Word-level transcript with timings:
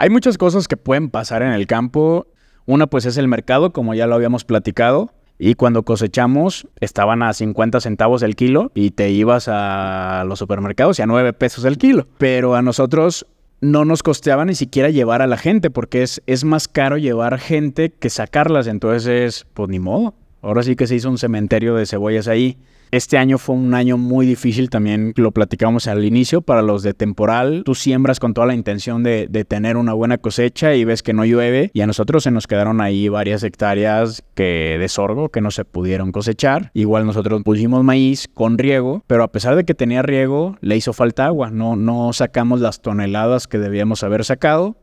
Hay 0.00 0.08
muchas 0.08 0.38
cosas 0.38 0.66
que 0.66 0.78
pueden 0.78 1.10
pasar 1.10 1.42
en 1.42 1.52
el 1.52 1.66
campo. 1.66 2.26
Una 2.64 2.86
pues 2.86 3.04
es 3.04 3.18
el 3.18 3.28
mercado, 3.28 3.74
como 3.74 3.92
ya 3.92 4.06
lo 4.06 4.14
habíamos 4.14 4.46
platicado. 4.46 5.12
Y 5.38 5.56
cuando 5.56 5.82
cosechamos 5.82 6.66
estaban 6.80 7.22
a 7.22 7.34
50 7.34 7.82
centavos 7.82 8.22
el 8.22 8.34
kilo 8.34 8.72
y 8.74 8.92
te 8.92 9.10
ibas 9.10 9.48
a 9.48 10.24
los 10.26 10.38
supermercados 10.38 10.98
y 10.98 11.02
a 11.02 11.06
9 11.06 11.34
pesos 11.34 11.66
el 11.66 11.76
kilo. 11.76 12.06
Pero 12.16 12.54
a 12.54 12.62
nosotros 12.62 13.26
no 13.60 13.84
nos 13.84 14.02
costeaba 14.02 14.46
ni 14.46 14.54
siquiera 14.54 14.88
llevar 14.88 15.20
a 15.20 15.26
la 15.26 15.36
gente 15.36 15.68
porque 15.68 16.02
es, 16.02 16.22
es 16.26 16.44
más 16.44 16.66
caro 16.66 16.96
llevar 16.96 17.38
gente 17.38 17.90
que 17.90 18.08
sacarlas. 18.08 18.68
Entonces, 18.68 19.46
pues 19.52 19.68
ni 19.68 19.80
modo. 19.80 20.14
Ahora 20.40 20.62
sí 20.62 20.76
que 20.76 20.86
se 20.86 20.94
hizo 20.94 21.10
un 21.10 21.18
cementerio 21.18 21.74
de 21.74 21.84
cebollas 21.84 22.26
ahí. 22.26 22.56
Este 22.92 23.18
año 23.18 23.38
fue 23.38 23.54
un 23.54 23.72
año 23.74 23.96
muy 23.96 24.26
difícil, 24.26 24.68
también 24.68 25.12
lo 25.14 25.30
platicamos 25.30 25.86
al 25.86 26.04
inicio, 26.04 26.42
para 26.42 26.60
los 26.60 26.82
de 26.82 26.92
temporal. 26.92 27.62
Tú 27.64 27.76
siembras 27.76 28.18
con 28.18 28.34
toda 28.34 28.48
la 28.48 28.54
intención 28.54 29.04
de, 29.04 29.28
tener 29.48 29.76
una 29.76 29.92
buena 29.92 30.18
cosecha 30.18 30.74
y 30.74 30.84
ves 30.84 31.02
que 31.02 31.12
no 31.12 31.24
llueve 31.24 31.70
y 31.72 31.82
a 31.82 31.86
nosotros 31.86 32.24
se 32.24 32.32
nos 32.32 32.46
quedaron 32.48 32.80
ahí 32.80 33.08
varias 33.08 33.42
hectáreas 33.44 34.24
que, 34.34 34.76
de 34.78 34.88
sorgo 34.88 35.28
que 35.28 35.40
no 35.40 35.52
se 35.52 35.64
pudieron 35.64 36.10
cosechar. 36.10 36.72
Igual 36.74 37.06
nosotros 37.06 37.42
pusimos 37.44 37.84
maíz 37.84 38.28
con 38.34 38.58
riego, 38.58 39.04
pero 39.06 39.22
a 39.22 39.30
pesar 39.30 39.54
de 39.54 39.64
que 39.64 39.74
tenía 39.74 40.02
riego, 40.02 40.56
le 40.60 40.76
hizo 40.76 40.92
falta 40.92 41.26
agua. 41.26 41.50
No, 41.50 41.76
no 41.76 42.12
sacamos 42.12 42.60
las 42.60 42.82
toneladas 42.82 43.46
que 43.46 43.58
debíamos 43.58 44.02
haber 44.02 44.24
sacado. 44.24 44.76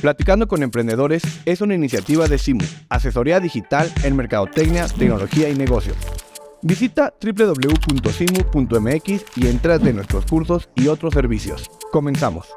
Platicando 0.00 0.46
con 0.46 0.62
Emprendedores 0.62 1.22
es 1.44 1.60
una 1.60 1.74
iniciativa 1.74 2.28
de 2.28 2.38
SIMU, 2.38 2.64
asesoría 2.88 3.40
digital 3.40 3.90
en 4.04 4.14
mercadotecnia, 4.14 4.86
tecnología 4.86 5.48
y 5.48 5.56
negocios. 5.56 5.96
Visita 6.62 7.14
www.simu.mx 7.22 8.56
y 9.36 9.46
entrate 9.46 9.90
en 9.90 9.96
nuestros 9.96 10.26
cursos 10.26 10.68
y 10.74 10.88
otros 10.88 11.14
servicios. 11.14 11.70
Comenzamos. 11.92 12.48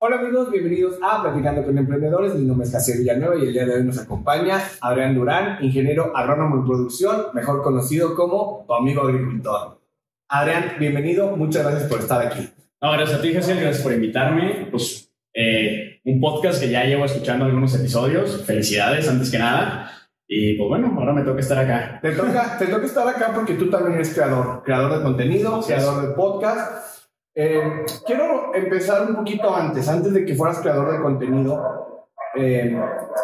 Hola 0.00 0.18
amigos, 0.20 0.50
bienvenidos 0.50 0.96
a 1.02 1.22
Platicando 1.22 1.64
con 1.64 1.78
Emprendedores. 1.78 2.34
Mi 2.34 2.46
nombre 2.46 2.66
es 2.66 2.72
Casio 2.72 2.96
Villanueva 2.98 3.36
y 3.36 3.42
el 3.46 3.52
día 3.52 3.64
de 3.64 3.74
hoy 3.76 3.84
nos 3.84 3.98
acompaña 3.98 4.60
Adrián 4.80 5.14
Durán, 5.14 5.64
ingeniero 5.64 6.16
agrónomo 6.16 6.56
en 6.56 6.64
producción, 6.64 7.26
mejor 7.32 7.62
conocido 7.62 8.14
como 8.14 8.64
tu 8.66 8.74
amigo 8.74 9.02
agricultor. 9.02 9.80
Adrián, 10.28 10.74
bienvenido, 10.78 11.36
muchas 11.36 11.64
gracias 11.64 11.88
por 11.88 12.00
estar 12.00 12.26
aquí. 12.26 12.48
No, 12.80 12.92
gracias 12.92 13.18
a 13.18 13.22
ti, 13.22 13.32
Jessica, 13.32 13.60
gracias 13.60 13.82
por 13.82 13.92
invitarme. 13.92 14.68
Pues 14.70 15.12
eh, 15.34 16.00
un 16.04 16.20
podcast 16.20 16.60
que 16.60 16.70
ya 16.70 16.84
llevo 16.84 17.04
escuchando 17.04 17.44
algunos 17.44 17.74
episodios. 17.74 18.44
Felicidades, 18.44 19.08
antes 19.08 19.30
que 19.30 19.38
nada. 19.38 19.97
Y 20.30 20.58
pues 20.58 20.68
bueno, 20.68 20.94
ahora 20.98 21.14
me 21.14 21.22
toca 21.22 21.40
estar 21.40 21.58
acá. 21.58 21.98
Te 22.02 22.12
toca, 22.12 22.58
te 22.58 22.66
toca 22.66 22.84
estar 22.84 23.08
acá 23.08 23.32
porque 23.34 23.54
tú 23.54 23.70
también 23.70 23.94
eres 23.94 24.12
creador, 24.12 24.62
creador 24.62 24.98
de 24.98 25.02
contenido, 25.02 25.62
creador 25.62 26.06
de 26.06 26.14
podcast. 26.14 27.06
Eh, 27.34 27.86
quiero 28.04 28.54
empezar 28.54 29.08
un 29.08 29.16
poquito 29.16 29.56
antes, 29.56 29.88
antes 29.88 30.12
de 30.12 30.26
que 30.26 30.34
fueras 30.34 30.58
creador 30.58 30.92
de 30.92 31.00
contenido. 31.00 32.06
Eh, 32.34 32.78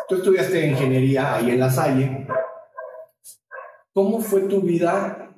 tú 0.08 0.14
estudiaste 0.14 0.66
ingeniería 0.66 1.34
ahí 1.34 1.50
en 1.50 1.61
La 1.61 1.69
Salle. 1.69 2.27
¿Cómo 3.92 4.20
fue 4.20 4.41
tu 4.42 4.62
vida 4.62 5.30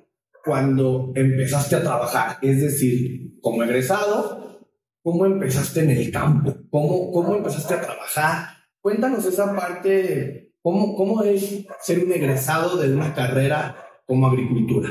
cuando 0.44 1.10
empezaste 1.16 1.74
a 1.74 1.82
trabajar? 1.82 2.36
Es 2.42 2.60
decir, 2.60 3.40
como 3.42 3.64
egresado, 3.64 4.60
¿cómo 5.02 5.26
empezaste 5.26 5.80
en 5.80 5.90
el 5.90 6.12
campo? 6.12 6.54
¿Cómo, 6.70 7.10
cómo 7.10 7.34
empezaste 7.34 7.74
a 7.74 7.80
trabajar? 7.80 8.50
Cuéntanos 8.80 9.26
esa 9.26 9.52
parte 9.56 10.45
¿Cómo, 10.66 10.96
¿Cómo 10.96 11.22
es 11.22 11.64
ser 11.80 12.00
un 12.00 12.10
egresado 12.10 12.76
de 12.76 12.92
una 12.92 13.14
carrera 13.14 13.76
como 14.04 14.26
agricultura? 14.26 14.88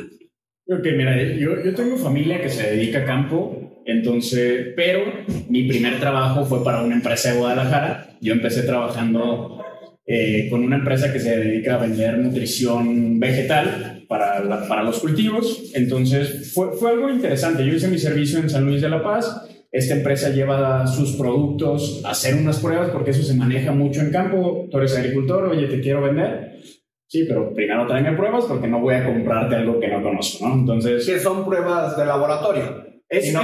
Ok, 0.70 0.86
mira, 0.96 1.22
yo, 1.34 1.62
yo 1.66 1.76
tengo 1.76 1.98
familia 1.98 2.42
que 2.42 2.48
se 2.48 2.72
dedica 2.72 3.00
a 3.00 3.06
campo, 3.06 3.82
entonces, 3.86 4.68
pero 4.78 5.02
mi 5.50 5.68
primer 5.68 6.00
trabajo 6.00 6.46
fue 6.46 6.64
para 6.64 6.82
una 6.82 6.96
empresa 6.96 7.34
de 7.34 7.40
Guadalajara. 7.40 8.08
Yo 8.22 8.32
empecé 8.32 8.64
trabajando 8.64 9.62
eh, 10.08 10.48
con 10.50 10.64
una 10.64 10.78
empresa 10.78 11.12
que 11.12 11.20
se 11.20 11.36
dedica 11.36 11.76
a 11.76 11.80
vender 11.80 12.20
nutrición 12.20 13.20
vegetal 13.20 14.06
para, 14.08 14.66
para 14.70 14.82
los 14.82 15.00
cultivos. 15.00 15.74
Entonces, 15.76 16.54
fue, 16.54 16.72
fue 16.72 16.92
algo 16.92 17.10
interesante. 17.10 17.66
Yo 17.66 17.74
hice 17.74 17.90
mi 17.90 17.98
servicio 18.00 18.40
en 18.40 18.50
San 18.50 18.64
Luis 18.64 18.82
de 18.82 18.88
la 18.88 19.04
Paz 19.04 19.46
esta 19.76 19.94
empresa 19.94 20.30
lleva 20.30 20.88
sus 20.88 21.18
productos 21.18 22.02
a 22.06 22.12
hacer 22.12 22.36
unas 22.36 22.60
pruebas 22.60 22.92
porque 22.92 23.12
eso 23.12 23.24
se 23.24 23.36
maneja 23.36 23.74
mucho 23.74 24.00
en 24.00 24.10
campo. 24.10 24.70
Tú 24.72 24.78
eres 24.78 24.98
agricultor, 24.98 25.50
oye, 25.50 25.68
te 25.68 25.82
quiero 25.82 26.02
vender. 26.02 26.62
Sí, 27.10 27.26
pero 27.28 27.54
primero 27.54 27.86
tráeme 27.86 28.14
pruebas 28.14 28.46
porque 28.46 28.70
no 28.70 28.80
voy 28.80 28.96
a 28.96 29.04
comprarte 29.04 29.56
algo 29.56 29.78
que 29.78 29.90
no 29.90 30.02
conozco, 30.02 30.48
¿no? 30.48 30.56
Entonces... 30.56 31.06
¿Qué 31.06 31.20
son 31.20 31.44
pruebas 31.44 31.98
de 31.98 32.06
laboratorio? 32.06 32.86
Es, 33.10 33.34
no 33.34 33.42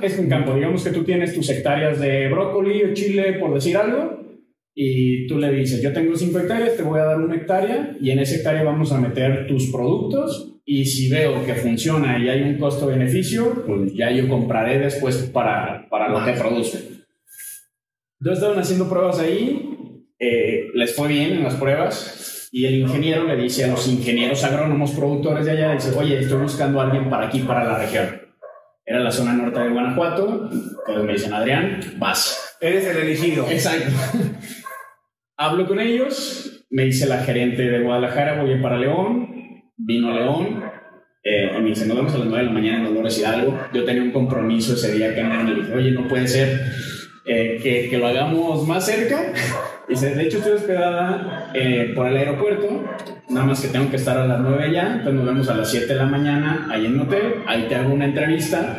es, 0.00 0.18
en 0.18 0.28
campo. 0.30 0.54
Digamos 0.54 0.82
que 0.82 0.90
tú 0.90 1.04
tienes 1.04 1.34
tus 1.34 1.50
hectáreas 1.50 2.00
de 2.00 2.30
brócoli 2.30 2.84
o 2.84 2.94
chile, 2.94 3.34
por 3.34 3.52
decir 3.52 3.76
algo, 3.76 4.22
y 4.74 5.26
tú 5.26 5.38
le 5.38 5.52
dices, 5.52 5.82
yo 5.82 5.92
tengo 5.92 6.16
cinco 6.16 6.38
hectáreas, 6.38 6.78
te 6.78 6.82
voy 6.82 6.98
a 6.98 7.04
dar 7.04 7.20
una 7.20 7.36
hectárea, 7.36 7.94
y 8.00 8.10
en 8.10 8.20
esa 8.20 8.36
hectárea 8.36 8.62
vamos 8.62 8.90
a 8.90 9.00
meter 9.00 9.46
tus 9.46 9.70
productos 9.70 10.57
y 10.70 10.84
si 10.84 11.08
veo 11.08 11.46
que 11.46 11.54
funciona 11.54 12.18
y 12.18 12.28
hay 12.28 12.42
un 12.42 12.58
costo-beneficio, 12.58 13.64
pues 13.66 13.94
ya 13.94 14.10
yo 14.10 14.28
compraré 14.28 14.78
después 14.78 15.16
para, 15.32 15.88
para 15.88 16.10
lo 16.10 16.22
que 16.22 16.38
produce. 16.38 16.76
Entonces 18.20 18.42
estaban 18.42 18.58
haciendo 18.58 18.86
pruebas 18.86 19.18
ahí, 19.18 20.04
eh, 20.18 20.66
les 20.74 20.94
fue 20.94 21.08
bien 21.08 21.32
en 21.32 21.44
las 21.44 21.54
pruebas 21.54 22.50
y 22.52 22.66
el 22.66 22.80
ingeniero 22.80 23.24
le 23.24 23.36
dice 23.36 23.64
a 23.64 23.68
los 23.68 23.88
ingenieros 23.88 24.44
agrónomos 24.44 24.90
productores 24.90 25.46
de 25.46 25.52
allá, 25.52 25.72
dice, 25.72 25.96
oye, 25.96 26.18
estoy 26.18 26.42
buscando 26.42 26.82
a 26.82 26.84
alguien 26.84 27.08
para 27.08 27.28
aquí, 27.28 27.38
para 27.40 27.64
la 27.64 27.78
región. 27.78 28.20
Era 28.84 29.00
la 29.00 29.10
zona 29.10 29.32
norte 29.32 29.60
de 29.60 29.70
Guanajuato, 29.70 30.50
entonces 30.52 31.04
me 31.04 31.12
dicen, 31.14 31.32
Adrián, 31.32 31.80
vas. 31.96 32.58
Eres 32.60 32.84
el 32.84 32.98
elegido. 32.98 33.46
Exacto. 33.48 33.90
Hablo 35.38 35.66
con 35.66 35.80
ellos, 35.80 36.66
me 36.68 36.84
dice 36.84 37.06
la 37.06 37.22
gerente 37.22 37.62
de 37.62 37.82
Guadalajara, 37.82 38.42
voy 38.42 38.60
para 38.60 38.78
León, 38.78 39.37
vino 39.78 40.12
León, 40.12 40.62
eh, 41.22 41.50
dice, 41.64 41.86
nos 41.86 41.96
vemos 41.96 42.14
a 42.14 42.18
las 42.18 42.26
9 42.26 42.38
de 42.38 42.46
la 42.46 42.52
mañana 42.52 42.78
en 42.78 42.84
Dolores 42.84 43.18
Hidalgo. 43.18 43.58
Yo 43.72 43.84
tenía 43.84 44.02
un 44.02 44.12
compromiso 44.12 44.74
ese 44.74 44.92
día 44.92 45.14
que 45.14 45.22
me 45.22 45.54
dije, 45.54 45.74
oye, 45.74 45.90
no 45.92 46.08
puede 46.08 46.26
ser 46.26 46.60
eh, 47.26 47.60
que, 47.62 47.88
que, 47.88 47.98
lo 47.98 48.06
hagamos 48.06 48.66
más 48.66 48.86
cerca. 48.86 49.32
Y 49.88 49.92
dice, 49.92 50.14
de 50.14 50.22
hecho 50.22 50.38
estoy 50.38 50.52
hospedada 50.52 51.50
eh, 51.54 51.92
por 51.94 52.06
el 52.06 52.16
aeropuerto, 52.16 52.84
nada 53.28 53.46
más 53.46 53.60
que 53.60 53.68
tengo 53.68 53.90
que 53.90 53.96
estar 53.96 54.16
a 54.18 54.26
las 54.26 54.40
9 54.40 54.72
ya, 54.72 54.86
entonces 54.86 55.14
nos 55.14 55.26
vemos 55.26 55.48
a 55.48 55.54
las 55.54 55.70
7 55.70 55.86
de 55.86 55.94
la 55.94 56.06
mañana 56.06 56.66
ahí 56.70 56.86
en 56.86 56.94
el 56.94 57.00
hotel, 57.00 57.34
ahí 57.46 57.66
te 57.68 57.74
hago 57.74 57.92
una 57.92 58.06
entrevista 58.06 58.78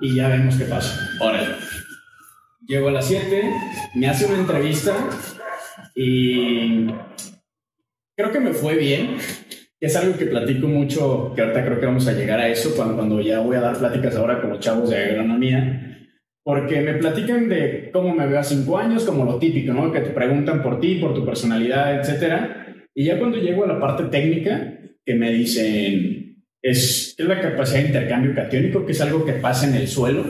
y 0.00 0.14
ya 0.14 0.28
vemos 0.28 0.56
qué 0.56 0.64
pasa. 0.64 0.98
Órale. 1.20 1.56
Llego 2.66 2.88
a 2.88 2.92
las 2.92 3.06
7, 3.06 3.50
me 3.94 4.08
hace 4.08 4.26
una 4.26 4.38
entrevista 4.38 4.94
y 5.94 6.86
creo 8.14 8.30
que 8.32 8.40
me 8.40 8.52
fue 8.52 8.76
bien 8.76 9.16
es 9.80 9.96
algo 9.96 10.16
que 10.18 10.26
platico 10.26 10.68
mucho, 10.68 11.32
que 11.34 11.40
ahorita 11.40 11.64
creo 11.64 11.80
que 11.80 11.86
vamos 11.86 12.06
a 12.06 12.12
llegar 12.12 12.38
a 12.38 12.48
eso 12.48 12.74
cuando, 12.76 13.20
ya 13.20 13.40
voy 13.40 13.56
a 13.56 13.60
dar 13.60 13.78
pláticas 13.78 14.14
ahora 14.14 14.40
con 14.40 14.50
los 14.50 14.60
chavos 14.60 14.90
de 14.90 14.96
agronomía, 14.96 16.08
porque 16.44 16.82
me 16.82 16.94
platican 16.94 17.48
de 17.48 17.90
cómo 17.90 18.14
me 18.14 18.26
veo 18.26 18.38
a 18.38 18.44
cinco 18.44 18.76
años, 18.76 19.04
como 19.04 19.24
lo 19.24 19.38
típico, 19.38 19.72
¿no? 19.72 19.90
Que 19.90 20.00
te 20.00 20.10
preguntan 20.10 20.62
por 20.62 20.80
ti, 20.80 20.96
por 20.96 21.14
tu 21.14 21.24
personalidad, 21.24 21.98
etcétera. 21.98 22.66
Y 22.94 23.04
ya 23.04 23.18
cuando 23.18 23.38
llego 23.38 23.64
a 23.64 23.68
la 23.68 23.80
parte 23.80 24.04
técnica, 24.04 24.78
que 25.04 25.14
me 25.14 25.32
dicen, 25.32 26.44
es, 26.60 27.14
es 27.16 27.26
la 27.26 27.40
capacidad 27.40 27.80
de 27.80 27.86
intercambio 27.86 28.34
catiónico, 28.34 28.84
que 28.84 28.92
es 28.92 29.00
algo 29.00 29.24
que 29.24 29.32
pasa 29.34 29.66
en 29.66 29.76
el 29.76 29.88
suelo. 29.88 30.24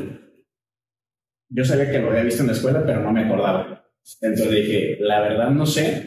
Yo 1.48 1.64
sabía 1.64 1.90
que 1.90 1.98
lo 1.98 2.10
había 2.10 2.22
visto 2.22 2.42
en 2.42 2.48
la 2.48 2.52
escuela, 2.52 2.84
pero 2.86 3.00
no 3.00 3.12
me 3.12 3.24
acordaba. 3.24 3.84
Entonces 4.20 4.50
dije, 4.50 4.98
la 5.00 5.20
verdad 5.20 5.50
no 5.50 5.66
sé, 5.66 6.06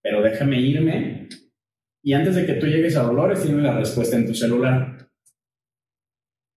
pero 0.00 0.22
déjame 0.22 0.60
irme 0.60 1.28
y 2.08 2.14
antes 2.14 2.36
de 2.36 2.46
que 2.46 2.54
tú 2.54 2.66
llegues 2.66 2.96
a 2.96 3.02
Dolores, 3.02 3.42
tienes 3.42 3.62
la 3.62 3.76
respuesta 3.76 4.16
en 4.16 4.26
tu 4.26 4.32
celular. 4.32 5.10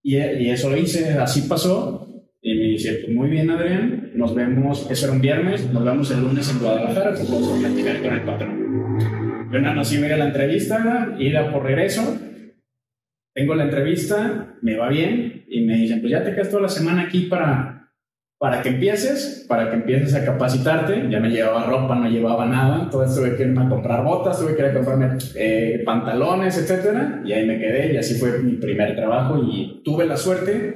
Y, 0.01 0.15
y 0.15 0.49
eso 0.49 0.77
hice, 0.77 1.09
así 1.15 1.41
pasó. 1.41 2.07
Y 2.41 2.55
me 2.55 2.63
dice, 2.67 3.01
pues 3.03 3.13
muy 3.13 3.29
bien, 3.29 3.49
Adrián, 3.49 4.11
nos 4.15 4.33
vemos, 4.33 4.89
eso 4.89 5.07
era 5.07 5.13
un 5.13 5.19
viernes, 5.19 5.69
nos 5.73 5.83
vemos 5.83 6.09
el 6.09 6.21
lunes 6.21 6.49
en 6.49 6.59
Guadalajara, 6.59 7.15
pues 7.15 7.29
vamos 7.29 7.51
a 7.51 7.59
platicar 7.59 8.01
con 8.01 8.13
el 8.13 8.21
patrón. 8.21 9.49
Yo 9.51 9.59
nada 9.59 9.75
más 9.75 9.91
iba 9.91 10.03
a 10.03 10.07
ir 10.07 10.13
a 10.13 10.17
la 10.19 10.27
entrevista, 10.27 11.17
ir 11.19 11.35
a 11.35 11.51
por 11.51 11.63
regreso. 11.63 12.17
Tengo 13.35 13.53
la 13.53 13.65
entrevista, 13.65 14.55
me 14.61 14.77
va 14.77 14.87
bien, 14.87 15.43
y 15.49 15.65
me 15.65 15.75
dicen, 15.75 15.99
pues 15.99 16.11
ya 16.11 16.23
te 16.23 16.31
quedas 16.31 16.49
toda 16.49 16.61
la 16.61 16.69
semana 16.69 17.01
aquí 17.01 17.23
para 17.23 17.80
para 18.41 18.63
que 18.63 18.69
empieces, 18.69 19.45
para 19.47 19.69
que 19.69 19.75
empieces 19.75 20.15
a 20.15 20.25
capacitarte. 20.25 21.07
Ya 21.11 21.19
no 21.19 21.27
llevaba 21.27 21.67
ropa, 21.67 21.93
no 21.93 22.09
llevaba 22.09 22.47
nada, 22.47 22.81
entonces 22.85 23.15
tuve 23.15 23.35
que 23.35 23.43
irme 23.43 23.63
a 23.63 23.69
comprar 23.69 24.03
botas, 24.03 24.39
tuve 24.39 24.55
que 24.55 24.63
ir 24.63 24.69
a 24.69 24.73
comprarme 24.73 25.19
eh, 25.35 25.83
pantalones, 25.85 26.57
etcétera, 26.57 27.21
y 27.23 27.33
ahí 27.33 27.45
me 27.45 27.59
quedé 27.59 27.93
y 27.93 27.97
así 27.97 28.15
fue 28.15 28.39
mi 28.39 28.53
primer 28.53 28.95
trabajo 28.95 29.37
y 29.37 29.83
tuve 29.85 30.07
la 30.07 30.17
suerte 30.17 30.73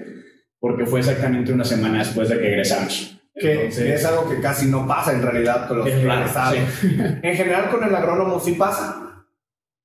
porque 0.60 0.86
fue 0.86 1.00
exactamente 1.00 1.54
una 1.54 1.64
semana 1.64 1.98
después 1.98 2.30
de 2.30 2.38
que 2.38 2.50
egresamos. 2.50 3.20
Que 3.34 3.66
es 3.66 4.06
algo 4.06 4.30
que 4.30 4.40
casi 4.40 4.68
no 4.68 4.88
pasa 4.88 5.14
en 5.14 5.24
realidad 5.24 5.68
con 5.68 5.80
los 5.80 5.88
egresados. 5.88 6.60
En 7.24 7.36
general 7.36 7.72
con 7.72 7.84
el 7.84 7.96
agrónomo 7.96 8.40
sí 8.40 8.52
pasa. 8.52 9.26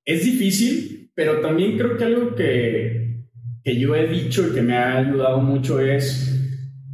Es 0.05 0.23
difícil, 0.23 1.11
pero 1.15 1.41
también 1.41 1.79
creo 1.79 1.97
que 1.97 2.03
algo 2.03 2.35
que, 2.35 3.25
que 3.63 3.79
yo 3.79 3.95
he 3.95 4.05
dicho 4.05 4.47
y 4.47 4.53
que 4.53 4.61
me 4.61 4.77
ha 4.77 4.97
ayudado 4.97 5.39
mucho 5.39 5.79
es 5.79 6.30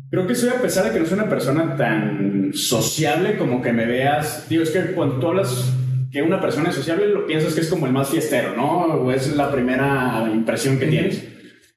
Creo 0.10 0.26
que 0.26 0.36
soy, 0.36 0.50
a 0.50 0.62
pesar 0.62 0.86
de 0.86 0.92
que 0.92 1.00
no 1.00 1.06
soy 1.06 1.20
una 1.20 1.28
persona 1.28 1.76
tan 1.76 2.52
sociable 2.54 3.38
como 3.38 3.62
que 3.62 3.74
me 3.74 3.86
veas. 3.86 4.48
Digo, 4.48 4.64
es 4.64 4.70
que 4.70 4.94
cuando 4.94 5.20
tú 5.20 5.28
hablas 5.28 5.74
que 6.12 6.22
una 6.22 6.40
persona 6.40 6.70
es 6.70 6.76
sociable, 6.76 7.10
lo 7.10 7.26
piensas 7.28 7.54
que 7.54 7.60
es 7.60 7.68
como 7.68 7.88
el 7.88 7.92
más 7.92 8.10
fiestero, 8.10 8.56
¿no? 8.56 8.86
O 8.86 9.12
es 9.12 9.36
la 9.36 9.52
primera 9.52 10.30
impresión 10.34 10.80
que 10.80 10.88
tienes. 10.88 11.28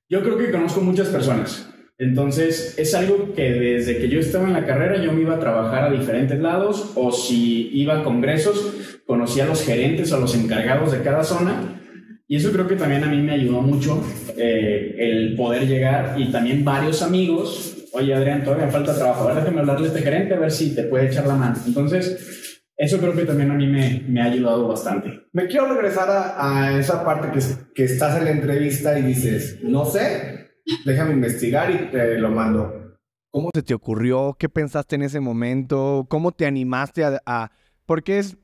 Yo 0.09 0.23
creo 0.23 0.39
que 0.39 0.53
conozco 0.53 0.81
muchas 0.81 1.09
personas. 1.09 1.69
Entonces, 1.99 2.77
es 2.79 2.95
algo 2.95 3.35
que 3.35 3.51
desde 3.51 3.99
que 3.99 4.09
yo 4.09 4.21
estaba 4.21 4.47
en 4.47 4.55
la 4.55 4.65
carrera, 4.65 5.03
yo 5.03 5.13
me 5.13 5.23
iba 5.23 5.35
a 5.35 5.41
trabajar 5.41 5.85
a 5.85 5.91
diferentes 5.91 6.39
lados, 6.39 6.93
o 6.95 7.11
si 7.11 7.69
iba 7.75 7.99
a 7.99 8.05
congresos, 8.05 9.01
conocía 9.07 9.45
a 9.45 9.49
los 9.49 9.65
gerentes 9.65 10.13
o 10.13 10.17
a 10.17 10.21
los 10.21 10.37
encargados 10.37 10.93
de 10.93 11.03
cada 11.03 11.25
zona. 11.25 11.81
Y 12.29 12.37
eso 12.37 12.53
creo 12.53 12.69
que 12.69 12.77
también 12.77 13.03
a 13.03 13.09
mí 13.09 13.21
me 13.21 13.33
ayudó 13.33 13.61
mucho 13.61 14.03
eh, 14.37 14.95
el 14.99 15.35
poder 15.35 15.67
llegar 15.67 16.15
y 16.17 16.31
también 16.31 16.65
varios 16.65 17.03
amigos 17.03 17.80
oye 17.93 18.15
Adrián, 18.15 18.45
todavía 18.45 18.67
me 18.67 18.73
falta 18.73 18.97
trabajo, 18.97 19.27
¿verdad? 19.27 19.43
Déjame 19.43 19.61
hablarle 19.61 19.87
a 19.87 19.89
este 19.89 20.03
gerente 20.03 20.35
a 20.35 20.39
ver 20.39 20.51
si 20.51 20.75
te 20.75 20.85
puede 20.85 21.07
echar 21.07 21.27
la 21.27 21.35
mano. 21.35 21.57
Entonces, 21.67 22.61
eso 22.77 22.99
creo 22.99 23.13
que 23.13 23.27
también 23.27 23.51
a 23.51 23.55
mí 23.55 23.67
me, 23.67 24.05
me 24.09 24.23
ha 24.23 24.25
ayudado 24.25 24.67
bastante. 24.67 25.27
Me 25.33 25.47
quiero 25.47 25.67
regresar 25.67 26.09
a, 26.09 26.69
a 26.69 26.79
esa 26.79 27.05
parte 27.05 27.31
que, 27.31 27.45
que, 27.75 27.85
estás 27.85 28.17
en 28.17 28.25
la 28.25 28.31
entrevista 28.31 28.99
y 28.99 29.03
dices, 29.03 29.59
no 29.63 29.85
sé, 29.85 30.51
déjame 30.87 31.13
investigar 31.13 31.71
y 31.71 31.91
te 31.91 32.19
lo 32.19 32.31
mando. 32.31 32.97
¿Cómo 33.31 33.51
se 33.55 33.63
te 33.63 33.75
ocurrió? 33.75 34.35
¿Qué 34.39 34.49
pensaste 34.49 34.97
en 34.97 35.03
ese 35.03 35.21
momento? 35.21 36.07
¿Cómo 36.09 36.33
te 36.33 36.47
animaste 36.47 37.05
a...? 37.05 37.21
a... 37.27 37.51
Porque 37.85 38.19
es... 38.19 38.39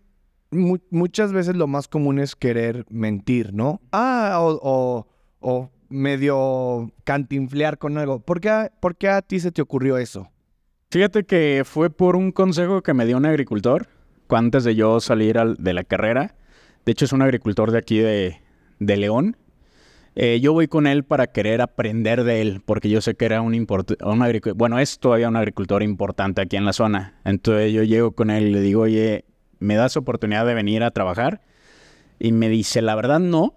muchas 0.50 1.32
veces 1.32 1.56
lo 1.56 1.66
más 1.66 1.88
común 1.88 2.18
es 2.18 2.36
querer 2.36 2.84
mentir, 2.90 3.54
¿no? 3.54 3.80
Ah, 3.90 4.36
o, 4.40 4.60
o, 4.62 5.06
o 5.40 5.72
medio 5.88 6.92
cantinflear 7.04 7.78
con 7.78 7.98
algo. 7.98 8.20
¿Por 8.20 8.40
qué, 8.40 9.08
a, 9.08 9.22
ti 9.22 9.40
se 9.40 9.52
te 9.52 9.62
ocurrió 9.62 9.98
eso? 9.98 10.30
Fíjate 10.90 11.24
que 11.24 11.62
fue 11.64 11.90
por 11.90 12.16
un 12.16 12.32
consejo 12.32 12.82
que 12.82 12.94
me 12.94 13.06
dio 13.06 13.16
un 13.16 13.26
agricultor 13.26 13.88
antes 14.28 14.64
de 14.64 14.74
yo 14.74 15.00
salir 15.00 15.36
de 15.36 15.72
la 15.72 15.84
carrera. 15.84 16.34
De 16.84 16.92
hecho, 16.92 17.04
es 17.04 17.12
un 17.12 17.22
agricultor 17.22 17.70
de 17.70 17.78
aquí 17.78 17.98
de, 17.98 18.40
León. 18.78 19.36
Eh, 20.14 20.40
yo 20.40 20.52
voy 20.52 20.68
con 20.68 20.86
él 20.86 21.04
para 21.04 21.26
querer 21.26 21.60
aprender 21.60 22.24
de 22.24 22.40
él, 22.40 22.62
porque 22.64 22.88
yo 22.88 23.00
sé 23.00 23.14
que 23.16 23.26
era 23.26 23.42
un, 23.42 23.54
un 23.54 24.22
agricultor, 24.22 24.56
bueno, 24.56 24.78
es 24.78 24.98
todavía 24.98 25.28
un 25.28 25.36
agricultor 25.36 25.82
importante 25.82 26.40
aquí 26.40 26.56
en 26.56 26.64
la 26.64 26.72
zona. 26.72 27.20
Entonces 27.24 27.72
yo 27.72 27.82
llego 27.82 28.12
con 28.12 28.30
él 28.30 28.46
y 28.46 28.52
le 28.52 28.60
digo, 28.60 28.82
oye, 28.82 29.26
¿me 29.58 29.74
das 29.74 29.96
oportunidad 29.96 30.46
de 30.46 30.54
venir 30.54 30.82
a 30.82 30.90
trabajar? 30.90 31.42
Y 32.18 32.32
me 32.32 32.48
dice, 32.48 32.80
la 32.80 32.94
verdad 32.94 33.20
no, 33.20 33.54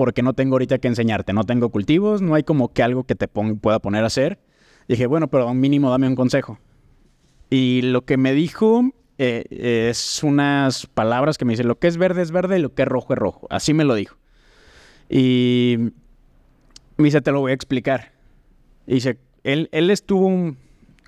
porque 0.00 0.22
no 0.22 0.32
tengo 0.32 0.54
ahorita 0.54 0.78
que 0.78 0.88
enseñarte, 0.88 1.34
no 1.34 1.44
tengo 1.44 1.68
cultivos, 1.68 2.22
no 2.22 2.34
hay 2.34 2.42
como 2.42 2.72
que 2.72 2.82
algo 2.82 3.04
que 3.04 3.14
te 3.14 3.28
pueda 3.28 3.80
poner 3.80 4.02
a 4.02 4.06
hacer. 4.06 4.38
dije, 4.88 5.04
bueno, 5.04 5.28
pero 5.28 5.46
un 5.46 5.60
mínimo 5.60 5.90
dame 5.90 6.08
un 6.08 6.16
consejo. 6.16 6.58
Y 7.50 7.82
lo 7.82 8.06
que 8.06 8.16
me 8.16 8.32
dijo 8.32 8.94
eh, 9.18 9.44
es 9.90 10.22
unas 10.22 10.86
palabras 10.86 11.36
que 11.36 11.44
me 11.44 11.52
dice, 11.52 11.64
lo 11.64 11.78
que 11.78 11.86
es 11.86 11.98
verde 11.98 12.22
es 12.22 12.30
verde 12.30 12.58
y 12.58 12.62
lo 12.62 12.72
que 12.72 12.80
es 12.80 12.88
rojo 12.88 13.12
es 13.12 13.18
rojo. 13.18 13.46
Así 13.50 13.74
me 13.74 13.84
lo 13.84 13.94
dijo. 13.94 14.16
Y 15.10 15.76
me 16.96 17.04
dice, 17.04 17.20
te 17.20 17.30
lo 17.30 17.40
voy 17.40 17.50
a 17.50 17.54
explicar. 17.54 18.12
Y 18.86 18.94
dice, 18.94 19.18
él 19.44 19.68
estuvo 19.90 20.56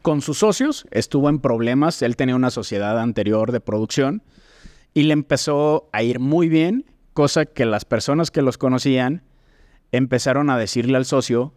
con 0.03 0.21
sus 0.21 0.37
socios, 0.37 0.87
estuvo 0.91 1.31
en 1.31 1.39
problemas, 1.39 2.03
él 2.03 2.15
tenía 2.15 2.37
una 2.37 2.50
sociedad 2.50 3.00
anterior 3.00 3.53
de 3.53 3.61
producción 3.61 4.23
y 4.93 5.05
le 5.05 5.15
empezó 5.15 5.89
a 5.94 6.03
ir 6.03 6.21
muy 6.21 6.50
bien 6.50 6.92
cosa 7.12 7.47
que 7.47 7.64
las 7.67 7.85
personas 7.85 8.31
que 8.31 8.43
los 8.43 8.59
conocían 8.59 9.23
empezaron 9.93 10.50
a 10.50 10.59
decirle 10.59 10.97
al 10.97 11.05
socio 11.05 11.53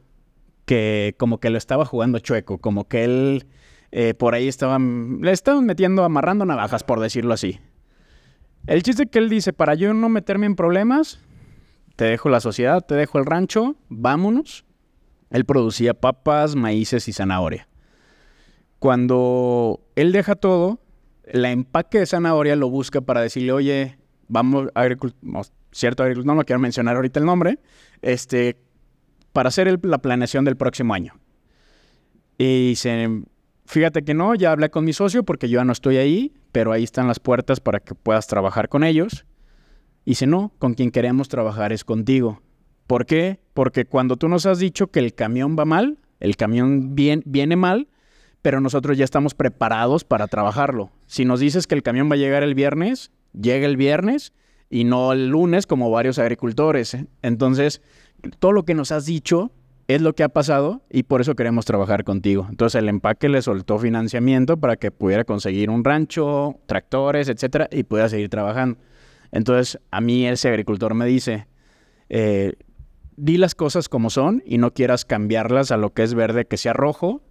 que 0.65 1.15
como 1.17 1.39
que 1.39 1.49
lo 1.49 1.57
estaba 1.57 1.85
jugando 1.85 2.19
chueco, 2.19 2.57
como 2.57 2.87
que 2.87 3.03
él 3.03 3.47
eh, 3.91 4.13
por 4.13 4.33
ahí 4.33 4.47
estaba, 4.47 4.77
le 4.77 5.31
estaban 5.31 5.65
metiendo, 5.65 6.03
amarrando 6.03 6.45
navajas, 6.45 6.83
por 6.83 6.99
decirlo 6.99 7.33
así. 7.33 7.59
El 8.67 8.83
chiste 8.83 9.05
que 9.05 9.19
él 9.19 9.29
dice, 9.29 9.53
para 9.53 9.75
yo 9.75 9.93
no 9.93 10.09
meterme 10.09 10.47
en 10.47 10.55
problemas, 10.55 11.19
te 11.95 12.05
dejo 12.05 12.29
la 12.29 12.39
sociedad, 12.39 12.83
te 12.85 12.95
dejo 12.95 13.19
el 13.19 13.25
rancho, 13.25 13.75
vámonos. 13.89 14.65
Él 15.29 15.45
producía 15.45 15.93
papas, 15.93 16.55
maíces 16.55 17.07
y 17.07 17.13
zanahoria. 17.13 17.67
Cuando 18.79 19.81
él 19.95 20.11
deja 20.11 20.35
todo, 20.35 20.79
la 21.25 21.51
empaque 21.51 21.99
de 21.99 22.05
zanahoria 22.05 22.55
lo 22.55 22.69
busca 22.69 23.01
para 23.01 23.21
decirle, 23.21 23.51
oye, 23.51 23.97
vamos, 24.27 24.69
cierto 25.71 26.03
agricultor, 26.03 26.27
no 26.27 26.35
lo 26.35 26.45
quiero 26.45 26.59
mencionar 26.59 26.95
ahorita 26.95 27.19
el 27.19 27.25
nombre, 27.25 27.59
este, 28.01 28.57
para 29.33 29.49
hacer 29.49 29.79
la 29.85 29.97
planeación 29.97 30.45
del 30.45 30.55
próximo 30.55 30.93
año. 30.93 31.13
Y 32.37 32.69
dice, 32.69 33.23
fíjate 33.65 34.03
que 34.03 34.13
no, 34.13 34.35
ya 34.35 34.51
hablé 34.51 34.69
con 34.69 34.85
mi 34.85 34.93
socio 34.93 35.23
porque 35.23 35.49
yo 35.49 35.59
ya 35.59 35.65
no 35.65 35.73
estoy 35.73 35.97
ahí, 35.97 36.33
pero 36.51 36.71
ahí 36.71 36.83
están 36.83 37.07
las 37.07 37.19
puertas 37.19 37.59
para 37.59 37.79
que 37.79 37.95
puedas 37.95 38.27
trabajar 38.27 38.69
con 38.69 38.83
ellos. 38.83 39.25
Y 40.05 40.11
dice, 40.11 40.27
no, 40.27 40.53
con 40.59 40.73
quien 40.73 40.91
queremos 40.91 41.29
trabajar 41.29 41.73
es 41.73 41.83
contigo. 41.83 42.41
¿Por 42.87 43.05
qué? 43.05 43.39
Porque 43.53 43.85
cuando 43.85 44.17
tú 44.17 44.29
nos 44.29 44.45
has 44.45 44.59
dicho 44.59 44.87
que 44.87 44.99
el 44.99 45.13
camión 45.13 45.55
va 45.57 45.65
mal, 45.65 45.97
el 46.19 46.37
camión 46.37 46.95
viene 46.95 47.55
mal, 47.55 47.87
pero 48.41 48.61
nosotros 48.61 48.97
ya 48.97 49.03
estamos 49.03 49.33
preparados 49.33 50.03
para 50.03 50.27
trabajarlo. 50.27 50.91
Si 51.07 51.25
nos 51.25 51.39
dices 51.39 51.65
que 51.65 51.75
el 51.75 51.83
camión 51.83 52.09
va 52.09 52.13
a 52.13 52.19
llegar 52.19 52.43
el 52.43 52.53
viernes, 52.53 53.11
llega 53.39 53.65
el 53.65 53.77
viernes 53.77 54.33
y 54.69 54.83
no 54.83 55.13
el 55.13 55.27
lunes 55.27 55.67
como 55.67 55.91
varios 55.91 56.19
agricultores. 56.19 56.93
¿eh? 56.93 57.07
Entonces, 57.21 57.81
todo 58.39 58.51
lo 58.51 58.63
que 58.63 58.73
nos 58.73 58.91
has 58.91 59.05
dicho 59.05 59.51
es 59.87 60.01
lo 60.01 60.13
que 60.13 60.23
ha 60.23 60.29
pasado 60.29 60.81
y 60.89 61.03
por 61.03 61.21
eso 61.21 61.35
queremos 61.35 61.65
trabajar 61.65 62.03
contigo. 62.03 62.47
Entonces 62.49 62.79
el 62.79 62.89
empaque 62.89 63.29
le 63.29 63.41
soltó 63.41 63.77
financiamiento 63.77 64.57
para 64.57 64.77
que 64.77 64.91
pudiera 64.91 65.23
conseguir 65.25 65.69
un 65.69 65.83
rancho, 65.83 66.59
tractores, 66.65 67.29
etcétera, 67.29 67.67
y 67.71 67.83
pudiera 67.83 68.09
seguir 68.09 68.29
trabajando. 68.29 68.79
Entonces 69.31 69.79
a 69.91 70.01
mí 70.01 70.25
ese 70.27 70.49
agricultor 70.49 70.95
me 70.95 71.05
dice, 71.05 71.47
eh, 72.09 72.53
di 73.15 73.37
las 73.37 73.53
cosas 73.53 73.87
como 73.87 74.09
son 74.09 74.41
y 74.45 74.57
no 74.57 74.73
quieras 74.73 75.05
cambiarlas 75.05 75.71
a 75.71 75.77
lo 75.77 75.93
que 75.93 76.03
es 76.03 76.15
verde 76.15 76.45
que 76.45 76.57
sea 76.57 76.73
rojo 76.73 77.21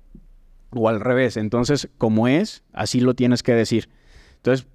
o 0.70 0.88
al 0.88 1.00
revés. 1.00 1.36
Entonces 1.36 1.88
como 1.98 2.28
es, 2.28 2.62
así 2.72 3.00
lo 3.00 3.14
tienes 3.14 3.42
que 3.42 3.54
decir. 3.54 3.88
Entonces 4.36 4.68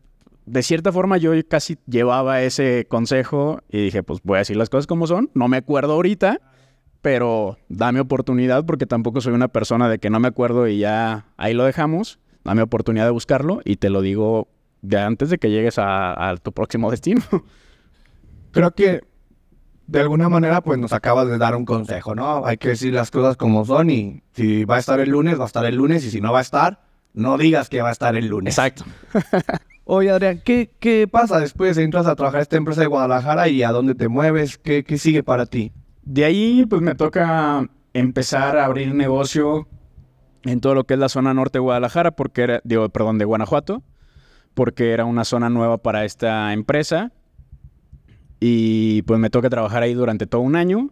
de 0.49 0.63
cierta 0.63 0.91
forma 0.91 1.17
yo 1.17 1.31
casi 1.47 1.77
llevaba 1.85 2.41
ese 2.41 2.87
consejo 2.89 3.61
y 3.69 3.83
dije, 3.83 4.01
pues 4.01 4.19
voy 4.23 4.37
a 4.37 4.39
decir 4.39 4.57
las 4.57 4.69
cosas 4.69 4.87
como 4.87 5.05
son. 5.05 5.29
No 5.35 5.47
me 5.47 5.57
acuerdo 5.57 5.93
ahorita, 5.93 6.41
pero 7.03 7.59
dame 7.69 7.99
oportunidad 7.99 8.65
porque 8.65 8.87
tampoco 8.87 9.21
soy 9.21 9.33
una 9.33 9.49
persona 9.49 9.87
de 9.89 9.99
que 9.99 10.09
no 10.09 10.19
me 10.19 10.27
acuerdo 10.27 10.67
y 10.67 10.79
ya 10.79 11.27
ahí 11.37 11.53
lo 11.53 11.65
dejamos. 11.65 12.19
Dame 12.43 12.63
oportunidad 12.63 13.05
de 13.05 13.11
buscarlo 13.11 13.61
y 13.63 13.75
te 13.75 13.91
lo 13.91 14.01
digo 14.01 14.47
ya 14.81 15.05
antes 15.05 15.29
de 15.29 15.37
que 15.37 15.51
llegues 15.51 15.75
a, 15.77 16.35
tu 16.41 16.51
próximo 16.51 16.89
destino. 16.89 17.21
Creo 18.51 18.71
que 18.71 19.01
de 19.85 19.99
alguna 19.99 20.29
manera 20.29 20.61
pues 20.61 20.79
nos 20.79 20.93
acabas 20.93 21.27
de 21.27 21.37
dar 21.37 21.55
un 21.55 21.65
consejo, 21.65 22.15
¿no? 22.15 22.43
Hay 22.43 22.57
que 22.57 22.69
decir 22.69 22.91
las 22.91 23.11
cosas 23.11 23.37
como 23.37 23.65
son 23.65 23.91
y 23.91 24.23
si 24.33 24.65
va 24.65 24.77
a 24.77 24.79
estar 24.79 24.99
el 24.99 25.11
lunes, 25.11 25.37
va 25.39 25.43
a 25.43 25.47
estar 25.47 25.65
el 25.65 25.75
lunes 25.75 26.03
y 26.05 26.09
si 26.09 26.21
no 26.21 26.31
va 26.31 26.39
a 26.39 26.43
estar, 26.43 26.81
no 27.13 27.37
digas 27.37 27.69
que 27.69 27.83
va 27.83 27.89
a 27.89 27.91
estar 27.91 28.15
el 28.15 28.25
lunes. 28.25 28.57
Exacto. 28.57 28.83
Oye, 29.91 30.11
Adrián, 30.11 30.39
¿qué, 30.45 30.69
¿qué, 30.79 31.07
pasa 31.07 31.39
después? 31.39 31.75
Entras 31.79 32.05
a 32.05 32.15
trabajar 32.15 32.37
en 32.37 32.41
esta 32.43 32.57
empresa 32.57 32.81
de 32.81 32.85
Guadalajara 32.85 33.47
y 33.47 33.63
a 33.63 33.71
dónde 33.71 33.95
te 33.95 34.07
mueves? 34.07 34.59
¿Qué, 34.59 34.83
¿Qué, 34.83 34.99
sigue 34.99 35.23
para 35.23 35.47
ti? 35.47 35.71
De 36.03 36.25
ahí, 36.25 36.63
pues 36.69 36.83
me 36.83 36.93
toca 36.93 37.67
empezar 37.93 38.59
a 38.59 38.65
abrir 38.65 38.93
negocio 38.93 39.67
en 40.43 40.61
todo 40.61 40.75
lo 40.75 40.83
que 40.83 40.93
es 40.93 40.99
la 40.99 41.09
zona 41.09 41.33
norte 41.33 41.57
de 41.57 41.61
Guadalajara, 41.61 42.11
porque 42.11 42.43
era, 42.43 42.61
digo, 42.63 42.87
perdón, 42.89 43.17
de 43.17 43.25
Guanajuato, 43.25 43.81
porque 44.53 44.93
era 44.93 45.05
una 45.05 45.23
zona 45.23 45.49
nueva 45.49 45.79
para 45.79 46.05
esta 46.05 46.53
empresa. 46.53 47.11
Y 48.39 49.01
pues 49.07 49.19
me 49.19 49.31
toca 49.31 49.49
trabajar 49.49 49.81
ahí 49.81 49.95
durante 49.95 50.27
todo 50.27 50.41
un 50.41 50.55
año. 50.55 50.91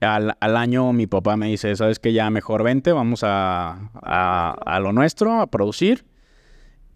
Al, 0.00 0.36
al 0.38 0.56
año 0.56 0.92
mi 0.92 1.08
papá 1.08 1.36
me 1.36 1.48
dice, 1.48 1.74
sabes 1.74 1.98
que 1.98 2.12
ya 2.12 2.30
mejor 2.30 2.62
vente, 2.62 2.92
vamos 2.92 3.24
a, 3.24 3.90
a, 3.92 4.54
a 4.64 4.78
lo 4.78 4.92
nuestro, 4.92 5.40
a 5.40 5.48
producir. 5.48 6.06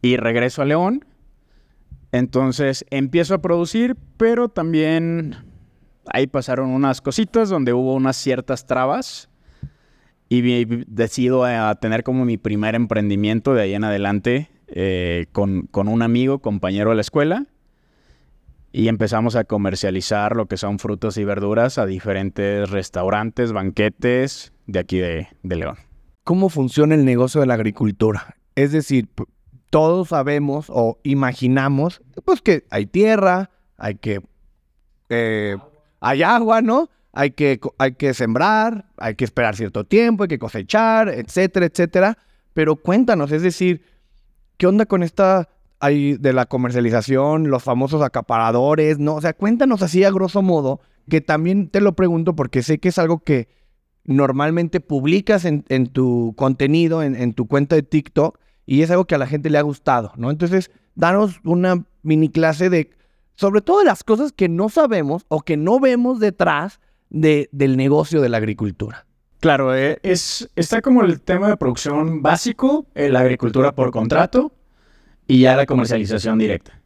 Y 0.01 0.17
regreso 0.17 0.63
a 0.63 0.65
León 0.65 1.07
entonces 2.13 2.85
empiezo 2.91 3.35
a 3.35 3.43
producir, 3.43 3.97
pero 4.17 4.49
también 4.49 5.37
ahí 6.07 6.27
pasaron 6.27 6.71
unas 6.71 7.01
cositas 7.01 7.49
donde 7.49 7.73
hubo 7.73 7.95
unas 7.95 8.17
ciertas 8.17 8.67
trabas 8.67 9.29
y 10.29 10.65
decido 10.87 11.45
a 11.45 11.75
tener 11.77 12.05
como 12.05 12.25
mi 12.25 12.37
primer 12.37 12.75
emprendimiento 12.75 13.53
de 13.53 13.63
ahí 13.63 13.75
en 13.75 13.85
adelante 13.85 14.49
eh, 14.69 15.27
con, 15.33 15.63
con, 15.63 15.89
un 15.89 16.03
amigo, 16.03 16.39
compañero 16.39 16.91
de 16.91 16.97
la 16.97 17.01
escuela, 17.01 17.47
y 18.73 18.87
empezamos 18.87 19.35
a 19.35 19.43
comercializar 19.43 20.37
lo 20.37 20.47
que 20.47 20.57
son 20.57 20.79
frutas 20.79 21.17
y 21.17 21.25
verduras 21.25 21.79
a 21.79 21.87
diferentes 21.87 22.71
restaurantes, 22.71 23.53
banquetes 23.53 24.53
de 24.69 24.79
aquí 24.79 24.99
de, 24.99 25.27
de 25.43 25.57
León. 25.57 25.77
¿Cómo 26.23 26.49
funciona 26.49 26.95
el 26.95 27.05
negocio 27.05 27.41
de 27.41 27.49
la 27.49 27.55
agricultura? 27.55 28.37
Es 28.55 28.71
decir, 28.71 29.09
todos 29.71 30.09
sabemos 30.09 30.67
o 30.69 30.99
imaginamos, 31.05 32.03
pues 32.25 32.43
que 32.43 32.65
hay 32.71 32.87
tierra, 32.87 33.51
hay 33.77 33.95
que... 33.95 34.21
Eh, 35.09 35.57
hay 36.01 36.23
agua, 36.23 36.63
¿no? 36.63 36.89
Hay 37.13 37.33
que, 37.33 37.61
hay 37.79 37.95
que 37.95 38.15
sembrar, 38.15 38.87
hay 38.97 39.15
que 39.15 39.25
esperar 39.25 39.57
cierto 39.57 39.85
tiempo, 39.85 40.25
hay 40.25 40.29
que 40.29 40.39
cosechar, 40.39 41.09
etcétera, 41.09 41.67
etcétera. 41.67 42.19
Pero 42.53 42.77
cuéntanos, 42.77 43.33
es 43.33 43.43
decir, 43.43 43.83
¿qué 44.57 44.67
onda 44.67 44.87
con 44.87 45.03
esta 45.03 45.49
de 45.81 46.33
la 46.35 46.45
comercialización, 46.45 47.49
los 47.49 47.63
famosos 47.63 48.03
acaparadores, 48.03 48.99
¿no? 48.99 49.15
O 49.15 49.21
sea, 49.21 49.33
cuéntanos 49.33 49.83
así 49.83 50.05
a 50.05 50.11
grosso 50.11 50.43
modo, 50.43 50.81
que 51.09 51.23
también 51.23 51.69
te 51.71 51.81
lo 51.81 51.95
pregunto 51.95 52.37
porque 52.37 52.63
sé 52.63 52.79
que 52.79 52.91
es 52.91 52.99
algo 52.99 53.21
que 53.21 53.49
normalmente 54.05 54.81
publicas 54.81 55.47
en, 55.47 55.87
tu 55.87 56.35
contenido, 56.37 57.03
en, 57.03 57.17
en, 57.17 57.33
tu 57.33 57.47
cuenta 57.47 57.77
de 57.77 57.83
TikTok, 57.83 58.39
y 58.67 58.83
es 58.83 58.91
algo 58.91 59.05
que 59.05 59.15
a 59.15 59.19
la 59.19 59.27
gente 59.27 59.51
le 59.51 59.59
ha 59.59 59.63
gustado, 59.63 60.13
¿no? 60.17 60.31
Entonces, 60.31 60.71
danos 60.95 61.41
una 61.45 61.85
mini 62.03 62.29
clase 62.29 62.71
de, 62.71 62.91
sobre 63.35 63.61
todo 63.61 63.81
de 63.81 63.85
las 63.87 64.05
cosas 64.05 64.33
que 64.33 64.49
no 64.49 64.69
sabemos 64.69 65.25
o 65.29 65.41
que 65.41 65.57
no 65.57 65.81
vemos 65.81 66.21
detrás 66.21 66.81
de, 67.09 67.49
del 67.53 67.77
negocio 67.77 68.21
de 68.21 68.29
la 68.29 68.39
agricultura. 68.39 69.07
Claro, 69.41 69.75
eh, 69.75 69.99
es, 70.03 70.51
está 70.55 70.83
como 70.83 71.03
el 71.03 71.21
tema 71.21 71.49
de 71.49 71.57
producción 71.57 72.23
básico, 72.23 72.87
eh, 72.95 73.09
la 73.09 73.21
agricultura 73.21 73.73
por 73.73 73.91
contrato 73.91 74.53
y 75.27 75.41
ya 75.41 75.57
la 75.57 75.65
comercialización 75.65 76.39
directa. 76.39 76.79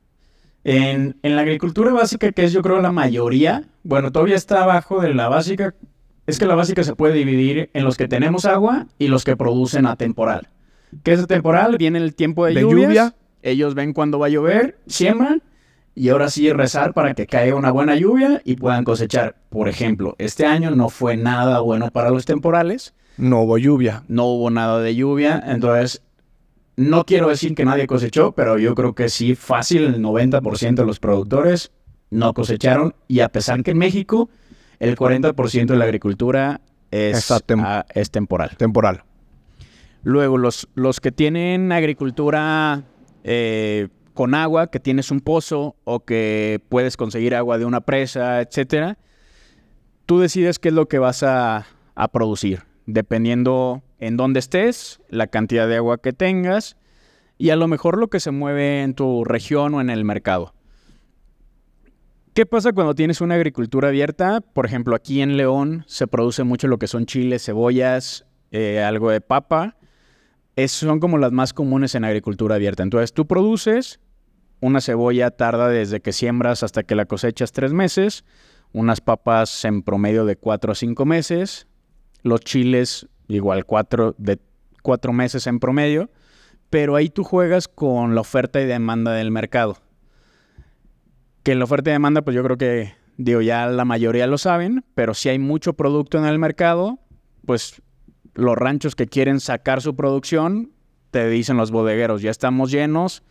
En, 0.62 1.18
en, 1.22 1.36
la 1.36 1.42
agricultura 1.42 1.92
básica, 1.92 2.30
que 2.32 2.44
es 2.44 2.52
yo 2.52 2.62
creo 2.62 2.80
la 2.80 2.92
mayoría, 2.92 3.64
bueno, 3.82 4.12
todavía 4.12 4.36
está 4.36 4.62
abajo 4.62 5.00
de 5.02 5.12
la 5.12 5.28
básica, 5.28 5.74
es 6.26 6.38
que 6.38 6.46
la 6.46 6.54
básica 6.54 6.84
se 6.84 6.94
puede 6.94 7.14
dividir 7.14 7.70
en 7.74 7.84
los 7.84 7.96
que 7.96 8.08
tenemos 8.08 8.44
agua 8.44 8.86
y 8.98 9.08
los 9.08 9.24
que 9.24 9.36
producen 9.36 9.86
a 9.86 9.96
temporal. 9.96 10.48
¿Qué 11.02 11.12
es 11.12 11.26
temporal? 11.26 11.76
Viene 11.78 11.98
el 11.98 12.14
tiempo 12.14 12.46
de, 12.46 12.54
lluvia, 12.54 13.14
ellos 13.42 13.74
ven 13.74 13.92
cuándo 13.92 14.18
va 14.18 14.26
a 14.26 14.30
llover, 14.30 14.78
siembran 14.86 15.42
y 15.94 16.08
ahora 16.08 16.28
sí 16.28 16.52
rezar 16.52 16.92
para 16.92 17.14
que 17.14 17.26
caiga 17.26 17.54
una 17.54 17.70
buena 17.70 17.94
lluvia 17.94 18.42
y 18.44 18.56
puedan 18.56 18.84
cosechar. 18.84 19.36
Por 19.48 19.68
ejemplo, 19.68 20.16
este 20.18 20.46
año 20.46 20.70
no 20.70 20.88
fue 20.88 21.16
nada 21.16 21.60
bueno 21.60 21.90
para 21.90 22.10
los 22.10 22.24
temporales. 22.24 22.94
No 23.16 23.42
hubo 23.42 23.58
lluvia. 23.58 24.02
No 24.08 24.24
hubo 24.26 24.50
nada 24.50 24.80
de 24.80 24.94
lluvia, 24.94 25.42
entonces 25.46 26.02
no 26.76 27.04
quiero 27.04 27.28
decir 27.28 27.54
que 27.54 27.64
nadie 27.64 27.86
cosechó, 27.86 28.32
pero 28.32 28.58
yo 28.58 28.74
creo 28.74 28.94
que 28.94 29.08
sí, 29.08 29.36
fácil, 29.36 29.84
el 29.84 30.02
90% 30.02 30.74
de 30.74 30.84
los 30.84 30.98
productores 30.98 31.70
no 32.10 32.34
cosecharon 32.34 32.94
y 33.06 33.20
a 33.20 33.28
pesar 33.28 33.62
que 33.62 33.70
en 33.70 33.78
México 33.78 34.28
el 34.80 34.96
40% 34.96 35.66
de 35.66 35.76
la 35.76 35.84
agricultura 35.84 36.60
es, 36.90 37.30
es 37.94 38.10
temporal. 38.10 38.56
Temporal. 38.56 39.04
Luego, 40.04 40.38
los, 40.38 40.68
los 40.74 41.00
que 41.00 41.12
tienen 41.12 41.72
agricultura 41.72 42.84
eh, 43.24 43.88
con 44.12 44.34
agua, 44.34 44.70
que 44.70 44.78
tienes 44.78 45.10
un 45.10 45.20
pozo 45.20 45.76
o 45.84 46.04
que 46.04 46.60
puedes 46.68 46.96
conseguir 46.96 47.34
agua 47.34 47.58
de 47.58 47.64
una 47.64 47.80
presa, 47.80 48.40
etcétera, 48.40 48.98
tú 50.06 50.20
decides 50.20 50.58
qué 50.58 50.68
es 50.68 50.74
lo 50.74 50.86
que 50.86 50.98
vas 50.98 51.22
a, 51.22 51.66
a 51.94 52.08
producir, 52.08 52.64
dependiendo 52.86 53.82
en 53.98 54.16
dónde 54.16 54.40
estés, 54.40 55.00
la 55.08 55.26
cantidad 55.26 55.66
de 55.66 55.76
agua 55.76 55.98
que 55.98 56.12
tengas 56.12 56.76
y 57.38 57.50
a 57.50 57.56
lo 57.56 57.66
mejor 57.66 57.98
lo 57.98 58.08
que 58.08 58.20
se 58.20 58.30
mueve 58.30 58.82
en 58.82 58.94
tu 58.94 59.24
región 59.24 59.74
o 59.74 59.80
en 59.80 59.90
el 59.90 60.04
mercado. 60.04 60.54
¿Qué 62.34 62.46
pasa 62.46 62.72
cuando 62.72 62.94
tienes 62.94 63.20
una 63.20 63.36
agricultura 63.36 63.88
abierta? 63.88 64.40
Por 64.40 64.66
ejemplo, 64.66 64.96
aquí 64.96 65.22
en 65.22 65.36
León 65.36 65.84
se 65.86 66.08
produce 66.08 66.42
mucho 66.42 66.66
lo 66.66 66.78
que 66.78 66.88
son 66.88 67.06
chiles, 67.06 67.44
cebollas, 67.44 68.26
eh, 68.50 68.82
algo 68.82 69.10
de 69.10 69.20
papa. 69.20 69.76
Es, 70.56 70.72
son 70.72 71.00
como 71.00 71.18
las 71.18 71.32
más 71.32 71.52
comunes 71.52 71.94
en 71.94 72.04
agricultura 72.04 72.54
abierta. 72.54 72.82
Entonces 72.82 73.12
tú 73.12 73.26
produces, 73.26 74.00
una 74.60 74.80
cebolla 74.80 75.30
tarda 75.30 75.68
desde 75.68 76.00
que 76.00 76.12
siembras 76.12 76.62
hasta 76.62 76.84
que 76.84 76.94
la 76.94 77.06
cosechas 77.06 77.52
tres 77.52 77.72
meses. 77.72 78.24
Unas 78.72 79.00
papas 79.00 79.64
en 79.64 79.82
promedio 79.82 80.24
de 80.24 80.36
cuatro 80.36 80.72
a 80.72 80.74
cinco 80.74 81.04
meses. 81.04 81.66
Los 82.22 82.40
chiles 82.40 83.06
igual 83.28 83.66
cuatro, 83.66 84.14
de 84.18 84.40
cuatro 84.82 85.12
meses 85.12 85.46
en 85.46 85.60
promedio. 85.60 86.10
Pero 86.70 86.96
ahí 86.96 87.08
tú 87.08 87.24
juegas 87.24 87.68
con 87.68 88.14
la 88.14 88.20
oferta 88.20 88.60
y 88.60 88.64
demanda 88.64 89.12
del 89.12 89.30
mercado. 89.30 89.76
Que 91.42 91.52
en 91.52 91.58
la 91.58 91.66
oferta 91.66 91.90
y 91.90 91.92
demanda, 91.92 92.22
pues 92.22 92.34
yo 92.34 92.42
creo 92.42 92.56
que, 92.56 92.94
digo, 93.18 93.42
ya 93.42 93.66
la 93.66 93.84
mayoría 93.84 94.26
lo 94.26 94.38
saben, 94.38 94.82
pero 94.94 95.12
si 95.12 95.28
hay 95.28 95.38
mucho 95.38 95.74
producto 95.74 96.16
en 96.16 96.24
el 96.24 96.38
mercado, 96.38 96.98
pues 97.44 97.82
los 98.34 98.56
ranchos 98.56 98.94
que 98.94 99.06
quieren 99.06 99.40
sacar 99.40 99.80
su 99.80 99.96
producción, 99.96 100.72
te 101.10 101.28
dicen 101.28 101.56
los 101.56 101.70
bodegueros, 101.70 102.22
ya 102.22 102.30
estamos 102.30 102.70
llenos, 102.70 103.22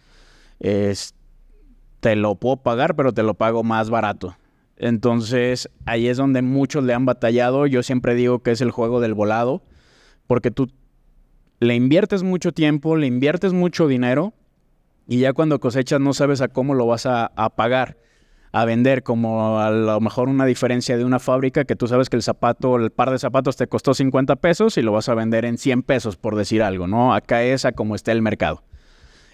te 0.60 2.16
lo 2.16 2.36
puedo 2.36 2.58
pagar, 2.58 2.96
pero 2.96 3.14
te 3.14 3.24
lo 3.24 3.34
pago 3.34 3.64
más 3.64 3.90
barato. 3.90 4.36
Entonces, 4.78 5.70
ahí 5.86 6.08
es 6.08 6.18
donde 6.18 6.42
muchos 6.42 6.84
le 6.84 6.94
han 6.94 7.06
batallado. 7.06 7.68
Yo 7.68 7.84
siempre 7.84 8.16
digo 8.16 8.40
que 8.40 8.52
es 8.52 8.62
el 8.62 8.72
juego 8.72 9.00
del 9.00 9.14
volado, 9.14 9.64
porque 10.28 10.52
tú 10.52 10.70
le 11.60 11.76
inviertes 11.76 12.24
mucho 12.24 12.52
tiempo, 12.52 12.96
le 12.96 13.08
inviertes 13.08 13.54
mucho 13.54 13.88
dinero 13.88 14.34
y 15.08 15.20
ya 15.20 15.34
cuando 15.34 15.60
cosechas 15.60 16.00
no 16.00 16.14
sabes 16.14 16.42
a 16.42 16.48
cómo 16.48 16.74
lo 16.74 16.86
vas 16.86 17.06
a, 17.06 17.30
pagar, 17.56 17.98
a 18.54 18.66
vender, 18.66 19.02
como 19.02 19.60
a 19.60 19.72
lo 19.72 20.00
mejor 20.00 20.30
una 20.30 20.46
diferencia 20.46 20.96
de 20.96 21.04
una 21.04 21.18
fábrica 21.18 21.66
que 21.66 21.76
tú 21.76 21.88
sabes 21.88 22.08
que 22.08 22.18
el 22.18 22.22
zapato, 22.22 22.76
el 22.76 22.92
par 22.92 23.10
de 23.10 23.18
zapatos 23.18 23.58
te 23.58 23.66
costó 23.66 23.96
50 23.96 24.36
pesos 24.36 24.78
y 24.78 24.84
lo 24.84 24.92
vas 24.92 25.10
a 25.10 25.16
vender 25.16 25.44
en 25.44 25.58
100 25.58 25.82
pesos, 25.82 26.18
por 26.18 26.36
decir 26.36 26.62
algo, 26.62 26.88
¿no? 26.88 27.16
Acá 27.16 27.42
es 27.44 27.66
a 27.66 27.72
como 27.72 27.96
está 27.96 28.12
el 28.12 28.22
mercado. 28.22 28.64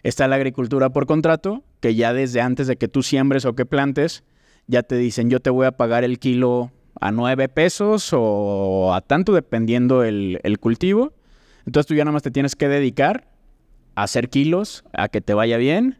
Está 0.04 0.30
la 0.30 0.38
agricultura 0.38 0.92
por 0.92 1.06
contrato, 1.06 1.64
que 1.82 1.96
ya 1.96 2.14
desde 2.14 2.40
antes 2.40 2.68
de 2.68 2.78
que 2.78 2.88
tú 2.88 3.04
siembres 3.04 3.44
o 3.44 3.56
que 3.56 3.66
plantes, 3.66 4.24
ya 4.68 4.84
te 4.84 4.96
dicen 4.96 5.30
yo 5.30 5.42
te 5.42 5.50
voy 5.50 5.66
a 5.66 5.74
pagar 5.74 6.06
el 6.06 6.18
kilo 6.18 6.72
a 7.02 7.12
9 7.12 7.50
pesos 7.50 8.12
o 8.14 8.94
a 8.94 9.02
tanto 9.02 9.34
dependiendo 9.34 10.06
el, 10.06 10.40
el 10.44 10.60
cultivo. 10.60 11.12
Entonces 11.66 11.88
tú 11.88 11.94
ya 11.94 12.06
nada 12.06 12.14
más 12.14 12.24
te 12.24 12.32
tienes 12.32 12.56
que 12.56 12.70
dedicar 12.70 13.28
a 13.96 14.04
hacer 14.04 14.30
kilos, 14.30 14.86
a 14.94 15.10
que 15.10 15.20
te 15.20 15.34
vaya 15.34 15.58
bien. 15.58 15.98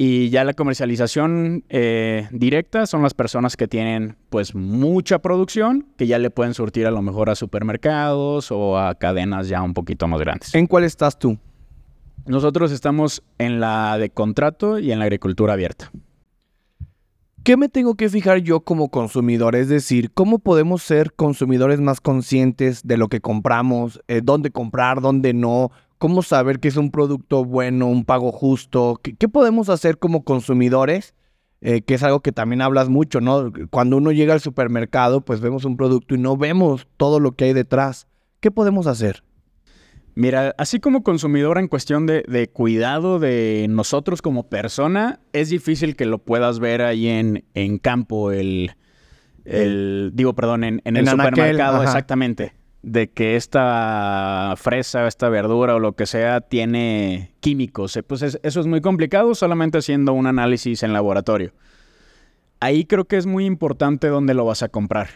Y 0.00 0.30
ya 0.30 0.44
la 0.44 0.54
comercialización 0.54 1.64
eh, 1.68 2.28
directa 2.30 2.86
son 2.86 3.02
las 3.02 3.14
personas 3.14 3.56
que 3.56 3.66
tienen 3.66 4.16
pues 4.30 4.54
mucha 4.54 5.18
producción, 5.18 5.88
que 5.96 6.06
ya 6.06 6.20
le 6.20 6.30
pueden 6.30 6.54
surtir 6.54 6.86
a 6.86 6.92
lo 6.92 7.02
mejor 7.02 7.30
a 7.30 7.34
supermercados 7.34 8.52
o 8.52 8.78
a 8.78 8.94
cadenas 8.94 9.48
ya 9.48 9.60
un 9.60 9.74
poquito 9.74 10.06
más 10.06 10.20
grandes. 10.20 10.54
¿En 10.54 10.68
cuál 10.68 10.84
estás 10.84 11.18
tú? 11.18 11.36
Nosotros 12.26 12.70
estamos 12.70 13.24
en 13.38 13.58
la 13.58 13.98
de 13.98 14.10
contrato 14.10 14.78
y 14.78 14.92
en 14.92 15.00
la 15.00 15.06
agricultura 15.06 15.54
abierta. 15.54 15.90
¿Qué 17.42 17.56
me 17.56 17.68
tengo 17.68 17.94
que 17.94 18.08
fijar 18.08 18.38
yo 18.38 18.60
como 18.60 18.90
consumidor? 18.90 19.56
Es 19.56 19.68
decir, 19.68 20.12
¿cómo 20.12 20.38
podemos 20.38 20.82
ser 20.82 21.14
consumidores 21.14 21.80
más 21.80 22.00
conscientes 22.00 22.86
de 22.86 22.98
lo 22.98 23.08
que 23.08 23.20
compramos? 23.20 24.00
Eh, 24.06 24.20
¿Dónde 24.22 24.50
comprar? 24.50 25.00
¿Dónde 25.00 25.32
no? 25.32 25.70
¿Cómo 25.98 26.22
saber 26.22 26.60
que 26.60 26.68
es 26.68 26.76
un 26.76 26.90
producto 26.90 27.44
bueno, 27.44 27.86
un 27.86 28.04
pago 28.04 28.32
justo? 28.32 29.00
¿Qué, 29.02 29.14
qué 29.14 29.28
podemos 29.28 29.68
hacer 29.68 29.98
como 29.98 30.24
consumidores? 30.24 31.14
Eh, 31.60 31.82
que 31.82 31.94
es 31.94 32.04
algo 32.04 32.20
que 32.20 32.30
también 32.30 32.62
hablas 32.62 32.88
mucho, 32.88 33.20
¿no? 33.20 33.52
Cuando 33.70 33.96
uno 33.96 34.12
llega 34.12 34.32
al 34.32 34.40
supermercado, 34.40 35.22
pues 35.22 35.40
vemos 35.40 35.64
un 35.64 35.76
producto 35.76 36.14
y 36.14 36.18
no 36.18 36.36
vemos 36.36 36.86
todo 36.96 37.18
lo 37.18 37.32
que 37.32 37.46
hay 37.46 37.52
detrás. 37.52 38.06
¿Qué 38.38 38.52
podemos 38.52 38.86
hacer? 38.86 39.24
Mira, 40.14 40.54
así 40.56 40.78
como 40.78 41.02
consumidor 41.02 41.58
en 41.58 41.66
cuestión 41.66 42.06
de, 42.06 42.50
cuidado 42.52 43.18
de 43.18 43.66
nosotros 43.68 44.22
como 44.22 44.48
persona, 44.48 45.20
es 45.32 45.48
difícil 45.48 45.96
que 45.96 46.06
lo 46.06 46.18
puedas 46.18 46.60
ver 46.60 46.82
ahí 46.82 47.08
en, 47.08 47.44
en 47.54 47.78
campo, 47.78 48.30
el, 48.30 48.72
el, 49.44 50.10
digo, 50.14 50.34
perdón, 50.34 50.64
en, 50.64 50.80
en 50.84 50.96
el 50.96 51.08
supermercado, 51.08 51.82
exactamente. 51.82 52.52
De 52.82 53.10
que 53.10 53.36
esta 53.36 54.54
fresa, 54.56 55.06
esta 55.06 55.28
verdura 55.28 55.74
o 55.74 55.78
lo 55.78 55.94
que 55.94 56.06
sea 56.06 56.40
tiene 56.40 57.32
químicos. 57.40 57.96
Eh, 57.96 58.02
pues 58.02 58.22
eso 58.22 58.60
es 58.60 58.66
muy 58.66 58.80
complicado 58.80 59.34
solamente 59.34 59.78
haciendo 59.78 60.12
un 60.12 60.26
análisis 60.26 60.82
en 60.82 60.92
laboratorio. 60.92 61.52
Ahí 62.60 62.84
creo 62.84 63.04
que 63.04 63.16
es 63.16 63.26
muy 63.26 63.46
importante 63.46 64.08
dónde 64.08 64.34
lo 64.34 64.44
vas 64.44 64.62
a 64.62 64.68
comprar. 64.68 65.08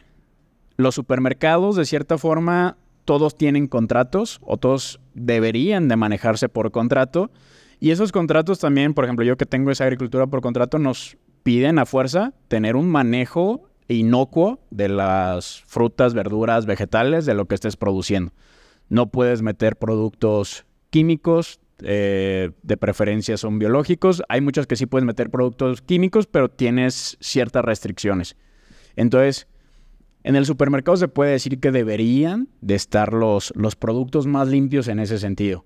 Los 0.76 0.94
supermercados, 0.94 1.76
de 1.76 1.84
cierta 1.84 2.18
forma, 2.18 2.76
todos 3.04 3.36
tienen 3.36 3.66
contratos 3.66 4.40
o 4.42 4.56
todos 4.56 5.00
deberían 5.14 5.88
de 5.88 5.96
manejarse 5.96 6.48
por 6.48 6.70
contrato. 6.70 7.30
Y 7.80 7.90
esos 7.90 8.12
contratos 8.12 8.60
también, 8.60 8.94
por 8.94 9.04
ejemplo, 9.04 9.24
yo 9.24 9.36
que 9.36 9.46
tengo 9.46 9.70
esa 9.70 9.84
agricultura 9.84 10.26
por 10.26 10.40
contrato, 10.40 10.78
nos 10.78 11.16
piden 11.42 11.78
a 11.78 11.86
fuerza 11.86 12.32
tener 12.48 12.76
un 12.76 12.88
manejo 12.88 13.68
inocuo 13.92 14.60
de 14.70 14.88
las 14.88 15.62
frutas, 15.66 16.14
verduras, 16.14 16.66
vegetales, 16.66 17.26
de 17.26 17.34
lo 17.34 17.46
que 17.46 17.54
estés 17.54 17.76
produciendo. 17.76 18.32
No 18.88 19.10
puedes 19.10 19.42
meter 19.42 19.76
productos 19.76 20.66
químicos, 20.90 21.60
eh, 21.84 22.50
de 22.62 22.76
preferencia 22.76 23.36
son 23.36 23.58
biológicos. 23.58 24.22
Hay 24.28 24.40
muchas 24.40 24.66
que 24.66 24.76
sí 24.76 24.86
puedes 24.86 25.04
meter 25.04 25.30
productos 25.30 25.82
químicos, 25.82 26.26
pero 26.26 26.48
tienes 26.48 27.16
ciertas 27.20 27.64
restricciones. 27.64 28.36
Entonces, 28.94 29.48
en 30.22 30.36
el 30.36 30.46
supermercado 30.46 30.96
se 30.96 31.08
puede 31.08 31.32
decir 31.32 31.58
que 31.58 31.72
deberían 31.72 32.48
de 32.60 32.76
estar 32.76 33.12
los, 33.12 33.52
los 33.56 33.74
productos 33.74 34.26
más 34.26 34.48
limpios 34.48 34.86
en 34.88 35.00
ese 35.00 35.18
sentido. 35.18 35.64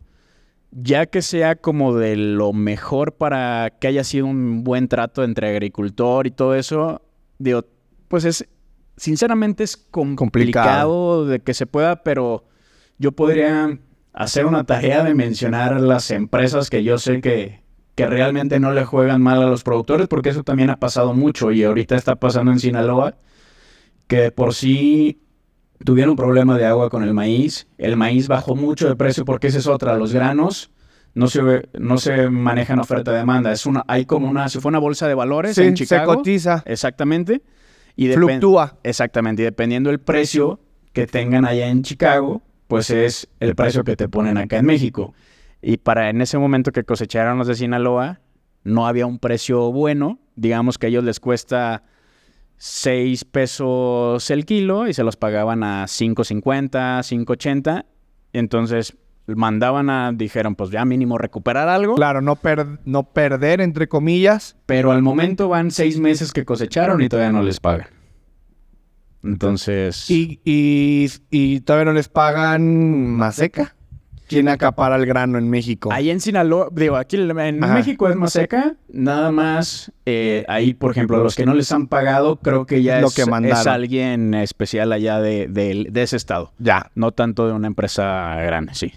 Ya 0.71 1.06
que 1.06 1.23
sea 1.23 1.56
como 1.56 1.95
de 1.95 2.16
lo 2.16 2.52
mejor 2.52 3.12
para 3.12 3.73
que 3.78 3.88
haya 3.88 4.04
sido 4.04 4.26
un 4.26 4.64
buen 4.64 4.88
trato 4.88 5.25
entre 5.25 5.49
agricultor 5.50 6.26
y 6.26 6.30
todo 6.30 6.54
eso, 6.54 7.02
digo, 7.38 7.64
pues 8.09 8.25
es, 8.25 8.49
sinceramente 8.97 9.65
es 9.65 9.77
complicado, 9.77 11.27
de 11.27 11.41
que 11.41 11.55
se 11.55 11.67
pueda, 11.67 12.03
pero 12.03 12.45
yo 12.99 13.13
podría 13.13 13.79
hacer 14.13 14.47
una 14.47 14.65
tarea 14.65 15.05
de 15.05 15.15
mencionar 15.15 15.81
las 15.81 16.11
empresas 16.11 16.71
que 16.71 16.83
yo 16.83 16.99
sé 16.99 17.21
que, 17.21 17.63
que 17.95 18.07
realmente 18.07 18.59
no 18.61 18.73
le 18.73 18.85
juegan 18.85 19.23
mal 19.23 19.43
a 19.43 19.47
los 19.47 19.63
productores, 19.63 20.09
porque 20.09 20.31
eso 20.31 20.43
también 20.43 20.71
ha 20.71 20.77
pasado 20.77 21.15
mucho 21.15 21.53
y 21.53 21.65
ahorita 21.65 21.97
está 21.97 22.17
pasando 22.17 22.53
en 22.53 22.61
Sinaloa, 22.61 23.17
que 24.07 24.31
por 24.31 24.55
sí 24.55 25.21
tuvieron 25.85 26.11
un 26.11 26.17
problema 26.17 26.57
de 26.57 26.65
agua 26.65 26.89
con 26.89 27.03
el 27.03 27.13
maíz. 27.13 27.69
El 27.77 27.97
maíz 27.97 28.29
bajó 28.29 28.55
mucho 28.55 28.89
de 28.89 28.97
precio 28.97 29.25
porque 29.25 29.49
esa 29.49 29.59
es 29.59 29.67
otra, 29.67 29.97
los 29.97 30.13
granos 30.13 30.71
no 31.17 31.29
se, 31.29 31.69
no 31.79 31.97
se 31.97 32.29
maneja 32.29 32.75
en 32.75 32.79
oferta-demanda. 32.79 33.51
Es 33.51 33.65
una, 33.65 33.83
hay 33.89 34.05
como 34.05 34.29
una, 34.29 34.51
si 34.51 34.61
fue 34.61 34.69
una 34.69 34.79
bolsa 34.79 35.09
de 35.09 35.15
valores 35.15 35.57
en 35.57 35.75
Chicago. 35.75 36.13
se 36.13 36.17
cotiza. 36.19 36.63
Exactamente. 36.67 37.43
Y 37.97 38.12
Fluctúa. 38.12 38.79
Exactamente. 38.83 39.43
Y 39.43 39.45
dependiendo 39.47 39.91
del 39.91 39.99
precio 39.99 40.61
que 40.93 41.07
tengan 41.07 41.45
allá 41.45 41.69
en 41.69 41.83
Chicago, 41.83 42.43
pues 42.69 42.91
es 42.91 43.29
el 43.41 43.55
precio 43.55 43.85
que 43.85 43.97
te 43.97 44.09
ponen 44.09 44.37
acá 44.37 44.59
en 44.59 44.67
México. 44.67 45.15
Y 45.62 45.79
para 45.79 46.11
en 46.11 46.21
ese 46.21 46.38
momento 46.38 46.71
que 46.71 46.85
cosecharon 46.85 47.38
los 47.38 47.49
de 47.49 47.55
Sinaloa, 47.55 48.21
no 48.65 48.87
había 48.87 49.07
un 49.07 49.19
precio 49.19 49.73
bueno. 49.73 50.19
Digamos 50.37 50.79
que 50.79 50.87
a 50.87 50.88
ellos 50.91 51.05
les 51.05 51.19
cuesta 51.19 51.85
6 52.59 53.25
pesos 53.25 54.31
el 54.31 54.45
kilo 54.45 54.87
y 54.87 54.95
se 54.95 55.03
los 55.03 55.17
pagaban 55.17 55.62
a 55.62 55.85
5.50, 55.85 57.00
5.80. 57.00 57.87
Entonces 58.33 58.97
mandaban 59.26 59.90
a, 59.90 60.12
dijeron, 60.12 60.54
pues 60.54 60.71
ya 60.71 60.85
mínimo 60.85 61.18
recuperar 61.18 61.68
algo. 61.68 61.97
Claro, 61.97 62.21
no, 62.21 62.38
no 62.85 63.02
perder, 63.04 63.61
entre 63.61 63.88
comillas. 63.88 64.56
Pero 64.66 64.92
al 64.92 65.02
momento 65.02 65.49
van 65.49 65.71
seis 65.71 65.99
meses 65.99 66.33
que 66.33 66.45
cosecharon 66.45 67.02
y 67.02 67.09
todavía 67.09 67.33
no 67.33 67.42
les 67.42 67.61
pagan. 67.61 67.88
Entonces... 69.25 70.09
¿Y, 70.11 70.40
y, 70.45 71.61
todavía 71.61 71.87
no 71.87 71.92
les 71.92 72.09
pagan 72.09 73.06
más 73.16 73.37
seca? 73.37 73.75
¿Quién 74.28 74.49
acapara 74.49 74.97
el 74.97 75.06
grano 75.06 75.38
en 75.38 75.49
México? 75.49 75.90
Ahí 75.92 76.11
en 76.11 76.21
Sinaloa, 76.21 76.68
digo, 76.73 76.97
aquí 76.97 77.16
en 77.16 77.61
México 77.61 78.09
es 78.09 78.16
más 78.16 78.33
seca, 78.33 78.75
nada 78.88 79.30
más 79.30 79.92
eh, 80.04 80.45
ahí, 80.49 80.75
por 80.75 80.90
ejemplo, 80.90 81.23
los 81.23 81.37
que 81.37 81.47
no 81.47 81.54
les 81.54 81.71
han 81.71 81.87
pagado, 81.87 82.37
creo 82.37 82.66
que 82.66 82.83
ya 82.83 82.99
es, 82.99 83.16
es, 83.16 83.66
alguien 83.68 84.35
especial 84.35 84.92
allá 84.92 85.21
de, 85.21 85.47
de, 85.47 86.02
ese 86.02 86.16
estado. 86.16 86.52
Ya. 86.59 86.90
No 86.97 87.12
tanto 87.12 87.47
de 87.47 87.52
una 87.52 87.68
empresa 87.68 88.35
grande, 88.40 88.75
sí. 88.75 88.92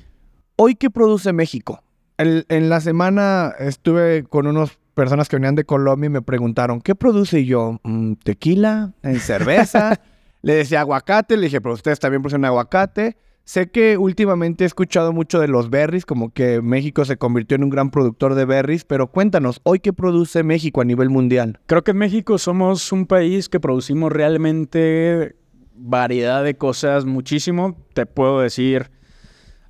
¿Hoy 0.62 0.75
qué 0.75 0.89
produce 0.89 1.32
México? 1.32 1.82
en 2.18 2.68
la 2.68 2.82
semana 2.82 3.54
estuve 3.60 4.25
con 4.25 4.46
unas 4.46 4.78
personas 4.94 5.30
que 5.30 5.38
venían 5.38 5.56
de 5.56 5.63
Colombia 5.63 6.08
y 6.08 6.10
me 6.10 6.22
preguntaron, 6.22 6.82
¿qué 6.82 6.96
produce 6.96 7.46
yo? 7.46 7.80
Mm, 7.84 8.16
¿Tequila? 8.16 8.92
¿En 9.01 9.22
cerveza? 9.22 10.01
le 10.42 10.56
decía 10.56 10.82
aguacate, 10.82 11.38
le 11.38 11.44
dije, 11.44 11.62
pero 11.62 11.75
ustedes 11.75 11.98
también 12.00 12.22
producen 12.22 12.44
aguacate. 12.44 13.16
Sé 13.46 13.72
que 13.72 13.98
últimamente 13.98 14.66
he 14.66 14.68
escuchado 14.68 15.13
mucho 15.13 15.39
de 15.39 15.48
los 15.48 15.70
berries, 15.70 16.06
como 16.06 16.34
que 16.34 16.62
México 16.62 17.06
se 17.06 17.16
convirtió 17.16 17.56
en 17.56 17.63
un 17.63 17.70
gran 17.70 17.89
productor 17.89 18.36
de 18.36 18.44
berries, 18.44 18.84
pero 18.84 19.08
cuéntanos, 19.08 19.62
¿hoy 19.63 19.80
qué 19.80 19.94
produce 19.94 20.44
México 20.44 20.82
a 20.82 20.84
nivel 20.84 21.10
mundial? 21.10 21.58
Creo 21.68 21.86
que 21.86 21.92
en 21.92 21.98
México 22.00 22.38
somos 22.38 22.92
un 22.92 23.06
país 23.06 23.48
que 23.48 23.62
producimos 23.62 24.12
realmente 24.12 25.38
variedad 25.74 26.44
de 26.44 26.58
cosas 26.58 27.06
muchísimo. 27.06 27.78
Te 27.94 28.06
puedo 28.06 28.42
decir 28.42 28.92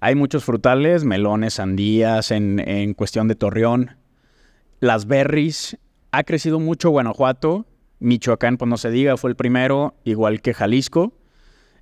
hay 0.02 0.16
muchos 0.16 0.46
frutales, 0.46 1.04
melones, 1.04 1.56
sandías, 1.56 2.32
en, 2.32 2.94
cuestión 2.94 3.28
de 3.28 3.36
Torreón. 3.36 3.98
Las 4.80 5.08
berries. 5.08 5.78
Ha 6.12 6.24
crecido 6.24 6.60
mucho 6.60 6.90
Guanajuato. 6.90 7.66
Michoacán, 8.00 8.58
pues 8.58 8.70
no 8.70 8.78
se 8.78 8.92
diga, 8.92 9.18
fue 9.18 9.30
el 9.30 9.36
primero, 9.36 9.96
igual 10.06 10.42
que 10.42 10.54
Jalisco. 10.54 11.14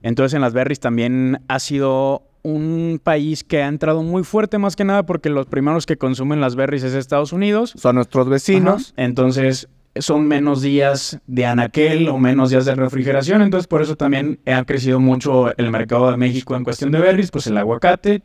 Entonces 0.01 0.33
en 0.33 0.41
las 0.41 0.53
berries 0.53 0.79
también 0.79 1.41
ha 1.47 1.59
sido 1.59 2.23
un 2.41 2.99
país 3.03 3.43
que 3.43 3.61
ha 3.61 3.67
entrado 3.67 4.01
muy 4.01 4.23
fuerte 4.23 4.57
más 4.57 4.75
que 4.75 4.83
nada 4.83 5.05
porque 5.05 5.29
los 5.29 5.45
primeros 5.45 5.85
que 5.85 5.97
consumen 5.97 6.41
las 6.41 6.55
berries 6.55 6.83
es 6.83 6.93
Estados 6.93 7.33
Unidos. 7.33 7.73
Son 7.77 7.95
nuestros 7.95 8.27
vecinos. 8.29 8.93
Entonces 8.97 9.69
son 10.01 10.27
menos 10.27 10.61
días 10.61 11.19
de 11.27 11.45
anaquel 11.45 12.09
o 12.09 12.17
menos 12.17 12.49
días 12.49 12.65
de 12.65 12.75
refrigeración, 12.75 13.41
entonces 13.41 13.67
por 13.67 13.81
eso 13.81 13.95
también 13.95 14.39
ha 14.45 14.63
crecido 14.65 14.99
mucho 14.99 15.55
el 15.57 15.71
mercado 15.71 16.11
de 16.11 16.17
México 16.17 16.55
en 16.55 16.63
cuestión 16.63 16.91
de 16.91 16.99
berries, 16.99 17.31
pues 17.31 17.47
el 17.47 17.57
aguacate, 17.57 18.23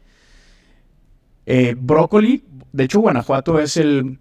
eh, 1.46 1.74
brócoli, 1.78 2.44
de 2.72 2.85
hecho 2.85 3.00
Guanajuato 3.00 3.58
es 3.58 3.76
el, 3.76 4.18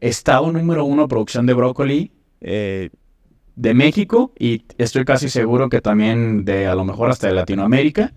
estado 0.00 0.52
número 0.52 0.84
uno 0.84 1.08
producción 1.08 1.46
de 1.46 1.54
brócoli 1.54 2.12
eh, 2.40 2.90
de 3.54 3.74
México 3.74 4.32
y 4.38 4.64
estoy 4.76 5.04
casi 5.04 5.30
seguro 5.30 5.70
que 5.70 5.80
también 5.80 6.44
de 6.44 6.66
a 6.66 6.74
lo 6.74 6.84
mejor 6.84 7.10
hasta 7.10 7.28
de 7.28 7.34
Latinoamérica. 7.34 8.12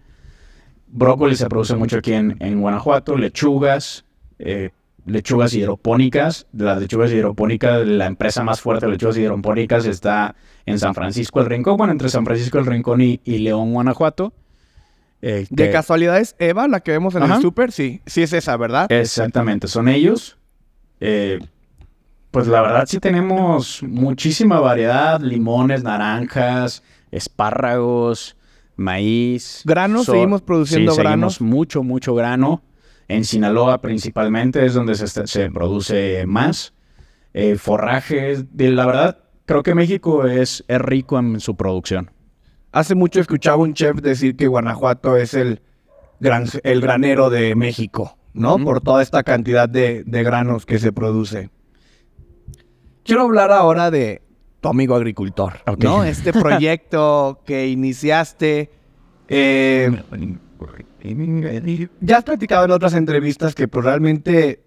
Brócoli 0.88 1.36
se 1.36 1.48
produce 1.48 1.76
mucho 1.76 1.98
aquí 1.98 2.14
en, 2.14 2.36
en 2.40 2.60
Guanajuato, 2.60 3.16
lechugas, 3.16 4.04
eh, 4.40 4.72
lechugas 5.06 5.54
hidropónicas. 5.54 6.48
Las 6.54 6.80
lechugas 6.80 7.12
hidropónicas, 7.12 7.86
la 7.86 8.06
empresa 8.06 8.44
más 8.44 8.62
fuerte 8.62 8.86
de 8.86 8.94
lechugas 8.94 9.18
hidropónicas 9.18 9.86
está 9.86 10.36
en 10.66 10.80
San 10.80 10.94
Francisco 10.94 11.40
el 11.40 11.48
Rincón, 11.48 11.78
bueno, 11.78 11.92
entre 11.92 12.10
San 12.10 12.26
Francisco 12.26 12.60
el 12.60 12.66
Rincón 12.66 13.02
y, 13.02 13.20
León, 13.26 13.74
Guanajuato. 13.74 14.34
Eh, 15.22 15.48
de 15.50 15.72
casualidad 15.72 16.20
es 16.20 16.36
Eva, 16.40 16.68
la 16.68 16.80
que 16.80 16.92
vemos 16.92 17.14
en 17.16 17.24
el 17.24 17.42
súper, 17.42 17.72
sí, 17.72 18.02
sí 18.06 18.22
es 18.22 18.32
esa, 18.32 18.56
¿verdad? 18.56 18.90
Exactamente, 18.92 19.68
son 19.68 19.90
ellos. 19.90 20.38
Eh, 21.02 21.40
pues 22.32 22.48
la 22.48 22.62
verdad 22.62 22.86
sí 22.88 23.00
tenemos 23.00 23.82
muchísima 23.84 24.60
variedad, 24.60 25.20
limones, 25.20 25.84
naranjas, 25.84 26.84
espárragos, 27.12 28.38
maíz. 28.76 29.62
¿Granos? 29.66 30.06
¿Seguimos 30.06 30.42
produciendo 30.42 30.92
sí, 30.94 31.00
granos? 31.00 31.42
mucho, 31.42 31.84
mucho 31.84 32.14
grano. 32.14 32.62
En 33.10 33.26
Sinaloa 33.26 33.82
principalmente 33.82 34.64
es 34.66 34.76
donde 34.76 34.94
se, 34.96 35.50
produce 35.50 36.26
más. 36.28 36.74
Eh, 37.34 37.56
forrajes, 37.58 38.56
de, 38.56 38.70
la 38.70 38.86
verdad, 38.86 39.18
creo 39.46 39.64
que 39.64 39.74
México 39.74 40.26
es, 40.26 40.64
es 40.68 40.80
rico 40.80 41.18
en 41.18 41.40
su 41.40 41.58
producción. 41.58 42.12
Hace 42.72 42.94
mucho 42.94 43.20
escuchaba 43.20 43.58
un 43.58 43.74
chef 43.74 43.98
decir 43.98 44.36
que 44.36 44.46
Guanajuato 44.46 45.18
es 45.18 45.34
el, 45.34 45.60
gran, 46.20 46.46
el 46.64 46.82
granero 46.82 47.32
de 47.32 47.56
México, 47.56 48.16
¿no? 48.34 48.60
Por 48.60 48.82
toda 48.82 49.02
esta 49.02 49.24
cantidad 49.24 49.68
de, 49.68 50.04
granos 50.06 50.68
que 50.68 50.78
se 50.78 50.92
produce. 50.92 51.50
Quiero 53.04 53.24
hablar 53.24 53.52
ahora 53.52 53.90
de 53.90 54.22
tu 54.62 54.70
amigo 54.70 54.94
agricultor, 54.94 55.62
¿no? 55.80 56.04
Este 56.04 56.32
proyecto 56.34 57.42
que 57.44 57.70
iniciaste. 57.70 58.70
Eh, 59.30 59.92
ya 62.02 62.18
has 62.18 62.24
platicado 62.24 62.66
en 62.66 62.72
otras 62.72 62.94
entrevistas 62.94 63.56
que 63.56 63.68
pues 63.68 63.86
realmente 63.86 64.64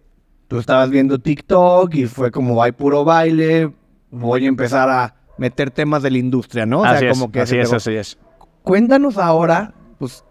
tú 0.48 0.58
estabas 0.58 0.90
viendo 0.90 1.18
TikTok 1.18 1.94
y 1.94 2.06
fue 2.06 2.30
como 2.30 2.62
hay 2.62 2.72
puro 2.72 3.04
baile, 3.04 3.72
voy 4.10 4.44
a 4.44 4.48
empezar 4.48 4.88
a 4.88 5.14
meter 5.38 5.70
temas 5.70 6.02
de 6.02 6.10
la 6.10 6.18
industria, 6.18 6.66
¿no? 6.66 6.84
así 6.84 7.06
es, 7.06 7.24
que 7.32 7.40
así 7.40 7.56
es, 7.58 7.72
así 7.72 7.94
es. 7.94 8.18
Cuéntanos 8.62 9.18
ahora, 9.18 9.74
pues, 9.98 10.24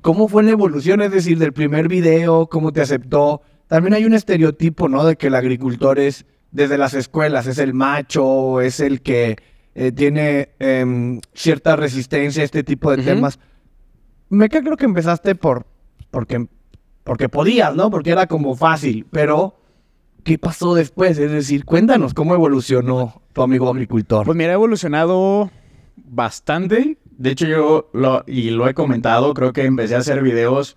cómo 0.00 0.28
fue 0.28 0.42
la 0.42 0.50
evolución, 0.50 1.02
es 1.02 1.10
decir, 1.10 1.38
del 1.38 1.52
primer 1.52 1.88
video, 1.88 2.46
cómo 2.46 2.72
te 2.72 2.80
aceptó. 2.80 3.42
También 3.66 3.94
hay 3.94 4.04
un 4.04 4.14
estereotipo, 4.14 4.88
¿no? 4.88 5.04
De 5.04 5.16
que 5.16 5.26
el 5.26 5.34
agricultor 5.34 5.98
es, 5.98 6.24
desde 6.50 6.78
las 6.78 6.94
escuelas, 6.94 7.46
es 7.46 7.58
el 7.58 7.74
macho, 7.74 8.60
es 8.60 8.80
el 8.80 9.02
que 9.02 9.36
eh, 9.74 9.92
tiene 9.92 10.50
em, 10.58 11.20
cierta 11.34 11.76
resistencia 11.76 12.42
a 12.42 12.44
este 12.44 12.62
tipo 12.62 12.90
de 12.94 13.02
temas 13.02 13.38
me 14.28 14.48
creo 14.48 14.76
que 14.76 14.84
empezaste 14.84 15.34
por 15.34 15.66
porque 16.10 16.46
porque 17.04 17.28
podías, 17.28 17.74
¿no? 17.76 17.90
Porque 17.90 18.10
era 18.10 18.26
como 18.26 18.56
fácil, 18.56 19.06
pero 19.10 19.56
¿qué 20.24 20.38
pasó 20.38 20.74
después? 20.74 21.18
Es 21.18 21.30
decir, 21.30 21.64
cuéntanos 21.64 22.14
cómo 22.14 22.34
evolucionó 22.34 23.22
tu 23.32 23.42
amigo 23.42 23.68
agricultor. 23.68 24.24
Pues 24.24 24.36
mira, 24.36 24.50
ha 24.50 24.54
evolucionado 24.54 25.50
bastante. 25.96 26.98
De 27.04 27.30
hecho, 27.30 27.46
yo 27.46 27.90
lo, 27.92 28.24
y 28.26 28.50
lo 28.50 28.66
he 28.68 28.74
comentado, 28.74 29.34
creo 29.34 29.52
que 29.52 29.64
empecé 29.64 29.94
a 29.94 29.98
hacer 29.98 30.22
videos 30.22 30.76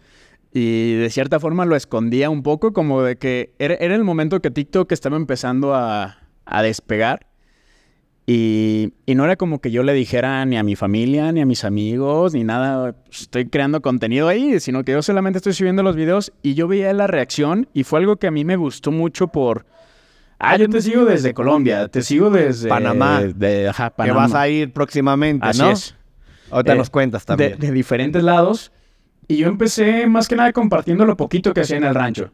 y 0.54 0.96
de 0.96 1.10
cierta 1.10 1.40
forma 1.40 1.66
lo 1.66 1.76
escondía 1.76 2.30
un 2.30 2.44
poco, 2.44 2.74
como 2.74 3.02
de 3.02 3.18
que 3.18 3.54
era, 3.58 3.76
era 3.76 3.96
el 3.96 4.04
momento 4.04 4.42
que 4.42 4.52
TikTok 4.52 4.92
estaba 4.92 5.16
empezando 5.16 5.74
a, 5.74 6.18
a 6.46 6.62
despegar. 6.62 7.28
Y, 8.30 8.92
no 9.08 9.24
era 9.24 9.38
como 9.38 9.62
que 9.62 9.72
yo 9.72 9.84
le 9.84 9.94
dijera 9.94 10.44
ni 10.46 10.58
a 10.58 10.64
mi 10.64 10.76
familia, 10.76 11.32
ni 11.32 11.40
a 11.40 11.46
mis 11.46 11.64
amigos, 11.64 12.34
ni 12.34 12.44
nada, 12.44 12.94
estoy 13.10 13.48
creando 13.48 13.82
contenido 13.82 14.28
ahí, 14.28 14.60
sino 14.60 14.84
que 14.84 14.92
yo 14.92 15.02
solamente 15.02 15.38
estoy 15.38 15.54
subiendo 15.54 15.82
los 15.82 15.96
videos 15.96 16.34
y 16.44 16.54
yo 16.54 16.68
veía 16.68 16.92
la 16.92 17.08
reacción 17.08 17.70
y 17.74 17.86
fue 17.86 18.00
algo 18.00 18.18
que 18.18 18.28
a 18.28 18.32
mí 18.32 18.44
me 18.44 18.58
gustó 18.58 18.92
mucho 18.92 19.30
por... 19.30 19.66
Ah, 20.40 20.58
yo 20.58 20.68
te 20.68 20.82
sigo 20.82 21.06
desde 21.06 21.34
Colombia, 21.34 21.88
te 21.88 22.02
sigo 22.02 22.30
desde... 22.30 22.68
Panamá. 22.68 23.22
De, 23.22 23.72
Panamá. 23.96 24.04
Que 24.04 24.12
vas 24.12 24.34
a 24.36 24.50
ir 24.50 24.74
próximamente, 24.74 25.48
Así 25.48 25.64
es. 25.64 25.96
Ahorita 26.52 26.76
nos 26.76 26.90
eh, 26.90 26.92
cuentas 26.92 27.26
también. 27.26 27.58
De, 27.58 27.68
de 27.68 27.74
diferentes 27.74 28.22
lados. 28.22 28.74
Y 29.30 29.38
yo 29.38 29.48
empecé 29.48 30.06
más 30.06 30.28
que 30.28 30.36
nada 30.36 30.52
compartiendo 30.52 31.06
lo 31.06 31.16
poquito 31.16 31.54
que 31.54 31.62
hacía 31.62 31.78
en 31.78 31.86
el 31.86 31.96
rancho. 31.96 32.32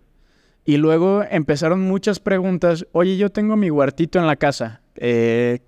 Y 0.65 0.77
luego 0.77 1.23
empezaron 1.29 1.81
muchas 1.81 2.19
preguntas. 2.19 2.87
Oye, 2.93 3.15
yo 3.15 3.29
tengo 3.29 3.55
mi 3.57 3.69
huertito 3.69 4.17
en 4.17 4.25
la 4.25 4.35
casa. 4.37 4.81
Eh, 4.95 5.59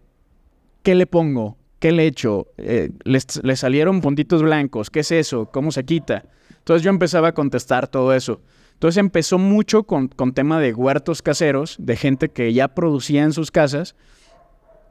¿Qué 0.85 0.93
le 0.93 1.07
pongo? 1.07 1.57
¿Qué 1.79 1.91
le 1.91 2.05
echo? 2.05 2.45
Eh, 2.57 2.91
le, 3.05 3.55
salieron 3.55 4.01
puntitos 4.01 4.43
blancos. 4.43 4.91
¿Qué 4.91 4.99
es 4.99 5.11
eso? 5.11 5.47
¿Cómo 5.47 5.71
se 5.71 5.83
quita? 5.83 6.25
Entonces 6.59 6.83
yo 6.83 6.91
empezaba 6.91 7.29
a 7.29 7.31
contestar 7.33 7.87
todo 7.87 8.13
eso. 8.13 8.39
Entonces 8.73 8.99
empezó 8.99 9.39
mucho 9.39 9.85
con, 9.85 10.09
con 10.09 10.35
tema 10.35 10.59
de 10.59 10.75
huertos 10.75 11.23
caseros, 11.23 11.75
de 11.79 11.95
gente 11.95 12.29
que 12.29 12.53
ya 12.53 12.67
producía 12.67 13.23
en 13.23 13.33
sus 13.33 13.49
casas. 13.49 13.95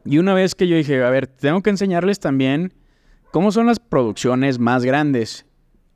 Y 0.04 0.18
una 0.18 0.34
vez 0.34 0.56
que 0.56 0.66
yo 0.66 0.74
dije, 0.74 1.00
a 1.00 1.10
ver, 1.10 1.28
tengo 1.28 1.62
que 1.62 1.70
enseñarles 1.70 2.18
también 2.18 2.74
cómo 3.30 3.52
son 3.52 3.66
las 3.66 3.78
producciones 3.78 4.58
más 4.58 4.84
grandes. 4.84 5.46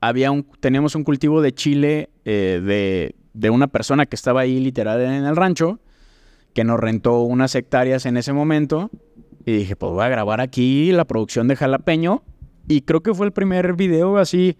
Había 0.00 0.30
un, 0.30 0.46
teníamos 0.60 0.94
un 0.94 1.02
cultivo 1.02 1.42
de 1.42 1.52
chile 1.52 2.10
eh, 2.24 2.60
de, 2.64 3.16
de 3.32 3.50
una 3.50 3.66
persona 3.66 4.06
que 4.06 4.14
estaba 4.14 4.42
ahí 4.42 4.60
literal 4.60 5.00
en 5.00 5.24
el 5.24 5.34
rancho, 5.34 5.80
que 6.54 6.62
nos 6.62 6.78
rentó 6.78 7.22
unas 7.22 7.56
hectáreas 7.56 8.06
en 8.06 8.16
ese 8.16 8.32
momento. 8.32 8.92
Y 9.48 9.52
dije, 9.56 9.76
pues 9.76 9.92
voy 9.92 10.04
a 10.04 10.08
grabar 10.08 10.42
aquí 10.42 10.92
la 10.92 11.06
producción 11.06 11.48
de 11.48 11.56
jalapeño. 11.56 12.22
Y 12.68 12.82
creo 12.82 13.02
que 13.02 13.14
fue 13.14 13.24
el 13.26 13.32
primer 13.32 13.72
video 13.74 14.18
así 14.18 14.56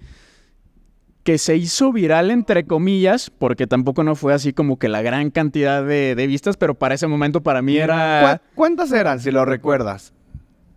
que 1.24 1.36
se 1.36 1.56
hizo 1.56 1.92
viral, 1.92 2.30
entre 2.30 2.64
comillas, 2.64 3.28
porque 3.28 3.66
tampoco 3.66 4.02
no 4.02 4.14
fue 4.16 4.32
así 4.32 4.54
como 4.54 4.78
que 4.78 4.88
la 4.88 5.02
gran 5.02 5.30
cantidad 5.30 5.84
de, 5.84 6.14
de 6.14 6.26
vistas, 6.26 6.56
pero 6.56 6.74
para 6.74 6.94
ese 6.94 7.06
momento 7.06 7.42
para 7.42 7.60
mí 7.60 7.76
era... 7.76 8.40
¿Cu- 8.40 8.54
¿Cuántas 8.54 8.90
eran, 8.92 9.20
si 9.20 9.30
lo 9.30 9.44
recuerdas? 9.44 10.14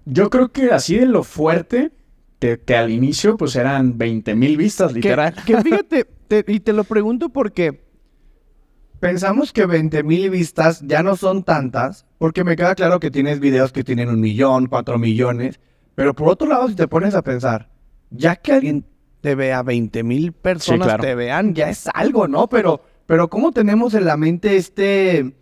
Yo 0.04 0.30
creo 0.30 0.50
que 0.52 0.72
así 0.72 0.98
de 0.98 1.06
lo 1.06 1.24
fuerte, 1.24 1.92
que, 2.40 2.60
que 2.60 2.76
al 2.76 2.90
inicio 2.92 3.38
pues 3.38 3.56
eran 3.56 3.98
20 3.98 4.36
mil 4.36 4.58
vistas, 4.58 4.90
Que, 4.92 4.96
literal. 5.00 5.34
que 5.46 5.62
fíjate, 5.62 6.06
te- 6.28 6.44
y 6.50 6.60
te 6.60 6.74
lo 6.74 6.84
pregunto 6.84 7.30
porque 7.30 7.80
pensamos 9.02 9.52
que 9.52 9.66
20 9.66 10.04
mil 10.04 10.30
vistas 10.30 10.82
ya 10.86 11.04
no 11.04 11.18
son 11.18 11.44
tantas, 11.44 12.06
porque 12.20 12.46
me 12.46 12.56
queda 12.56 12.76
claro 12.76 13.00
que 13.00 13.12
tienes 13.12 13.40
videos 13.40 13.74
que 13.74 13.84
tienen 13.84 14.08
un 14.10 14.22
millón, 14.22 14.68
cuatro 14.68 14.98
millones, 15.00 15.60
pero 15.96 16.14
por 16.14 16.30
otro 16.30 16.48
lado, 16.48 16.70
si 16.70 16.76
te 16.76 16.88
pones 16.88 17.16
a 17.16 17.24
pensar, 17.24 17.68
ya 18.12 18.36
que 18.36 18.54
alguien 18.54 18.86
te 19.20 19.36
vea, 19.36 19.64
20 19.64 20.04
mil 20.04 20.32
personas 20.34 20.88
claro. 20.88 21.04
te 21.04 21.16
vean, 21.16 21.56
ya 21.56 21.70
es 21.70 21.90
algo, 21.94 22.28
¿no? 22.28 22.48
Pero, 22.48 22.82
pero 23.08 23.30
¿cómo 23.30 23.52
tenemos 23.52 23.96
en 23.96 24.06
la 24.06 24.18
mente 24.18 24.56
este, 24.56 25.34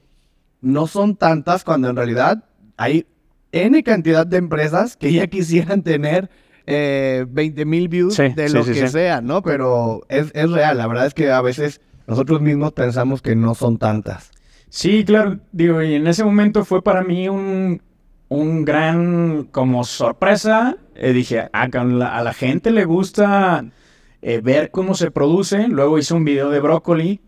no 0.61 0.87
son 0.87 1.17
tantas 1.17 1.65
cuando 1.65 1.89
en 1.89 1.97
realidad 1.97 2.45
hay 2.77 3.07
N 3.51 3.83
cantidad 3.83 4.25
de 4.25 4.37
empresas 4.37 4.95
que 4.95 5.11
ya 5.11 5.27
quisieran 5.27 5.83
tener 5.83 6.29
eh, 6.65 7.25
20 7.27 7.65
mil 7.65 7.89
views 7.89 8.15
Sí, 8.15 8.29
de 8.29 8.47
sí, 8.47 8.53
lo 8.53 8.63
sí, 8.63 8.71
que 8.71 8.87
sea, 8.87 9.19
¿no? 9.19 9.41
Pero 9.41 10.05
es, 10.07 10.31
es 10.33 10.49
real, 10.49 10.77
la 10.77 10.87
verdad 10.87 11.07
es 11.07 11.13
que 11.13 11.29
a 11.29 11.41
veces 11.41 11.81
nosotros 12.09 12.41
mismos 12.41 12.73
pensamos 12.73 13.21
que 13.21 13.35
no 13.35 13.53
son 13.53 13.77
tantas. 13.77 14.31
Sí, 14.69 15.05
claro, 15.05 15.39
digo, 15.51 15.81
y 15.83 15.93
en 15.93 16.07
ese 16.07 16.23
momento 16.23 16.65
fue 16.65 16.81
para 16.81 17.03
mí 17.03 17.29
un, 17.29 17.83
un 18.29 18.65
gran 18.65 19.43
como 19.51 19.83
sorpresa. 19.83 20.77
Eh, 20.95 21.13
dije, 21.13 21.49
ah, 21.53 21.67
a 21.71 21.83
la, 21.83 22.17
a 22.17 22.23
la 22.23 22.33
gente 22.33 22.71
le 22.71 22.85
gusta 22.85 23.63
eh, 24.23 24.41
ver 24.41 24.71
cómo 24.71 24.95
se 24.95 25.11
produce. 25.11 25.67
Luego 25.67 25.99
hice 25.99 26.15
un 26.15 26.25
video 26.25 26.49
de 26.49 26.59
brócoli. 26.59 27.21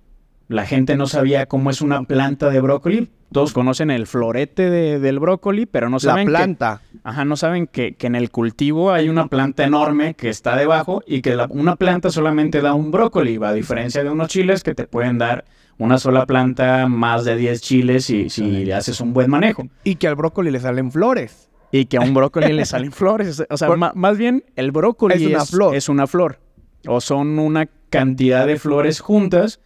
La 0.52 0.66
gente 0.66 0.98
no 0.98 1.08
sabía 1.08 1.46
cómo 1.46 1.70
es 1.70 1.82
una 1.82 2.04
planta 2.04 2.50
de 2.50 2.60
brócoli. 2.62 3.10
Todos 3.32 3.54
conocen 3.54 3.90
el 3.90 4.08
florete 4.08 4.70
de- 4.70 5.00
del 5.00 5.20
brócoli, 5.20 5.66
pero 5.66 5.88
no 5.90 5.96
La 5.96 6.00
saben 6.02 6.28
que- 6.28 6.32
planta. 6.32 6.82
Ajá, 7.04 7.24
no 7.24 7.38
saben 7.38 7.68
que, 7.68 7.94
que 7.96 8.08
en 8.08 8.16
el 8.16 8.30
cultivo 8.30 8.92
hay 8.92 9.08
una 9.08 9.28
planta 9.28 9.64
enorme 9.64 10.14
que 10.16 10.28
está 10.30 10.58
debajo 10.58 11.02
y 11.08 11.22
que 11.22 11.36
la- 11.38 11.48
una 11.50 11.78
planta 11.78 12.10
solamente 12.10 12.60
da 12.62 12.74
un 12.74 12.92
brócoli, 12.92 13.40
a 13.42 13.54
diferencia 13.54 14.04
de 14.04 14.10
unos 14.10 14.28
chiles 14.28 14.64
que 14.64 14.76
te 14.76 14.86
pueden 14.88 15.18
dar 15.18 15.46
una 15.78 15.98
sola 15.98 16.26
planta 16.26 16.88
más 16.90 17.24
de 17.24 17.38
10 17.38 17.62
chiles 17.62 18.04
si, 18.06 18.30
si 18.30 18.66
le 18.66 18.74
haces 18.74 19.00
un 19.00 19.14
buen 19.14 19.30
manejo. 19.32 19.64
Y 19.86 19.96
que 19.96 20.08
al 20.08 20.16
brócoli 20.16 20.52
le 20.52 20.60
salen 20.60 20.92
flores. 20.92 21.50
Y 21.72 21.86
que 21.86 21.96
a 21.96 22.02
un 22.02 22.14
brócoli 22.14 22.52
le 22.52 22.66
salen 22.66 22.92
flores. 22.92 23.42
O 23.50 23.56
sea, 23.58 23.70
Por- 23.70 23.78
ma- 23.78 23.94
más 23.96 24.18
bien 24.18 24.44
el 24.58 24.72
brócoli 24.72 25.16
Es 25.16 25.22
una 25.26 25.46
flor. 25.46 25.76
es 25.76 25.88
una 25.88 26.06
flor. 26.08 26.40
O 26.86 27.00
son 27.00 27.40
una 27.40 27.70
cantidad 27.90 28.46
de 28.46 28.58
flores 28.60 29.00
juntas. 29.00 29.62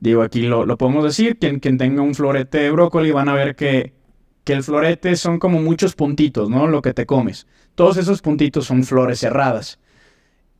Digo, 0.00 0.22
aquí 0.22 0.42
lo, 0.42 0.64
lo 0.64 0.78
podemos 0.78 1.04
decir. 1.04 1.38
Quien, 1.38 1.60
quien 1.60 1.78
tenga 1.78 2.02
un 2.02 2.14
florete 2.14 2.58
de 2.58 2.70
brócoli 2.70 3.10
van 3.10 3.28
a 3.28 3.34
ver 3.34 3.56
que, 3.56 3.94
que 4.44 4.52
el 4.52 4.62
florete 4.62 5.16
son 5.16 5.38
como 5.38 5.60
muchos 5.60 5.94
puntitos, 5.94 6.48
¿no? 6.48 6.66
Lo 6.66 6.82
que 6.82 6.94
te 6.94 7.06
comes. 7.06 7.46
Todos 7.74 7.96
esos 7.96 8.22
puntitos 8.22 8.66
son 8.66 8.84
flores 8.84 9.20
cerradas. 9.20 9.78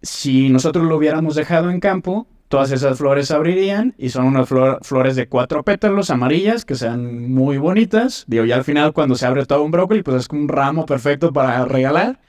Si 0.03 0.48
nosotros 0.48 0.85
lo 0.85 0.96
hubiéramos 0.96 1.35
dejado 1.35 1.70
en 1.70 1.81
campo, 1.81 2.27
todas 2.48 2.70
esas 2.70 2.98
flores 2.98 3.31
abrirían 3.31 3.94
y 3.98 4.11
son 4.11 4.27
unas 4.27 4.48
flor- 4.48 4.79
flores 4.83 5.16
de 5.16 5.29
cuatro 5.29 5.64
pétalos 5.64 6.11
amarillas 6.11 6.64
que 6.64 6.74
sean 6.77 7.31
muy 7.33 7.59
bonitas. 7.59 8.24
Digo, 8.29 8.44
ya 8.44 8.57
al 8.57 8.64
final 8.64 8.92
cuando 8.92 9.14
se 9.16 9.27
abre 9.27 9.46
todo 9.46 9.62
un 9.62 9.70
brócoli, 9.70 10.03
pues 10.03 10.16
es 10.24 10.29
un 10.31 10.48
ramo 10.48 10.87
perfecto 10.87 11.33
para 11.33 11.64
regalar. 11.64 12.20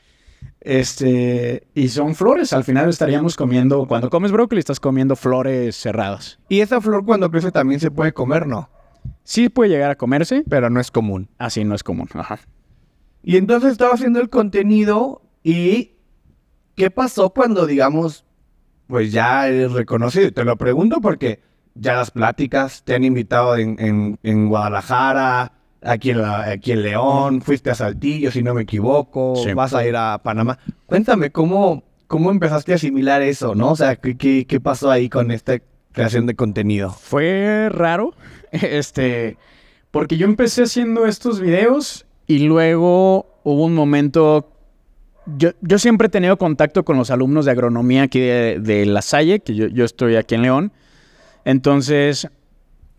Este, 0.62 1.68
y 1.74 1.88
son 1.88 2.16
flores, 2.16 2.52
al 2.54 2.64
final 2.64 2.90
estaríamos 2.90 3.36
comiendo, 3.36 3.88
cuando 3.88 4.10
comes 4.10 4.32
brócoli 4.32 4.60
estás 4.60 4.80
comiendo 4.80 5.16
flores 5.16 5.76
cerradas. 5.76 6.40
Y 6.50 6.60
esa 6.60 6.82
flor 6.82 7.06
cuando 7.06 7.32
crece 7.32 7.52
también 7.52 7.80
se 7.80 7.92
puede 7.92 8.12
comer, 8.14 8.46
¿no? 8.46 8.70
Sí 9.24 9.50
puede 9.50 9.70
llegar 9.70 9.92
a 9.92 9.96
comerse, 9.96 10.44
Pero 10.50 10.70
no 10.70 10.80
es 10.80 10.92
común. 10.92 11.30
así 11.38 11.64
no 11.64 11.76
es 11.76 11.84
común. 11.84 12.10
Ajá. 12.14 12.40
Y 13.24 13.38
entonces 13.38 13.72
estaba 13.72 13.94
haciendo 13.94 14.20
el 14.20 14.30
contenido 14.30 15.22
y 15.44 15.94
¿qué 16.76 16.92
pasó 16.92 17.30
cuando, 17.30 17.66
digamos, 17.66 18.26
pues 18.88 19.12
ya 19.12 19.48
eres 19.48 19.72
reconocido? 19.72 20.32
Te 20.32 20.44
lo 20.44 20.58
pregunto 20.58 21.00
porque 21.02 21.42
ya 21.76 21.94
las 21.96 22.12
pláticas 22.12 22.84
te 22.84 22.96
han 22.96 23.04
invitado 23.06 23.56
en, 23.56 23.76
en- 23.80 24.20
en 24.24 24.48
Guadalajara, 24.50 25.54
aquí 25.82 26.12
en, 26.12 26.22
la- 26.22 26.44
aquí 26.52 26.72
en 26.72 26.82
León, 26.84 27.42
fuiste 27.42 27.70
a 27.70 27.76
Saltillo, 27.76 28.32
si 28.32 28.44
no 28.44 28.54
me 28.54 28.64
equivoco, 28.64 29.36
Sí. 29.44 29.54
vas 29.54 29.74
a 29.74 29.86
ir 29.86 29.96
a 29.96 30.18
Panamá. 30.24 30.60
Cuéntame, 30.86 31.32
¿cómo, 31.32 31.84
cómo 32.08 32.32
empezaste 32.32 32.72
a 32.74 32.76
asimilar 32.76 33.22
eso, 33.22 33.56
no? 33.56 33.72
O 33.72 33.76
sea, 33.76 33.96
¿qué, 33.96 34.18
qué, 34.18 34.46
qué 34.48 34.60
pasó 34.60 34.92
ahí 34.92 35.10
con 35.10 35.32
esta 35.32 35.60
creación 35.92 36.26
de 36.26 36.36
contenido? 36.36 36.90
Fue 36.92 37.70
raro, 37.72 38.14
este, 38.52 39.38
porque 39.92 40.18
yo 40.18 40.26
empecé 40.26 40.64
haciendo 40.64 41.06
estos 41.06 41.40
videos 41.40 42.06
y 42.28 42.40
luego 42.40 43.40
hubo 43.44 43.66
un 43.66 43.74
momento, 43.74 44.52
yo, 45.38 45.52
yo 45.62 45.80
siempre 45.80 46.08
he 46.08 46.10
tenido 46.10 46.38
contacto 46.38 46.84
con 46.86 46.98
los 46.98 47.10
alumnos 47.10 47.46
de 47.46 47.52
agronomía 47.52 48.04
aquí 48.04 48.20
de, 48.20 48.60
de 48.60 48.86
La 48.86 49.02
Salle, 49.02 49.40
que 49.40 49.56
yo, 49.56 49.68
yo 49.68 49.86
estoy 49.86 50.16
aquí 50.16 50.36
en 50.36 50.42
León, 50.44 50.72
entonces 51.46 52.28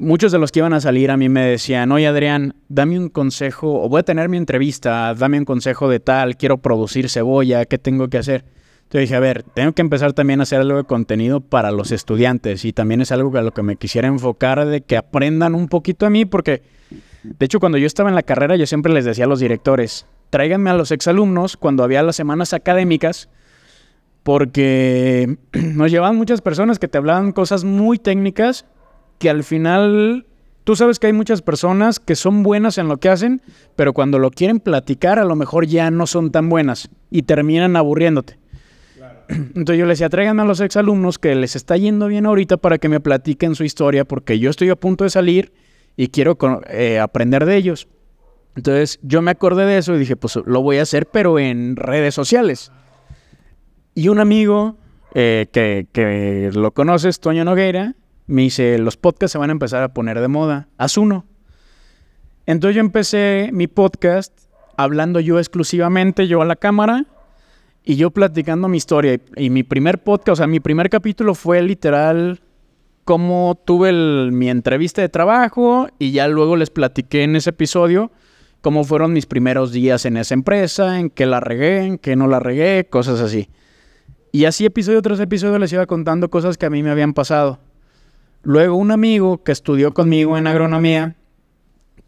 muchos 0.01 0.33
de 0.33 0.39
los 0.39 0.51
que 0.51 0.61
iban 0.61 0.73
a 0.73 0.81
salir 0.81 1.11
a 1.11 1.17
mí 1.17 1.29
me 1.29 1.45
decían, 1.45 1.93
oye 1.93 2.07
Adrián, 2.07 2.55
dame 2.69 2.99
un 2.99 3.11
consejo, 3.11 3.83
o 3.83 3.89
voy 3.89 4.01
a 4.01 4.03
tener 4.03 4.29
mi 4.29 4.39
entrevista, 4.39 5.15
dame 5.15 5.39
un 5.39 5.45
consejo 5.45 5.89
de 5.89 6.01
tal, 6.01 6.37
quiero 6.37 6.59
producir 6.59 7.09
cebolla, 7.09 7.67
¿qué 7.67 7.79
tengo 7.79 8.09
que 8.09 8.19
hacer? 8.19 8.45
Entonces 8.85 9.03
dije, 9.03 9.15
a 9.15 9.21
ver, 9.21 9.45
tengo 9.45 9.73
que 9.73 9.83
empezar 9.83 10.15
también 10.15 10.41
a 10.41 10.43
hacer 10.43 10.61
algo 10.61 10.79
de 10.79 10.85
contenido 10.85 11.41
para 11.41 11.71
los 11.71 11.93
estudiantes 11.93 12.65
y 12.65 12.73
también 12.73 13.03
es 13.03 13.13
algo 13.13 13.37
a 13.39 13.43
lo 13.43 13.53
que 13.53 13.63
me 13.63 13.77
quisiera 13.77 14.09
enfocar 14.09 14.67
de 14.67 14.81
que 14.81 14.97
aprendan 14.97 15.55
un 15.55 15.69
poquito 15.69 16.07
a 16.07 16.11
mí 16.11 16.25
porque, 16.25 16.63
de 17.23 17.47
hecho, 17.47 17.61
cuando 17.61 17.79
yo 17.79 17.87
estaba 17.87 18.09
en 18.09 18.17
la 18.17 18.23
carrera 18.23 18.57
yo 18.57 18.67
siempre 18.67 18.93
les 18.93 19.05
decía 19.05 19.27
a 19.27 19.29
los 19.29 19.39
directores, 19.39 20.07
tráiganme 20.31 20.71
a 20.71 20.75
los 20.75 20.91
exalumnos 20.91 21.57
cuando 21.57 21.85
había 21.85 22.03
las 22.03 22.17
semanas 22.17 22.53
académicas 22.55 23.29
porque 24.23 25.37
nos 25.53 25.91
llevaban 25.91 26.17
muchas 26.17 26.41
personas 26.41 26.79
que 26.79 26.89
te 26.89 26.99
hablaban 26.99 27.33
cosas 27.33 27.65
muy 27.65 27.99
técnicas 27.99 28.67
que 29.20 29.28
al 29.28 29.44
final 29.44 30.26
tú 30.64 30.74
sabes 30.76 30.98
que 30.98 31.06
hay 31.06 31.12
muchas 31.12 31.42
personas 31.42 32.00
que 32.00 32.16
son 32.16 32.42
buenas 32.42 32.78
en 32.78 32.88
lo 32.88 32.96
que 32.96 33.11
hacen, 33.11 33.42
pero 33.76 33.92
cuando 33.92 34.18
lo 34.18 34.30
quieren 34.30 34.61
platicar 34.61 35.18
a 35.18 35.24
lo 35.24 35.37
mejor 35.37 35.66
ya 35.66 35.90
no 35.90 36.06
son 36.06 36.33
tan 36.33 36.48
buenas 36.48 36.88
y 37.11 37.22
terminan 37.22 37.76
aburriéndote. 37.76 38.38
Entonces 39.28 39.76
yo 39.76 39.85
les 39.85 39.98
decía, 39.98 40.09
tráiganme 40.09 40.40
a 40.40 40.46
los 40.46 40.61
exalumnos 40.61 41.18
que 41.18 41.35
les 41.35 41.54
está 41.54 41.76
yendo 41.76 42.06
bien 42.06 42.24
ahorita 42.24 42.56
para 42.56 42.78
que 42.78 42.88
me 42.88 42.98
platiquen 42.98 43.54
su 43.54 43.62
historia, 43.62 44.06
porque 44.06 44.38
yo 44.38 44.48
estoy 44.48 44.70
a 44.70 44.76
punto 44.76 45.04
de 45.04 45.11
salir 45.11 45.52
y 45.98 46.09
quiero 46.09 46.38
eh, 46.70 46.98
aprender 46.98 47.44
de 47.44 47.56
ellos. 47.56 47.88
Entonces 48.56 48.98
yo 49.02 49.20
me 49.20 49.33
acordé 49.33 49.66
de 49.66 49.76
eso 49.76 49.94
y 49.94 49.98
dije, 49.98 50.16
pues 50.16 50.37
lo 50.46 50.62
voy 50.62 50.78
a 50.78 50.83
hacer, 50.83 51.06
pero 51.06 51.38
en 51.38 51.76
redes 51.76 52.14
sociales. 52.14 52.72
Y 53.94 54.09
un 54.09 54.18
amigo 54.18 54.78
eh, 55.14 55.46
que, 55.52 55.88
que 55.92 56.50
lo 56.54 56.70
conoces, 56.70 57.20
Toño 57.20 57.44
Nogueira, 57.44 57.96
me 58.31 58.43
dice, 58.43 58.79
los 58.79 58.97
podcasts 58.97 59.33
se 59.33 59.38
van 59.38 59.51
a 59.51 59.53
empezar 59.53 59.83
a 59.83 59.93
poner 59.93 60.21
de 60.21 60.29
moda, 60.29 60.69
haz 60.79 60.97
uno. 60.97 61.27
Entonces 62.47 62.77
yo 62.77 62.81
empecé 62.81 63.51
mi 63.53 63.66
podcast 63.66 64.33
hablando 64.77 65.21
yo 65.21 65.38
exclusivamente, 65.38 66.27
yo 66.27 66.40
a 66.40 66.47
la 66.47 66.57
cámara, 66.57 67.07
y 67.85 67.97
yo 67.97 68.11
platicando 68.11 68.69
mi 68.69 68.77
historia. 68.77 69.21
Y, 69.37 69.51
mi 69.51 69.62
primer 69.62 70.03
podcast, 70.03 70.35
o 70.35 70.37
sea, 70.37 70.47
mi 70.47 70.61
primer 70.61 70.90
capítulo 70.90 71.35
fue 71.35 71.62
literal 71.62 72.40
cómo 73.05 73.61
tuve 73.64 73.93
mi 74.31 74.49
entrevista 74.51 75.03
de 75.03 75.09
trabajo 75.09 75.88
y 75.99 76.12
ya 76.12 76.29
luego 76.29 76.57
les 76.57 76.71
platiqué 76.71 77.25
en 77.25 77.35
ese 77.35 77.51
episodio 77.51 78.12
cómo 78.61 78.85
fueron 78.85 79.12
mis 79.12 79.27
primeros 79.27 79.73
días 79.73 80.05
en 80.05 80.16
esa 80.19 80.35
empresa, 80.35 81.01
en 81.01 81.11
qué 81.11 81.27
la 81.27 81.40
regué, 81.40 81.85
en 81.85 81.99
qué 81.99 82.14
no 82.14 82.29
la 82.29 82.40
regué, 82.40 82.87
cosas 82.88 83.21
así. 83.21 83.49
Y 84.33 84.45
así 84.45 84.66
episodio 84.66 85.01
tras 85.03 85.19
episodio 85.19 85.59
les 85.59 85.73
iba 85.73 85.87
contando 85.87 86.31
cosas 86.31 86.59
que 86.59 86.66
a 86.66 86.71
mí 86.71 86.83
me 86.83 86.90
habían 86.90 87.14
pasado. 87.14 87.59
Luego 88.42 88.76
un 88.76 88.90
amigo 88.90 89.42
que 89.42 89.53
estudió 89.53 89.92
conmigo 89.92 90.38
en 90.38 90.46
agronomía, 90.46 91.16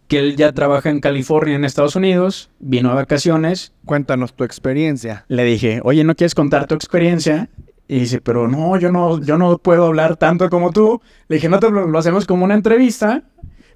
que 0.09 0.19
él 0.19 0.37
ya 0.37 0.53
trabaja 0.53 0.91
en 0.91 1.01
California, 1.01 1.55
en 1.55 1.65
Estados 1.65 1.97
Unidos, 1.97 2.51
vino 2.59 2.91
a 2.91 2.95
vacaciones 2.95 3.73
Cuéntanos 3.85 4.35
tu 4.35 4.45
experiencia. 4.45 5.25
le 5.29 5.45
dije, 5.45 5.81
oye, 5.85 6.05
¿no 6.05 6.15
quieres 6.15 6.35
contar 6.35 6.67
tu 6.67 6.75
experiencia? 6.75 7.49
Y 7.89 8.01
dice, 8.01 8.21
pero 8.21 8.49
no, 8.49 8.79
yo 8.79 8.93
no, 8.93 9.21
yo 9.21 9.37
no 9.39 9.59
puedo 9.59 9.87
hablar 9.87 10.17
tanto 10.17 10.49
como 10.49 10.71
tú. 10.71 11.01
Le 11.29 11.37
dije, 11.37 11.49
no 11.49 11.59
te 11.59 11.71
lo, 11.71 11.99
hacemos 11.99 12.27
como 12.27 12.45
una 12.45 12.55
entrevista, 12.55 13.23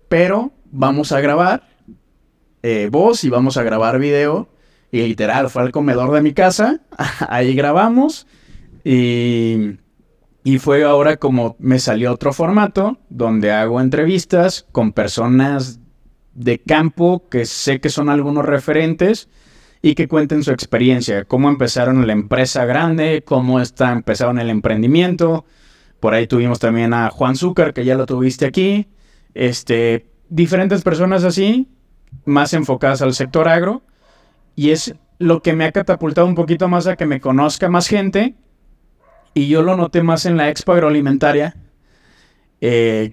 pero 0.09 0.53
vamos 0.71 1.13
a 1.13 1.21
grabar 1.21 1.69
eh, 2.63 2.89
voz 2.91 3.25
y 3.25 3.31
vamos 3.31 3.57
a 3.57 3.63
grabar 3.63 3.99
video. 3.99 4.49
Y 4.93 5.03
literal, 5.03 5.51
fue 5.51 5.63
al 5.63 5.73
comedor 5.73 6.13
de 6.13 6.23
mi 6.23 6.33
casa, 6.33 6.81
ahí 7.29 7.55
grabamos 7.55 8.27
y, 8.85 9.79
y 10.47 10.61
fue 10.61 10.85
ahora 10.85 11.17
como 11.17 11.57
me 11.59 11.81
salió 11.81 12.13
otro 12.13 12.33
formato 12.33 13.01
donde 13.09 13.51
hago 13.51 13.81
entrevistas 13.81 14.65
con 14.71 14.93
personas 14.93 15.81
de 16.35 16.61
campo 16.61 17.29
que 17.29 17.47
sé 17.47 17.81
que 17.81 17.89
son 17.89 18.09
algunos 18.09 18.45
referentes 18.45 19.29
y 19.83 19.97
que 19.97 20.07
cuenten 20.07 20.45
su 20.45 20.53
experiencia, 20.53 21.25
cómo 21.25 21.49
empezaron 21.49 22.07
la 22.07 22.13
empresa 22.13 22.65
grande, 22.65 23.25
cómo 23.27 23.59
está, 23.59 23.91
empezaron 23.91 24.39
el 24.39 24.49
emprendimiento. 24.49 25.47
Por 25.99 26.15
ahí 26.15 26.29
tuvimos 26.29 26.61
también 26.61 26.95
a 26.95 27.11
Juan 27.11 27.35
Zúcar, 27.35 27.75
que 27.75 27.85
ya 27.85 27.97
lo 27.97 28.07
tuviste 28.07 28.47
aquí. 28.47 28.87
Este, 29.35 30.07
diferentes 30.29 30.83
personas 30.83 31.25
así, 31.25 31.69
más 32.25 32.53
enfocadas 32.53 33.03
al 33.03 33.15
sector 33.15 33.49
agro. 33.49 33.83
Y 34.55 34.71
es 34.71 34.95
lo 35.19 35.43
que 35.43 35.55
me 35.55 35.65
ha 35.65 35.73
catapultado 35.73 36.29
un 36.29 36.37
poquito 36.37 36.69
más 36.69 36.87
a 36.87 36.95
que 36.95 37.05
me 37.05 37.21
conozca 37.21 37.69
más 37.69 37.89
gente. 37.89 38.37
Y 39.37 39.49
yo 39.49 39.61
lo 39.61 39.77
noté 39.77 40.03
más 40.03 40.25
en 40.25 40.39
la 40.39 40.49
expo 40.49 40.73
agroalimentaria. 40.73 41.55
Eh, 42.63 43.13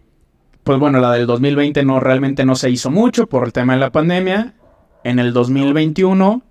pues 0.63 0.79
bueno, 0.79 1.01
la 1.01 1.12
del 1.12 1.27
2020 1.27 1.83
no 1.83 1.99
realmente 1.99 2.45
no 2.45 2.55
se 2.55 2.69
hizo 2.69 2.89
mucho 2.89 3.27
por 3.27 3.45
el 3.45 3.51
tema 3.51 3.73
de 3.73 3.81
la 3.81 3.91
pandemia. 3.91 4.53
En 5.03 5.19
el 5.19 5.33
2021 5.33 6.41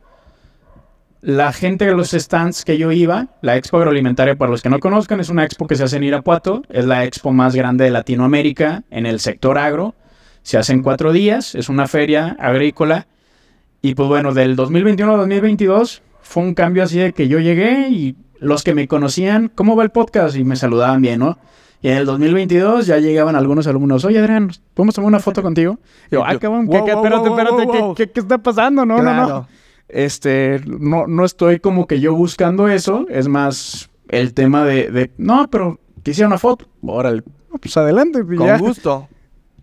la 1.23 1.55
gente 1.55 1.87
de 1.87 1.93
los 1.93 2.11
stands 2.11 2.67
que 2.67 2.77
yo 2.77 2.93
iba, 2.93 3.29
la 3.41 3.57
Expo 3.57 3.79
Agroalimentaria, 3.79 4.37
para 4.37 4.51
los 4.51 4.61
que 4.61 4.69
no 4.69 4.79
conozcan, 4.79 5.21
es 5.21 5.31
una 5.31 5.45
expo 5.45 5.67
que 5.67 5.77
se 5.77 5.85
hace 5.85 5.97
en 5.97 6.03
Irapuato, 6.03 6.65
es 6.69 6.85
la 6.85 7.05
expo 7.05 7.33
más 7.33 7.55
grande 7.55 7.85
de 7.85 7.91
Latinoamérica 7.93 8.83
en 8.91 9.07
el 9.07 9.21
sector 9.21 9.57
agro. 9.57 9.95
Se 10.43 10.59
hace 10.59 10.75
en 10.75 10.83
cuatro 10.83 11.13
días, 11.13 11.55
es 11.55 11.71
una 11.71 11.87
feria 11.87 12.37
agrícola. 12.39 13.07
Y 13.81 13.95
pues 13.95 14.07
bueno, 14.07 14.35
del 14.35 14.55
2021 14.55 15.13
al 15.13 15.19
2022 15.21 16.03
fue 16.21 16.43
un 16.43 16.55
cambio 16.55 16.83
así 16.83 16.99
de 16.99 17.13
que 17.15 17.27
yo 17.29 17.39
llegué 17.39 17.89
y 17.89 18.17
los 18.43 18.63
que 18.63 18.75
me 18.75 18.87
conocían, 18.89 19.51
¿cómo 19.55 19.77
va 19.77 19.83
el 19.85 19.91
podcast? 19.91 20.37
Y 20.37 20.45
me 20.45 20.57
saludaban 20.57 21.01
bien, 21.01 21.21
¿no? 21.21 21.39
Y 21.81 21.89
en 21.89 21.97
el 21.97 22.07
2022 22.07 22.87
ya 22.87 22.99
llegaban 22.99 23.35
algunos 23.35 23.67
alumnos, 23.67 24.05
oye 24.05 24.19
Adrián, 24.19 24.51
¿podemos 24.75 24.95
tomar 24.95 25.09
una 25.09 25.21
foto 25.21 25.43
contigo? 25.43 25.79
Y 26.11 26.15
yo, 26.15 26.25
ah, 26.25 26.39
cabrón, 26.39 26.69
¿qué, 26.69 26.79
Wow, 26.79 26.87
wow, 26.87 26.97
espérate, 27.05 27.29
espérate, 27.29 27.65
wow, 27.65 27.73
¿qué- 27.73 27.79
wow. 27.81 27.95
¿qué, 27.95 28.11
qué 28.11 28.21
está 28.21 28.39
pasando? 28.39 28.85
No, 28.87 29.03
no, 29.03 29.15
no. 29.29 29.49
Este, 29.89 30.61
no, 30.67 31.07
no 31.07 31.25
estoy 31.25 31.61
como 31.61 31.87
que 31.87 32.01
yo 32.01 32.15
buscando 32.15 32.69
eso, 32.69 33.07
es 33.11 33.29
más 33.29 33.91
el 34.09 34.33
tema 34.33 34.65
de, 34.65 34.91
de, 34.91 35.11
no, 35.19 35.49
pero 35.51 35.81
quisiera 36.03 36.29
una 36.29 36.39
foto. 36.39 36.67
Órale, 36.83 37.23
pues 37.61 37.77
adelante, 37.77 38.21
Con 38.25 38.47
ya. 38.47 38.59
gusto. 38.59 39.09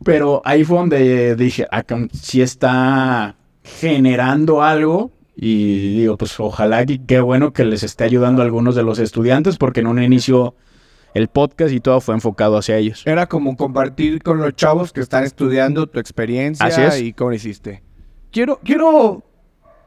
Pero 0.03 0.41
ahí 0.45 0.63
fue 0.63 0.77
donde 0.77 1.35
dije, 1.35 1.67
ah, 1.71 1.83
si 2.13 2.41
está 2.41 3.35
generando 3.63 4.61
algo. 4.61 5.11
Y 5.41 5.99
digo, 5.99 6.17
pues 6.17 6.37
ojalá 6.37 6.85
que 6.85 6.99
qué 7.05 7.21
bueno 7.21 7.53
que 7.53 7.63
les 7.63 7.83
esté 7.83 8.03
ayudando 8.03 8.41
a 8.41 8.45
algunos 8.45 8.75
de 8.75 8.83
los 8.83 8.99
estudiantes, 8.99 9.57
porque 9.57 9.79
en 9.79 9.87
un 9.87 10.03
inicio 10.03 10.53
el 11.13 11.29
podcast 11.29 11.71
y 11.71 11.79
todo 11.79 12.01
fue 12.01 12.13
enfocado 12.13 12.57
hacia 12.57 12.75
ellos. 12.75 13.03
Era 13.05 13.25
como 13.27 13.55
compartir 13.55 14.21
con 14.21 14.39
los 14.39 14.53
chavos 14.55 14.91
que 14.91 14.99
están 14.99 15.23
estudiando 15.23 15.87
tu 15.87 15.97
experiencia 15.97 16.65
Así 16.65 16.81
es. 16.81 17.01
y 17.01 17.13
cómo 17.13 17.31
hiciste. 17.31 17.81
Quiero, 18.31 18.59
quiero 18.65 19.23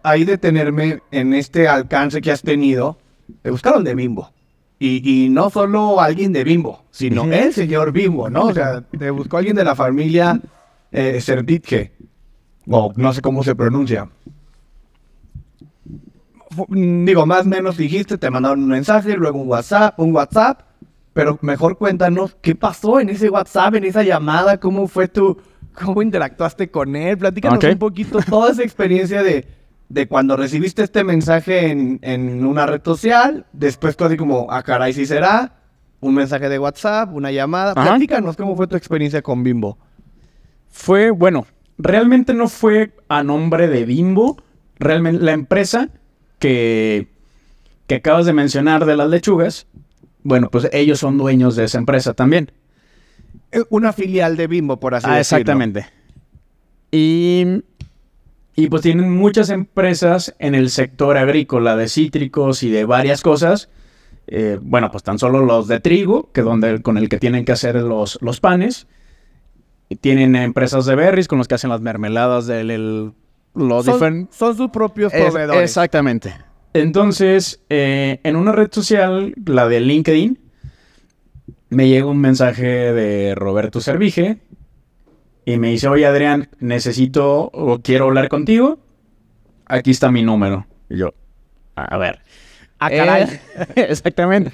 ahí 0.02 0.24
detenerme 0.24 1.00
en 1.10 1.34
este 1.34 1.68
alcance 1.68 2.22
que 2.22 2.32
has 2.32 2.40
tenido. 2.40 2.96
Te 3.42 3.50
buscaron 3.50 3.84
de 3.84 3.94
Bimbo. 3.94 4.32
Y, 4.78 5.26
y 5.26 5.28
no 5.28 5.50
solo 5.50 6.00
alguien 6.00 6.32
de 6.32 6.44
Bimbo, 6.44 6.82
sino 6.90 7.24
el 7.24 7.52
señor 7.52 7.92
Bimbo, 7.92 8.30
¿no? 8.30 8.46
O 8.46 8.54
sea, 8.54 8.80
te 8.80 9.10
buscó 9.10 9.36
alguien 9.36 9.54
de 9.54 9.64
la 9.64 9.76
familia 9.76 10.40
eh. 10.90 11.20
O 12.68 12.92
no 12.96 13.12
sé 13.12 13.20
cómo 13.20 13.44
se 13.44 13.54
pronuncia. 13.54 14.08
Digo, 16.68 17.26
más 17.26 17.46
o 17.46 17.48
menos 17.48 17.76
dijiste, 17.76 18.18
te 18.18 18.30
mandaron 18.30 18.62
un 18.62 18.68
mensaje, 18.68 19.16
luego 19.16 19.40
un 19.40 19.48
WhatsApp, 19.48 19.98
un 19.98 20.14
WhatsApp. 20.14 20.62
Pero 21.12 21.38
mejor 21.42 21.76
cuéntanos 21.76 22.36
qué 22.40 22.54
pasó 22.54 22.98
en 22.98 23.10
ese 23.10 23.28
WhatsApp, 23.28 23.74
en 23.74 23.84
esa 23.84 24.02
llamada, 24.02 24.58
cómo 24.58 24.88
fue 24.88 25.08
tu, 25.08 25.36
cómo 25.74 26.00
interactuaste 26.00 26.70
con 26.70 26.96
él. 26.96 27.18
Platícanos 27.18 27.62
un 27.62 27.78
poquito 27.78 28.18
toda 28.28 28.52
esa 28.52 28.62
experiencia 28.62 29.22
de, 29.22 29.46
de 29.88 30.08
cuando 30.08 30.36
recibiste 30.36 30.82
este 30.82 31.04
mensaje 31.04 31.70
en, 31.70 31.98
en 32.02 32.44
una 32.44 32.64
red 32.64 32.80
social, 32.82 33.44
después 33.52 33.94
casi 33.94 34.16
como, 34.16 34.46
ah, 34.50 34.62
caray, 34.62 34.94
si 34.94 35.04
será, 35.04 35.52
un 36.00 36.14
mensaje 36.14 36.48
de 36.48 36.58
WhatsApp, 36.58 37.12
una 37.12 37.30
llamada. 37.30 37.72
Ajá. 37.76 37.90
Platícanos 37.90 38.36
cómo 38.36 38.56
fue 38.56 38.66
tu 38.66 38.76
experiencia 38.76 39.22
con 39.22 39.42
Bimbo. 39.42 39.78
Fue, 40.68 41.10
bueno, 41.10 41.46
realmente 41.76 42.32
no 42.32 42.48
fue 42.48 42.94
a 43.08 43.22
nombre 43.22 43.68
de 43.68 43.84
Bimbo. 43.84 44.42
Realmente 44.78 45.22
la 45.22 45.32
empresa 45.32 45.90
que, 46.42 47.06
que 47.86 47.94
acabas 47.94 48.26
de 48.26 48.32
mencionar 48.32 48.84
de 48.84 48.96
las 48.96 49.08
lechugas, 49.08 49.66
bueno, 50.24 50.50
pues 50.50 50.68
ellos 50.72 50.98
son 50.98 51.16
dueños 51.18 51.54
de 51.56 51.64
esa 51.64 51.78
empresa 51.78 52.14
también. 52.14 52.50
Eh, 53.52 53.62
Una 53.70 53.92
filial 53.92 54.36
de 54.36 54.48
Bimbo, 54.48 54.78
por 54.80 54.94
así 54.96 55.06
Ah, 55.08 55.16
decirlo. 55.16 55.38
exactamente. 55.40 55.86
Y, 56.90 57.44
y 58.56 58.66
pues 58.68 58.82
tienen 58.82 59.10
muchas 59.16 59.50
empresas 59.50 60.34
en 60.38 60.54
el 60.54 60.70
sector 60.70 61.16
agrícola 61.16 61.76
de 61.76 61.88
cítricos 61.88 62.62
y 62.62 62.70
de 62.70 62.84
varias 62.84 63.22
cosas. 63.22 63.68
Eh, 64.26 64.58
bueno, 64.60 64.90
pues 64.90 65.02
tan 65.02 65.18
solo 65.18 65.44
los 65.44 65.68
de 65.68 65.80
trigo, 65.80 66.30
que 66.32 66.42
donde, 66.42 66.82
con 66.82 66.98
el 66.98 67.08
que 67.08 67.18
tienen 67.18 67.44
que 67.44 67.52
hacer 67.52 67.76
los, 67.76 68.18
los 68.20 68.40
panes. 68.40 68.86
Y 69.88 69.96
tienen 69.96 70.34
empresas 70.36 70.86
de 70.86 70.94
berries 70.94 71.28
con 71.28 71.38
los 71.38 71.48
que 71.48 71.54
hacen 71.54 71.70
las 71.70 71.80
mermeladas 71.80 72.46
del 72.46 72.70
el- 72.70 73.12
los 73.54 73.84
Son, 73.84 74.28
son 74.32 74.56
sus 74.56 74.70
propios 74.70 75.12
Es- 75.12 75.22
proveedores. 75.24 75.62
exactamente. 75.62 76.34
Entonces, 76.74 77.60
eh, 77.68 78.20
en 78.24 78.36
una 78.36 78.52
red 78.52 78.68
social, 78.72 79.34
la 79.44 79.68
de 79.68 79.80
LinkedIn, 79.80 80.38
me 81.68 81.88
llega 81.88 82.06
un 82.06 82.18
mensaje 82.20 82.64
de 82.64 83.34
Roberto 83.34 83.80
Servige 83.80 84.38
y 85.44 85.58
me 85.58 85.68
dice, 85.70 85.88
oye 85.88 86.06
Adrián, 86.06 86.48
necesito 86.60 87.50
o 87.52 87.80
quiero 87.82 88.06
hablar 88.06 88.28
contigo. 88.28 88.78
Aquí 89.66 89.90
está 89.90 90.10
mi 90.10 90.22
número. 90.22 90.66
Y 90.88 90.98
yo, 90.98 91.14
a 91.76 91.96
ver. 91.98 92.20
Ah, 92.78 92.90
caray. 92.90 93.22
Eh, 93.24 93.40
exactamente. 93.90 94.50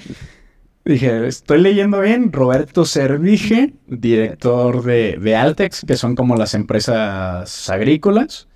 Dije, 0.85 1.27
estoy 1.27 1.61
leyendo 1.61 2.01
bien, 2.01 2.33
Roberto 2.33 2.85
Servige, 2.85 3.75
director 3.87 4.83
de, 4.83 5.19
de 5.21 5.37
Altex, 5.37 5.85
que 5.87 5.97
son 5.97 6.15
como 6.17 6.35
las 6.37 6.55
empresas 6.55 7.69
agrícolas. 7.69 8.48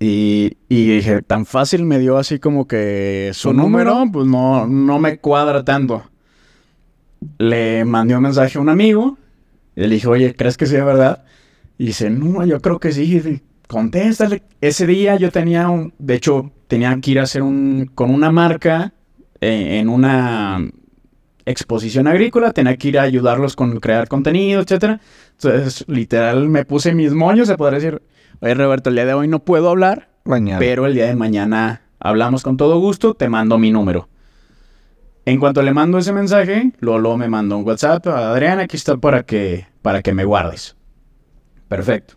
Y, 0.00 0.56
y 0.68 0.86
dije, 0.96 1.22
tan 1.22 1.44
fácil 1.46 1.84
me 1.84 1.98
dio 1.98 2.16
así 2.16 2.38
como 2.38 2.66
que 2.66 3.30
su 3.34 3.50
¿Su 3.50 3.52
número, 3.52 3.92
número? 3.94 4.12
pues 4.12 4.26
no, 4.26 4.66
no 4.66 4.98
me 4.98 5.18
cuadra 5.18 5.64
tanto. 5.64 6.04
Le 7.38 7.84
mandé 7.84 8.16
un 8.16 8.22
mensaje 8.22 8.56
a 8.58 8.60
un 8.62 8.70
amigo 8.70 9.18
y 9.76 9.82
le 9.82 9.88
dije, 9.88 10.08
oye, 10.08 10.34
¿crees 10.34 10.56
que 10.56 10.66
sea 10.66 10.84
verdad? 10.84 11.24
Y 11.78 11.86
dice, 11.86 12.10
no, 12.10 12.44
yo 12.46 12.60
creo 12.60 12.78
que 12.80 12.92
sí. 12.92 13.42
Contéstale. 13.68 14.42
Ese 14.60 14.86
día 14.86 15.16
yo 15.16 15.30
tenía 15.30 15.68
un, 15.68 15.92
de 15.98 16.14
hecho, 16.14 16.50
tenía 16.66 16.98
que 17.00 17.10
ir 17.12 17.20
a 17.20 17.24
hacer 17.24 17.42
un, 17.42 17.90
con 17.94 18.10
una 18.10 18.32
marca 18.32 18.94
eh, 19.40 19.78
en 19.80 19.88
una 19.88 20.66
exposición 21.50 22.06
agrícola, 22.06 22.52
tenía 22.52 22.76
que 22.76 22.88
ir 22.88 22.98
a 22.98 23.02
ayudarlos 23.02 23.56
con 23.56 23.78
crear 23.80 24.08
contenido, 24.08 24.62
etcétera. 24.62 25.00
Entonces, 25.32 25.84
literal, 25.88 26.48
me 26.48 26.64
puse 26.64 26.94
mis 26.94 27.12
moños, 27.12 27.48
se 27.48 27.56
podría 27.56 27.78
decir, 27.80 28.02
oye, 28.40 28.54
Roberto, 28.54 28.88
el 28.90 28.96
día 28.96 29.06
de 29.06 29.14
hoy 29.14 29.28
no 29.28 29.40
puedo 29.40 29.68
hablar, 29.68 30.08
Mañana. 30.24 30.58
pero 30.58 30.86
el 30.86 30.94
día 30.94 31.06
de 31.06 31.16
mañana 31.16 31.82
hablamos 31.98 32.42
con 32.42 32.56
todo 32.56 32.78
gusto, 32.78 33.14
te 33.14 33.28
mando 33.28 33.58
mi 33.58 33.70
número. 33.70 34.08
En 35.26 35.38
cuanto 35.38 35.62
le 35.62 35.72
mando 35.72 35.98
ese 35.98 36.12
mensaje, 36.12 36.72
Lolo 36.80 37.16
me 37.16 37.28
mandó 37.28 37.58
un 37.58 37.66
WhatsApp, 37.66 38.06
Adrián, 38.06 38.58
aquí 38.58 38.76
está 38.76 38.96
para 38.96 39.22
que, 39.22 39.66
para 39.82 40.02
que 40.02 40.14
me 40.14 40.24
guardes. 40.24 40.76
Perfecto. 41.68 42.14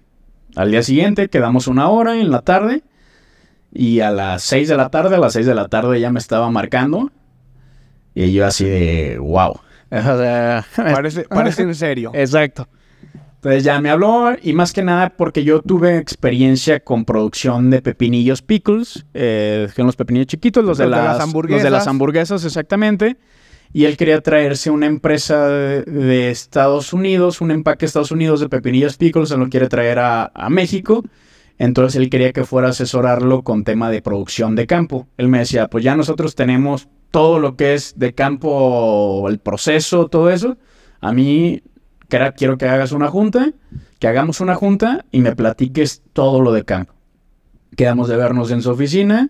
Al 0.56 0.72
día 0.72 0.84
siguiente 0.84 1.30
quedamos 1.30 1.68
una 1.68 1.90
hora 1.90 2.20
en 2.20 2.32
la 2.32 2.42
tarde 2.42 2.84
y 3.72 4.00
a 4.00 4.12
las 4.12 4.44
6 4.44 4.70
de 4.70 4.78
la 4.78 4.90
tarde, 4.90 5.16
a 5.16 5.20
las 5.20 5.34
6 5.34 5.46
de 5.46 5.56
la 5.56 5.68
tarde 5.68 6.00
ya 6.00 6.12
me 6.12 6.20
estaba 6.20 6.50
marcando 6.50 7.12
y 8.16 8.32
yo 8.32 8.46
así 8.46 8.66
de 8.66 9.18
wow. 9.20 9.52
O 9.52 10.02
sea, 10.02 10.66
Parece, 10.76 11.24
parece 11.24 11.62
en 11.64 11.76
serio. 11.76 12.12
Exacto. 12.16 12.68
Entonces 13.36 13.66
ya 13.66 13.82
me 13.82 13.90
habló 13.90 14.32
y 14.42 14.54
más 14.54 14.72
que 14.72 14.84
nada 14.84 15.10
porque 15.18 15.44
yo 15.44 15.62
tuve 15.62 15.98
experiencia 15.98 16.80
con 16.80 17.04
producción 17.04 17.70
de 17.70 17.82
pepinillos 17.82 18.42
pickles, 18.42 19.06
eh, 19.14 19.68
que 19.68 19.76
son 19.76 19.88
los 19.88 19.98
pepinillos 19.98 20.28
chiquitos, 20.28 20.64
los, 20.64 20.78
de, 20.78 20.86
Los 20.86 20.92
de 20.92 20.98
las, 20.98 21.04
las 21.04 21.12
los 21.12 21.18
de 21.18 21.24
hamburguesas. 21.24 21.72
las 21.72 21.88
hamburguesas, 21.88 22.46
exactamente. 22.46 23.18
Y 23.74 23.84
él 23.84 23.98
quería 23.98 24.22
traerse 24.22 24.70
una 24.70 24.86
empresa 24.86 25.50
de, 25.50 25.82
de 25.82 26.30
Estados 26.30 26.94
Unidos, 26.94 27.42
un 27.42 27.52
empaque 27.52 27.82
de 27.82 27.88
Estados 27.88 28.12
Unidos 28.12 28.40
de 28.40 28.48
pepinillos 28.48 28.96
pickles, 28.96 29.28
se 29.30 29.38
lo 29.38 29.50
quiere 29.50 29.68
traer 29.68 30.00
a, 30.00 30.32
a 30.34 30.50
México. 30.50 31.04
Entonces 31.58 32.02
él 32.02 32.10
quería 32.10 32.32
que 32.32 32.46
fuera 32.46 32.70
a 32.70 32.72
asesorarlo 32.72 33.44
con 33.44 33.66
tema 33.66 33.90
de 33.90 34.02
producción 34.02 34.56
de 34.56 34.68
campo. 34.68 35.08
Él 35.18 35.28
me 35.28 35.40
decía, 35.40 35.68
pues 35.68 35.84
ya 35.84 35.98
nosotros 35.98 36.36
tenemos 36.36 36.88
todo 37.14 37.38
lo 37.38 37.56
que 37.56 37.76
es 37.76 37.94
de 38.00 38.16
campo, 38.16 39.30
el 39.30 39.38
proceso, 39.38 40.08
todo 40.08 40.32
eso, 40.32 40.58
a 41.00 41.14
mí 41.14 41.62
quiero 42.36 42.58
que 42.58 42.66
hagas 42.68 42.92
una 42.92 43.08
junta, 43.08 43.52
que 44.00 44.08
hagamos 44.08 44.42
una 44.42 44.56
junta 44.56 45.06
y 45.12 45.20
me 45.20 45.36
platiques 45.36 46.02
todo 46.14 46.42
lo 46.42 46.52
de 46.52 46.66
campo. 46.66 46.92
Quedamos 47.78 48.08
de 48.08 48.18
vernos 48.18 48.50
en 48.50 48.64
su 48.64 48.72
oficina, 48.72 49.30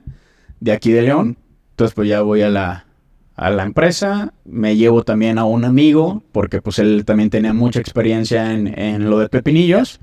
de 0.61 0.71
aquí 0.71 0.93
de 0.93 1.01
León. 1.01 1.37
Entonces, 1.71 1.93
pues 1.93 2.07
ya 2.07 2.21
voy 2.21 2.41
a 2.41 2.49
la, 2.49 2.85
a 3.35 3.49
la 3.49 3.63
empresa, 3.63 4.31
me 4.45 4.77
llevo 4.77 5.03
también 5.03 5.37
a 5.37 5.43
un 5.43 5.65
amigo, 5.65 6.23
porque 6.31 6.61
pues 6.61 6.79
él 6.79 7.03
también 7.03 7.29
tenía 7.29 7.51
mucha 7.51 7.81
experiencia 7.81 8.53
en, 8.53 8.79
en 8.79 9.09
lo 9.09 9.19
de 9.19 9.27
pepinillos. 9.27 9.99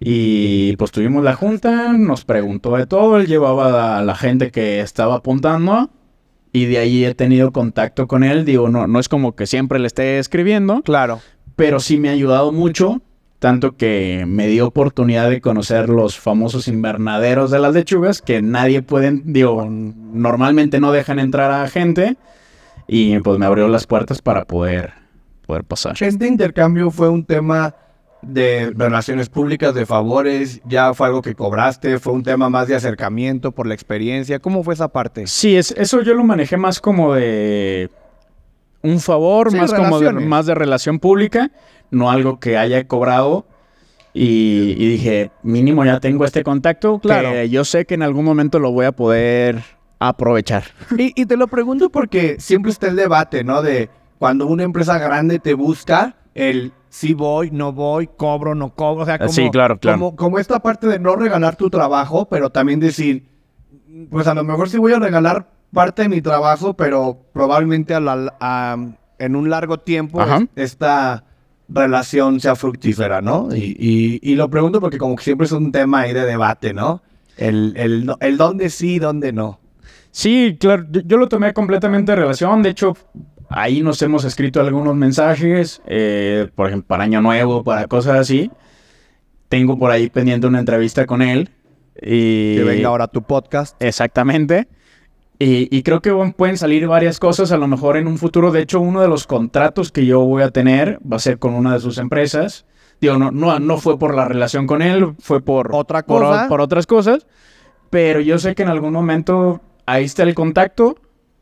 Y 0.00 0.74
pues 0.78 0.90
tuvimos 0.90 1.22
la 1.22 1.36
junta, 1.36 1.92
nos 1.92 2.24
preguntó 2.24 2.76
de 2.76 2.86
todo, 2.86 3.18
él 3.18 3.28
llevaba 3.28 3.98
a 3.98 4.02
la 4.02 4.16
gente 4.16 4.50
que 4.50 4.80
estaba 4.80 5.14
apuntando 5.14 5.90
y 6.52 6.66
de 6.66 6.78
ahí 6.78 7.04
he 7.04 7.14
tenido 7.14 7.52
contacto 7.52 8.06
con 8.06 8.24
él. 8.24 8.44
Digo, 8.44 8.68
no, 8.68 8.86
no 8.86 8.98
es 8.98 9.08
como 9.08 9.34
que 9.34 9.46
siempre 9.46 9.78
le 9.78 9.86
esté 9.86 10.18
escribiendo. 10.18 10.82
Claro. 10.82 11.20
Pero 11.56 11.80
sí 11.80 11.98
me 11.98 12.08
ha 12.08 12.12
ayudado 12.12 12.52
mucho, 12.52 13.02
tanto 13.38 13.76
que 13.76 14.24
me 14.26 14.46
dio 14.46 14.66
oportunidad 14.66 15.28
de 15.30 15.40
conocer 15.40 15.88
los 15.88 16.18
famosos 16.18 16.68
invernaderos 16.68 17.50
de 17.50 17.58
las 17.58 17.74
lechugas, 17.74 18.22
que 18.22 18.42
nadie 18.42 18.82
puede, 18.82 19.20
digo, 19.24 19.66
normalmente 19.68 20.80
no 20.80 20.92
dejan 20.92 21.18
entrar 21.18 21.50
a 21.50 21.68
gente. 21.68 22.16
Y 22.86 23.18
pues 23.18 23.38
me 23.38 23.44
abrió 23.46 23.68
las 23.68 23.86
puertas 23.86 24.22
para 24.22 24.44
poder, 24.46 24.94
poder 25.46 25.64
pasar. 25.64 25.96
Este 26.00 26.26
intercambio 26.26 26.90
fue 26.90 27.10
un 27.10 27.24
tema 27.24 27.74
de 28.22 28.72
relaciones 28.74 29.28
públicas, 29.28 29.74
de 29.74 29.86
favores, 29.86 30.60
ya 30.64 30.92
fue 30.94 31.06
algo 31.06 31.22
que 31.22 31.34
cobraste, 31.34 31.98
fue 31.98 32.12
un 32.12 32.22
tema 32.22 32.48
más 32.48 32.68
de 32.68 32.74
acercamiento 32.74 33.52
por 33.52 33.66
la 33.66 33.74
experiencia. 33.74 34.38
¿Cómo 34.38 34.62
fue 34.62 34.74
esa 34.74 34.88
parte? 34.88 35.26
Sí, 35.26 35.56
es, 35.56 35.72
eso 35.72 36.02
yo 36.02 36.14
lo 36.14 36.24
manejé 36.24 36.56
más 36.56 36.80
como 36.80 37.14
de 37.14 37.90
un 38.82 39.00
favor, 39.00 39.54
más 39.54 39.72
como 39.72 40.00
de, 40.00 40.12
más 40.12 40.46
de 40.46 40.54
relación 40.54 40.98
pública, 40.98 41.50
no 41.90 42.10
algo 42.10 42.40
que 42.40 42.56
haya 42.56 42.86
cobrado. 42.86 43.46
Y, 44.14 44.74
dije, 44.74 45.30
mínimo 45.44 45.84
ya 45.84 46.00
tengo 46.00 46.24
este 46.24 46.42
contacto, 46.42 46.98
claro. 46.98 47.30
que 47.30 47.48
yo 47.50 47.64
sé 47.64 47.84
que 47.84 47.94
en 47.94 48.02
algún 48.02 48.24
momento 48.24 48.58
lo 48.58 48.72
voy 48.72 48.86
a 48.86 48.92
poder 48.92 49.62
aprovechar. 50.00 50.64
Y, 50.96 51.12
y 51.20 51.26
te 51.26 51.36
lo 51.36 51.46
pregunto 51.46 51.90
porque 51.90 52.36
siempre 52.40 52.72
está 52.72 52.88
el 52.88 52.96
debate, 52.96 53.44
¿no? 53.44 53.62
De 53.62 53.90
cuando 54.18 54.46
una 54.46 54.64
empresa 54.64 54.98
grande 54.98 55.38
te 55.38 55.54
busca, 55.54 56.16
el 56.38 56.72
si 56.88 57.14
voy, 57.14 57.50
no 57.50 57.72
voy, 57.72 58.08
cobro, 58.08 58.54
no 58.54 58.74
cobro. 58.74 59.02
O 59.02 59.06
sea, 59.06 59.18
como, 59.18 59.30
sí, 59.30 59.50
claro, 59.50 59.78
claro. 59.78 60.14
Como, 60.16 60.38
esta 60.38 60.60
parte 60.60 60.86
de 60.86 60.98
no 60.98 61.16
regalar 61.16 61.56
tu 61.56 61.70
trabajo, 61.70 62.28
pero 62.28 62.50
también 62.50 62.80
decir, 62.80 63.28
pues 64.10 64.26
a 64.26 64.34
lo 64.34 64.44
mejor 64.44 64.68
sí 64.68 64.78
voy 64.78 64.92
a 64.92 64.98
regalar 64.98 65.50
parte 65.72 66.02
de 66.02 66.08
mi 66.08 66.22
trabajo, 66.22 66.74
pero 66.74 67.18
probablemente 67.32 67.94
en 67.94 69.36
un 69.36 69.50
largo 69.50 69.78
tiempo 69.80 70.24
esta 70.56 71.24
relación 71.68 72.40
sea 72.40 72.56
fructífera, 72.56 73.20
¿no? 73.20 73.48
Y, 73.54 74.34
lo 74.34 74.48
pregunto 74.48 74.80
porque 74.80 74.98
como 74.98 75.16
que 75.16 75.24
siempre 75.24 75.46
es 75.46 75.52
un 75.52 75.72
tema 75.72 76.00
ahí 76.00 76.12
de 76.12 76.24
debate, 76.24 76.72
¿no? 76.72 77.02
El, 77.36 77.74
el, 77.76 78.12
el 78.20 78.36
dónde 78.36 78.70
sí, 78.70 78.98
dónde 78.98 79.32
no. 79.32 79.60
Sí, 80.10 80.56
claro, 80.58 80.86
yo, 80.90 81.16
lo 81.16 81.28
tomé 81.28 81.52
completamente 81.52 82.12
de 82.12 82.16
relación. 82.16 82.62
De 82.62 82.70
hecho, 82.70 82.96
Ahí 83.50 83.82
nos 83.82 84.00
hemos 84.02 84.24
escrito 84.24 84.60
algunos 84.60 84.94
mensajes, 84.94 85.80
eh, 85.86 86.48
por 86.54 86.68
ejemplo, 86.68 86.86
para 86.86 87.04
Año 87.04 87.22
Nuevo, 87.22 87.64
para 87.64 87.86
cosas 87.86 88.18
así. 88.18 88.50
Tengo 89.48 89.78
por 89.78 89.90
ahí 89.90 90.10
pendiente 90.10 90.46
una 90.46 90.58
entrevista 90.58 91.06
con 91.06 91.22
él. 91.22 91.50
Y... 92.00 92.56
Que 92.56 92.64
venga 92.64 92.88
ahora 92.88 93.08
tu 93.08 93.22
podcast. 93.22 93.74
Exactamente. 93.82 94.68
Y, 95.40 95.82
creo 95.84 96.02
que 96.02 96.12
pueden 96.36 96.58
salir 96.58 96.88
varias 96.88 97.20
cosas 97.20 97.52
a 97.52 97.58
lo 97.58 97.68
mejor 97.68 97.96
en 97.96 98.08
un 98.08 98.18
futuro. 98.18 98.50
De 98.50 98.60
hecho, 98.60 98.80
uno 98.80 99.00
de 99.00 99.08
los 99.08 99.26
contratos 99.28 99.92
que 99.92 100.04
yo 100.04 100.20
voy 100.20 100.42
a 100.42 100.50
tener 100.50 100.98
va 101.00 101.16
a 101.16 101.20
ser 101.20 101.38
con 101.38 101.54
una 101.54 101.74
de 101.74 101.80
sus 101.80 101.98
empresas. 101.98 102.66
Digo, 103.00 103.16
no, 103.16 103.30
no, 103.30 103.56
no 103.60 103.78
fue 103.78 104.00
por 104.00 104.16
la 104.16 104.24
relación 104.24 104.66
con 104.66 104.82
él, 104.82 105.14
fue 105.20 105.40
por, 105.40 105.70
¿Otra 105.72 106.02
cosa? 106.02 106.48
por 106.48 106.60
otras 106.60 106.88
cosas. 106.88 107.28
Pero 107.88 108.20
yo 108.20 108.38
sé 108.40 108.56
que 108.56 108.64
en 108.64 108.68
algún 108.68 108.92
momento 108.92 109.60
ahí 109.86 110.04
está 110.04 110.24
el 110.24 110.34
contacto 110.34 110.96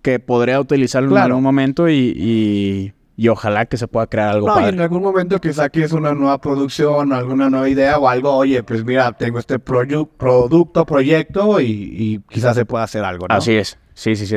que 0.07 0.21
podría 0.21 0.61
utilizarlo 0.61 1.17
en 1.17 1.23
algún 1.25 1.43
momento 1.43 1.89
y, 1.89 2.95
y, 3.17 3.29
ojalá 3.29 3.67
que 3.67 3.77
se 3.77 3.89
pueda 3.89 4.07
crear 4.07 4.29
algo 4.29 4.47
no, 4.47 4.69
en 4.69 4.81
algún 4.81 5.03
momento 5.03 5.41
que 5.41 5.53
saques 5.53 5.91
una 5.91 6.15
nueva 6.15 6.41
producción, 6.41 7.13
alguna 7.13 7.51
nueva 7.51 7.69
idea 7.69 7.99
o 7.99 8.09
algo, 8.09 8.33
oye, 8.33 8.63
pues 8.63 8.85
mira, 8.85 9.11
tengo 9.15 9.41
este 9.41 9.59
producto, 9.59 10.87
proyecto 10.87 11.61
y, 11.61 12.23
quizás 12.31 12.55
se 12.55 12.65
pueda 12.65 12.85
hacer 12.85 13.03
algo, 13.03 13.27
¿no? 13.27 13.35
Así 13.35 13.57
es, 13.57 13.81
sí, 13.95 14.15
sí, 14.15 14.29
sí. 14.29 14.37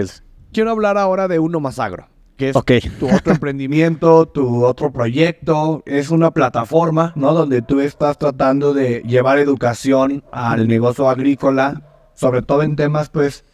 Quiero 0.51 0.71
hablar 0.71 0.97
ahora 0.97 1.27
de 1.27 1.37
Uno 1.37 1.59
Más 1.59 1.77
Agro, 1.77 2.07
que 2.35 2.49
es 2.49 2.55
tu 2.97 3.07
otro 3.07 3.33
emprendimiento, 3.33 4.25
tu 4.33 4.65
otro 4.65 4.91
proyecto, 4.91 5.83
es 5.85 6.09
una 6.09 6.31
plataforma, 6.31 7.13
¿no? 7.15 7.35
Donde 7.35 7.61
tú 7.61 7.79
estás 7.79 8.17
tratando 8.17 8.73
de 8.73 9.03
llevar 9.05 9.37
educación 9.37 10.23
al 10.31 10.67
negocio 10.67 11.07
agrícola, 11.07 11.83
sobre 12.15 12.41
todo 12.41 12.63
en 12.63 12.75
temas, 12.75 13.09
pues, 13.09 13.45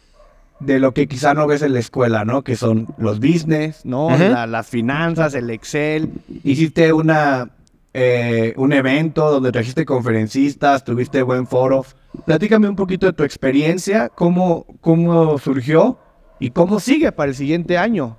de 0.60 0.80
lo 0.80 0.92
que 0.92 1.06
quizá 1.06 1.34
no 1.34 1.46
ves 1.46 1.62
en 1.62 1.72
la 1.72 1.80
escuela, 1.80 2.24
¿no? 2.24 2.42
Que 2.42 2.56
son 2.56 2.88
los 2.98 3.20
business, 3.20 3.84
¿no? 3.84 4.08
las 4.16 4.66
finanzas, 4.68 5.34
el 5.34 5.50
Excel. 5.50 6.10
Hiciste 6.44 6.92
una, 6.92 7.50
eh, 7.92 8.54
un 8.56 8.72
evento 8.72 9.30
donde 9.30 9.52
trajiste 9.52 9.84
conferencistas, 9.84 10.84
tuviste 10.84 11.22
buen 11.22 11.46
foro. 11.46 11.84
Platícame 12.24 12.68
un 12.68 12.76
poquito 12.76 13.06
de 13.06 13.12
tu 13.12 13.24
experiencia, 13.24 14.08
cómo, 14.08 14.66
cómo 14.80 15.38
surgió 15.38 15.98
y 16.40 16.50
cómo 16.50 16.80
sigue 16.80 17.12
para 17.12 17.30
el 17.30 17.36
siguiente 17.36 17.76
año. 17.76 18.16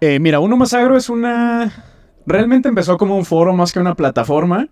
Eh, 0.00 0.18
mira, 0.20 0.40
Uno 0.40 0.56
Más 0.56 0.74
Agro 0.74 0.96
es 0.96 1.08
una... 1.08 1.84
Realmente 2.26 2.68
empezó 2.68 2.98
como 2.98 3.16
un 3.16 3.24
foro 3.24 3.54
más 3.54 3.72
que 3.72 3.80
una 3.80 3.94
plataforma, 3.94 4.68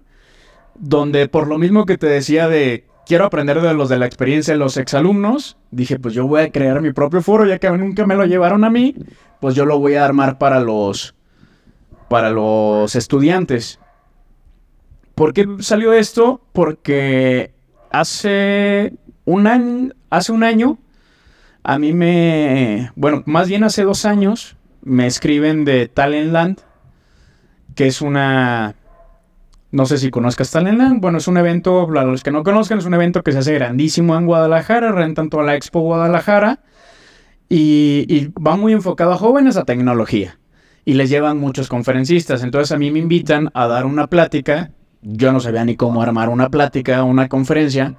donde 0.75 1.27
por 1.27 1.47
lo 1.47 1.59
mismo 1.59 1.87
que 1.87 1.97
te 1.97 2.07
decía 2.07 2.49
de 2.49 2.85
quiero 3.07 3.25
aprender 3.25 3.61
de 3.63 3.73
los 3.73 3.89
de 3.89 3.99
la 3.99 4.07
experiencia 4.07 4.53
de 4.53 4.59
los 4.59 4.77
exalumnos. 4.77 5.57
Dije, 5.71 5.99
pues 5.99 6.13
yo 6.13 6.27
voy 6.27 6.43
a 6.43 6.51
crear 6.51 6.83
mi 6.83 6.93
propio 6.93 7.23
foro, 7.23 7.47
ya 7.47 7.59
que 7.59 7.71
nunca 7.71 8.05
me 8.07 8.17
lo 8.17 8.27
llevaron 8.27 8.65
a 8.65 8.71
mí, 8.71 8.95
pues 9.41 9.55
yo 9.55 9.65
lo 9.65 9.79
voy 9.79 9.95
a 9.95 10.05
armar 10.05 10.39
para 10.39 10.61
los, 10.61 11.15
para 12.09 12.31
los 12.31 12.95
estudiantes. 12.95 13.79
¿Por 15.15 15.33
qué 15.33 15.47
salió 15.61 15.95
esto? 15.95 16.43
Porque 16.53 17.55
hace 17.91 18.93
un 19.25 19.47
año, 19.47 19.95
hace 20.11 20.33
un 20.33 20.43
año, 20.43 20.79
a 21.63 21.79
mí 21.79 21.93
me, 21.93 22.93
bueno, 22.97 23.23
más 23.25 23.49
bien 23.49 23.65
hace 23.65 23.85
dos 23.85 24.05
años, 24.05 24.57
me 24.83 25.07
escriben 25.07 25.65
de 25.65 25.89
Talentland, 25.89 26.61
que 27.75 27.87
es 27.87 28.03
una 28.03 28.76
no 29.71 29.87
sé 29.87 29.99
si 29.99 30.11
conozcas 30.11 30.51
Talentland. 30.51 31.01
Bueno, 31.01 31.19
es 31.19 31.29
un 31.29 31.37
evento, 31.37 31.87
para 31.87 32.05
los 32.05 32.23
que 32.23 32.31
no 32.31 32.45
conozcan, 32.45 32.79
es 32.79 32.85
un 32.87 32.95
evento 32.95 33.23
que 33.23 33.33
se 33.33 33.39
hace 33.39 33.55
grandísimo 33.55 34.17
en 34.17 34.27
Guadalajara. 34.27 34.93
Rentan 34.93 35.29
toda 35.29 35.45
la 35.45 35.57
Expo 35.57 35.81
Guadalajara. 35.81 36.61
Y, 37.49 38.29
va 38.35 38.57
muy 38.57 38.73
enfocado 38.73 39.13
a 39.13 39.17
jóvenes 39.17 39.57
a 39.57 39.65
tecnología. 39.65 40.39
Y 40.85 40.95
les 40.95 41.11
llevan 41.11 41.39
muchos 41.39 41.69
conferencistas. 41.69 42.43
Entonces 42.43 42.73
a 42.73 42.79
mí 42.79 42.91
me 42.91 43.01
invitan 43.01 43.51
a 43.55 43.67
dar 43.67 43.87
una 43.87 44.07
plática. 44.07 44.71
Yo 45.03 45.33
no 45.33 45.41
sabía 45.41 45.65
ni 45.65 45.77
cómo 45.77 46.01
armar 46.01 46.29
una 46.29 46.49
plática, 46.49 47.03
una 47.03 47.29
conferencia. 47.29 47.97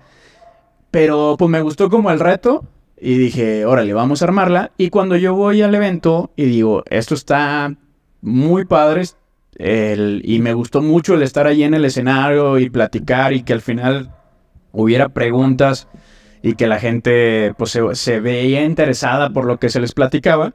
Pero 0.90 1.36
pues 1.38 1.52
me 1.52 1.62
gustó 1.62 1.90
como 1.90 2.12
el 2.12 2.20
reto. 2.20 2.66
Y 3.00 3.18
dije, 3.18 3.66
órale, 3.66 3.94
vamos 3.94 4.22
a 4.22 4.26
armarla. 4.26 4.72
Y 4.78 4.90
cuando 4.90 5.18
yo 5.18 5.36
voy 5.36 5.62
al 5.62 5.76
evento 5.76 6.32
y 6.36 6.46
digo, 6.46 6.84
esto 6.90 7.14
está 7.14 7.76
muy 8.22 8.66
padre, 8.66 9.04
y 9.60 10.40
me 10.40 10.54
gustó 10.54 10.82
mucho 10.82 11.16
el 11.16 11.24
estar 11.24 11.48
allí 11.48 11.64
en 11.64 11.74
el 11.74 11.86
escenario 11.86 12.60
y 12.60 12.70
platicar 12.70 13.34
y 13.34 13.44
que 13.44 13.54
al 13.54 13.62
final 13.62 14.12
hubiera 14.72 15.10
preguntas 15.10 15.88
y 16.44 16.54
que 16.54 16.68
la 16.68 16.80
gente 16.80 17.54
pues, 17.58 17.78
se, 17.94 18.20
veía 18.20 18.64
interesada 18.64 19.32
por 19.32 19.46
lo 19.46 19.60
que 19.60 19.70
se 19.70 19.80
les 19.80 19.94
platicaba. 19.94 20.54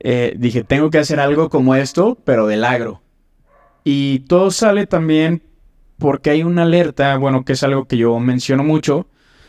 Eh, 0.00 0.34
dije, 0.38 0.62
tengo 0.62 0.90
que 0.90 0.98
hacer 0.98 1.18
algo 1.18 1.50
como 1.50 1.74
esto, 1.74 2.16
pero 2.24 2.46
del 2.46 2.64
agro. 2.64 3.02
Y 3.82 4.20
todo 4.20 4.50
sale 4.50 4.86
también 4.86 5.42
porque 5.98 6.30
hay 6.30 6.42
una 6.42 6.62
alerta, 6.62 7.16
bueno, 7.16 7.44
que 7.44 7.54
es 7.54 7.62
algo 7.62 7.86
que 7.86 7.96
yo 7.96 8.18
menciono 8.18 8.62
mucho, 8.62 9.08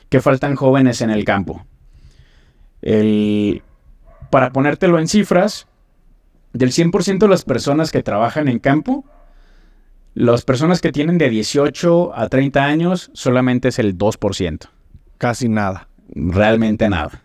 que 0.09 0.22
faltan 0.22 0.55
jóvenes 0.55 1.01
en 1.01 1.09
el 1.09 1.24
campo. 1.24 1.66
El, 2.82 3.63
para 4.30 4.51
ponértelo 4.51 4.99
en 4.99 5.07
cifras, 5.07 5.68
del 6.56 6.72
100% 6.72 7.20
de 7.20 7.28
las 7.28 7.43
personas 7.43 7.91
que 7.91 8.01
trabajan 8.01 8.47
en 8.47 8.60
campo, 8.60 9.06
las 10.14 10.43
personas 10.43 10.80
que 10.80 10.93
tienen 10.93 11.18
de 11.18 11.30
18 11.30 12.16
a 12.16 12.30
30 12.30 12.64
años 12.64 13.12
solamente 13.14 13.68
es 13.68 13.80
el 13.80 13.97
2%. 13.97 14.70
Casi 15.18 15.49
nada. 15.49 15.89
Realmente 16.08 16.88
nada. 16.88 17.24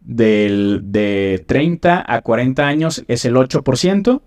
Del, 0.00 0.80
de 0.84 1.44
30 1.46 2.02
a 2.06 2.22
40 2.22 2.66
años 2.66 3.04
es 3.08 3.26
el 3.26 3.34
8%. 3.34 4.22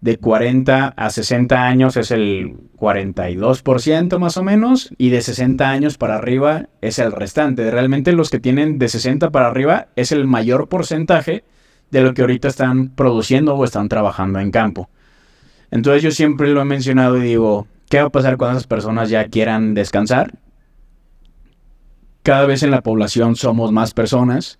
De 0.00 0.16
40 0.16 0.88
a 0.88 1.10
60 1.10 1.64
años 1.64 1.96
es 1.96 2.10
el 2.10 2.56
42% 2.76 4.18
más 4.18 4.36
o 4.36 4.42
menos. 4.42 4.92
Y 4.98 5.10
de 5.10 5.22
60 5.22 5.70
años 5.70 5.98
para 5.98 6.16
arriba 6.16 6.68
es 6.80 6.98
el 6.98 7.12
restante. 7.12 7.70
Realmente 7.70 8.10
los 8.12 8.30
que 8.30 8.40
tienen 8.40 8.80
de 8.80 8.88
60 8.88 9.30
para 9.30 9.46
arriba 9.46 9.86
es 9.94 10.10
el 10.10 10.26
mayor 10.26 10.68
porcentaje 10.68 11.44
de 11.90 12.02
lo 12.02 12.14
que 12.14 12.22
ahorita 12.22 12.48
están 12.48 12.90
produciendo 12.90 13.54
o 13.54 13.64
están 13.64 13.88
trabajando 13.88 14.40
en 14.40 14.50
campo. 14.50 14.88
Entonces 15.70 16.02
yo 16.02 16.10
siempre 16.10 16.48
lo 16.48 16.60
he 16.60 16.64
mencionado 16.64 17.18
y 17.18 17.22
digo, 17.22 17.66
¿qué 17.88 18.00
va 18.00 18.08
a 18.08 18.10
pasar 18.10 18.36
cuando 18.36 18.58
esas 18.58 18.66
personas 18.66 19.10
ya 19.10 19.28
quieran 19.28 19.74
descansar? 19.74 20.38
Cada 22.22 22.46
vez 22.46 22.62
en 22.62 22.70
la 22.70 22.82
población 22.82 23.36
somos 23.36 23.72
más 23.72 23.94
personas, 23.94 24.58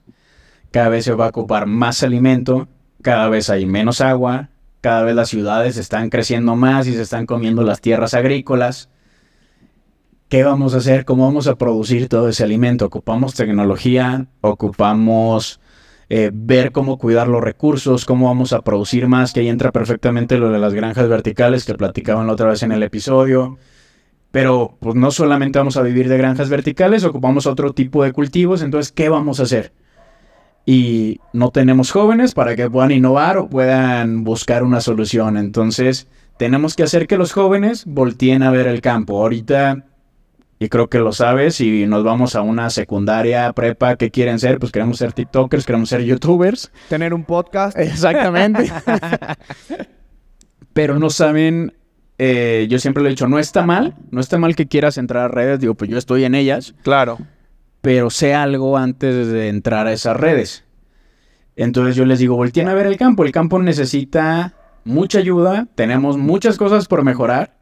cada 0.70 0.88
vez 0.88 1.04
se 1.04 1.12
va 1.12 1.26
a 1.26 1.28
ocupar 1.28 1.66
más 1.66 2.02
alimento, 2.02 2.68
cada 3.02 3.28
vez 3.28 3.50
hay 3.50 3.66
menos 3.66 4.00
agua, 4.00 4.50
cada 4.80 5.02
vez 5.02 5.14
las 5.14 5.28
ciudades 5.28 5.76
están 5.76 6.08
creciendo 6.08 6.56
más 6.56 6.86
y 6.86 6.94
se 6.94 7.02
están 7.02 7.26
comiendo 7.26 7.62
las 7.62 7.80
tierras 7.80 8.14
agrícolas. 8.14 8.90
¿Qué 10.28 10.44
vamos 10.44 10.74
a 10.74 10.78
hacer? 10.78 11.04
¿Cómo 11.04 11.24
vamos 11.24 11.46
a 11.46 11.56
producir 11.56 12.08
todo 12.08 12.28
ese 12.28 12.44
alimento? 12.44 12.86
Ocupamos 12.86 13.34
tecnología, 13.34 14.26
ocupamos 14.42 15.60
eh, 16.10 16.30
ver 16.32 16.72
cómo 16.72 16.98
cuidar 16.98 17.28
los 17.28 17.42
recursos, 17.42 18.06
cómo 18.06 18.26
vamos 18.26 18.52
a 18.52 18.62
producir 18.62 19.08
más, 19.08 19.32
que 19.32 19.40
ahí 19.40 19.48
entra 19.48 19.72
perfectamente 19.72 20.38
lo 20.38 20.50
de 20.50 20.58
las 20.58 20.72
granjas 20.72 21.08
verticales 21.08 21.64
que 21.64 21.74
platicaban 21.74 22.26
la 22.26 22.32
otra 22.32 22.48
vez 22.48 22.62
en 22.62 22.72
el 22.72 22.82
episodio. 22.82 23.58
Pero 24.30 24.76
pues 24.80 24.94
no 24.94 25.10
solamente 25.10 25.58
vamos 25.58 25.76
a 25.76 25.82
vivir 25.82 26.08
de 26.08 26.18
granjas 26.18 26.48
verticales, 26.50 27.04
ocupamos 27.04 27.46
otro 27.46 27.72
tipo 27.72 28.04
de 28.04 28.12
cultivos, 28.12 28.62
entonces, 28.62 28.92
¿qué 28.92 29.08
vamos 29.08 29.40
a 29.40 29.44
hacer? 29.44 29.72
Y 30.66 31.20
no 31.32 31.50
tenemos 31.50 31.90
jóvenes 31.90 32.34
para 32.34 32.54
que 32.54 32.68
puedan 32.68 32.90
innovar 32.90 33.38
o 33.38 33.48
puedan 33.48 34.24
buscar 34.24 34.62
una 34.62 34.82
solución. 34.82 35.38
Entonces, 35.38 36.08
tenemos 36.36 36.76
que 36.76 36.82
hacer 36.82 37.06
que 37.06 37.16
los 37.16 37.32
jóvenes 37.32 37.84
volteen 37.86 38.42
a 38.42 38.50
ver 38.50 38.66
el 38.66 38.82
campo. 38.82 39.20
Ahorita 39.20 39.86
y 40.58 40.68
creo 40.68 40.88
que 40.88 40.98
lo 40.98 41.12
sabes, 41.12 41.60
y 41.60 41.86
nos 41.86 42.02
vamos 42.02 42.34
a 42.34 42.42
una 42.42 42.68
secundaria, 42.70 43.52
prepa, 43.52 43.96
¿qué 43.96 44.10
quieren 44.10 44.40
ser? 44.40 44.58
Pues 44.58 44.72
queremos 44.72 44.98
ser 44.98 45.12
TikTokers, 45.12 45.64
queremos 45.64 45.88
ser 45.88 46.02
YouTubers. 46.02 46.72
Tener 46.88 47.14
un 47.14 47.24
podcast. 47.24 47.78
Exactamente. 47.78 48.70
Pero 50.72 50.98
no 50.98 51.10
saben, 51.10 51.74
eh, 52.18 52.66
yo 52.68 52.78
siempre 52.80 53.02
lo 53.02 53.08
he 53.08 53.10
dicho, 53.10 53.28
no 53.28 53.38
está 53.38 53.64
mal, 53.64 53.94
no 54.10 54.20
está 54.20 54.38
mal 54.38 54.56
que 54.56 54.66
quieras 54.66 54.98
entrar 54.98 55.24
a 55.24 55.28
redes, 55.28 55.60
digo, 55.60 55.74
pues 55.74 55.90
yo 55.90 55.98
estoy 55.98 56.24
en 56.24 56.34
ellas. 56.34 56.74
Claro. 56.82 57.18
Pero 57.80 58.10
sé 58.10 58.34
algo 58.34 58.76
antes 58.76 59.28
de 59.28 59.48
entrar 59.48 59.86
a 59.86 59.92
esas 59.92 60.16
redes. 60.16 60.64
Entonces 61.54 61.94
yo 61.94 62.04
les 62.04 62.18
digo, 62.18 62.34
volteen 62.34 62.68
a 62.68 62.74
ver 62.74 62.86
el 62.86 62.96
campo, 62.96 63.24
el 63.24 63.30
campo 63.30 63.60
necesita 63.60 64.54
mucha 64.84 65.18
ayuda, 65.18 65.68
tenemos 65.76 66.16
muchas 66.16 66.56
cosas 66.56 66.86
por 66.88 67.04
mejorar 67.04 67.57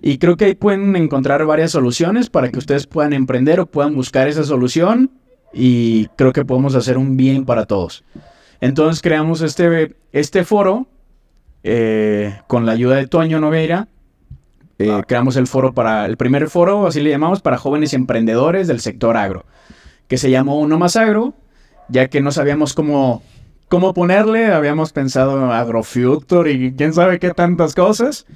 y 0.00 0.18
creo 0.18 0.36
que 0.36 0.46
ahí 0.46 0.54
pueden 0.54 0.94
encontrar 0.94 1.44
varias 1.44 1.72
soluciones 1.72 2.30
para 2.30 2.50
que 2.50 2.58
ustedes 2.58 2.86
puedan 2.86 3.12
emprender 3.12 3.58
o 3.60 3.66
puedan 3.66 3.94
buscar 3.94 4.28
esa 4.28 4.44
solución. 4.44 5.10
Y 5.52 6.06
creo 6.16 6.32
que 6.32 6.44
podemos 6.44 6.74
hacer 6.74 6.98
un 6.98 7.16
bien 7.16 7.44
para 7.44 7.66
todos. 7.66 8.04
Entonces 8.60 9.02
creamos 9.02 9.40
este, 9.40 9.96
este 10.12 10.44
foro 10.44 10.86
eh, 11.64 12.38
con 12.46 12.66
la 12.66 12.72
ayuda 12.72 12.96
de 12.96 13.06
Toño 13.06 13.40
Noveira. 13.40 13.88
Eh, 14.78 14.90
ah. 14.92 15.02
Creamos 15.06 15.36
el 15.36 15.48
foro 15.48 15.72
para, 15.72 16.06
el 16.06 16.16
primer 16.16 16.48
foro, 16.48 16.86
así 16.86 17.00
le 17.00 17.10
llamamos, 17.10 17.40
para 17.40 17.58
jóvenes 17.58 17.92
emprendedores 17.92 18.68
del 18.68 18.80
sector 18.80 19.16
agro, 19.16 19.44
que 20.06 20.18
se 20.18 20.30
llamó 20.30 20.60
Uno 20.60 20.78
Más 20.78 20.94
Agro, 20.94 21.34
ya 21.88 22.06
que 22.06 22.20
no 22.20 22.30
sabíamos 22.30 22.74
cómo, 22.74 23.24
cómo 23.66 23.92
ponerle, 23.92 24.52
habíamos 24.52 24.92
pensado 24.92 25.50
Agrofuture 25.50 26.52
y 26.52 26.72
quién 26.74 26.92
sabe 26.92 27.18
qué 27.18 27.30
tantas 27.30 27.74
cosas 27.74 28.26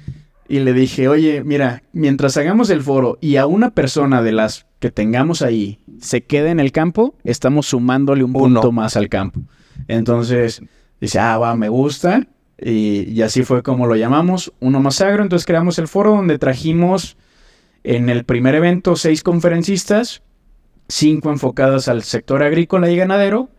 y 0.47 0.59
le 0.59 0.73
dije, 0.73 1.07
oye, 1.07 1.43
mira, 1.43 1.83
mientras 1.93 2.37
hagamos 2.37 2.69
el 2.69 2.81
foro 2.81 3.17
y 3.21 3.37
a 3.37 3.45
una 3.45 3.71
persona 3.71 4.21
de 4.21 4.31
las 4.31 4.65
que 4.79 4.91
tengamos 4.91 5.41
ahí 5.41 5.79
se 5.99 6.23
quede 6.23 6.49
en 6.49 6.59
el 6.59 6.71
campo, 6.71 7.15
estamos 7.23 7.67
sumándole 7.67 8.23
un 8.23 8.33
punto 8.33 8.71
más 8.71 8.97
al 8.97 9.09
campo. 9.09 9.41
Entonces, 9.87 10.61
dice, 10.99 11.19
ah, 11.19 11.37
va, 11.37 11.55
me 11.55 11.69
gusta. 11.69 12.27
Y, 12.57 13.21
así 13.21 13.43
fue 13.43 13.63
como 13.63 13.87
lo 13.87 13.95
llamamos, 13.95 14.53
uno 14.59 14.79
más 14.79 15.01
agro. 15.01 15.23
Entonces 15.23 15.45
creamos 15.45 15.79
el 15.79 15.87
foro 15.87 16.11
donde 16.11 16.37
trajimos 16.37 17.17
en 17.83 18.09
el 18.09 18.23
primer 18.23 18.55
evento 18.55 18.95
seis 18.95 19.23
conferencistas, 19.23 20.21
cinco 20.87 21.31
enfocadas 21.31 21.87
al 21.87 22.03
sector 22.03 22.43
agrícola 22.43 22.89
y 22.89 22.95
ganadero 22.95 23.49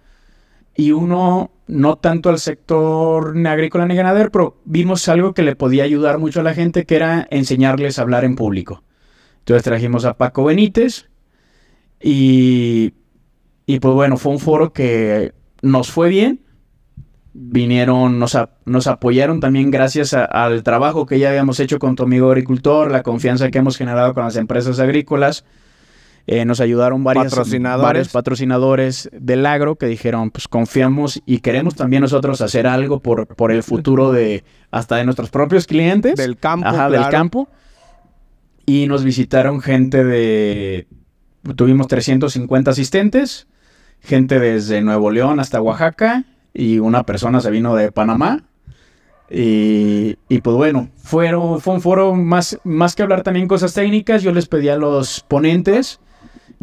y 0.77 0.93
uno 0.93 1.51
no 1.67 1.97
tanto 1.97 2.29
al 2.29 2.39
sector 2.39 3.35
agrícola 3.47 3.87
ni 3.87 3.95
ganadero, 3.95 4.31
pero 4.31 4.61
vimos 4.65 5.09
algo 5.09 5.33
que 5.33 5.43
le 5.43 5.57
podía 5.57 5.85
ayudar 5.85 6.19
mucho 6.19 6.41
a 6.41 6.43
la 6.43 6.55
gente, 6.55 6.85
que 6.85 6.97
era 6.97 7.27
enseñarles 7.31 7.99
a 7.99 8.03
hablar 8.03 8.25
en 8.25 8.37
público. 8.37 8.83
Entonces 9.41 9.63
trajimos 9.63 10.05
a 10.05 10.17
Paco 10.17 10.45
Benítez 10.45 11.09
y, 12.01 12.95
y 13.67 13.81
pues 13.81 13.95
bueno, 13.95 14.17
fue 14.17 14.33
un 14.33 14.39
foro 14.39 14.73
que 14.73 15.33
nos 15.63 15.91
fue 15.91 16.09
bien. 16.09 16.41
Vinieron, 17.37 18.19
nos, 18.19 18.39
nos 18.65 18.87
apoyaron 18.87 19.41
también 19.41 19.71
gracias 19.71 20.15
al 20.15 20.63
trabajo 20.63 21.05
que 21.05 21.19
ya 21.19 21.31
habíamos 21.31 21.59
hecho 21.59 21.79
con 21.79 21.97
tu 21.97 22.05
amigo 22.05 22.31
agricultor, 22.31 22.93
la 22.93 23.03
confianza 23.03 23.51
que 23.51 23.59
hemos 23.59 23.77
generado 23.77 24.15
con 24.15 24.25
las 24.25 24.37
empresas 24.37 24.79
agrícolas. 24.79 25.45
Eh, 26.27 26.47
nos 26.47 26.61
ayudaron 26.61 27.05
varios 27.05 27.27
patrocinadores. 27.27 28.09
patrocinadores 28.09 29.11
del 29.13 29.45
agro 29.45 29.77
que 29.77 29.87
dijeron, 29.87 30.31
pues 30.31 30.49
confiamos 30.49 31.23
y 31.27 31.41
queremos 31.41 31.75
también 31.75 32.01
nosotros 32.01 32.41
hacer 32.41 32.67
algo 32.67 33.01
por, 33.01 33.27
por 33.27 33.53
el 33.53 33.63
futuro 33.63 34.11
de 34.11 34.43
hasta 34.71 34.97
de 34.97 35.05
nuestros 35.05 35.29
propios 35.29 35.67
clientes. 35.67 36.17
Del 36.17 36.39
campo. 36.39 36.67
Ajá, 36.67 36.89
del 36.89 37.09
campo. 37.09 37.49
Y 38.65 38.87
nos 38.87 39.05
visitaron 39.05 39.61
gente 39.61 40.03
de... 40.03 40.87
Tuvimos 41.57 41.89
350 41.89 42.71
asistentes, 42.71 43.47
gente 44.01 44.41
desde 44.41 44.81
Nuevo 44.81 45.11
León 45.11 45.41
hasta 45.41 45.61
Oaxaca 45.61 46.25
y 46.55 46.79
una 46.79 47.05
persona 47.05 47.41
se 47.41 47.51
vino 47.51 47.77
de 47.77 47.93
Panamá. 47.93 48.45
Y, 49.29 50.17
y, 50.31 50.41
pues 50.41 50.57
bueno, 50.57 50.89
fueron, 50.97 51.61
fue 51.61 51.75
un 51.75 51.81
foro 51.83 52.15
más, 52.15 52.59
más 52.65 52.95
que 52.95 53.03
hablar 53.03 53.23
también 53.23 53.47
cosas 53.47 53.75
técnicas. 53.75 54.23
Yo 54.23 54.33
les 54.33 54.47
pedí 54.47 54.71
a 54.71 54.77
los 54.77 55.21
ponentes 55.21 56.01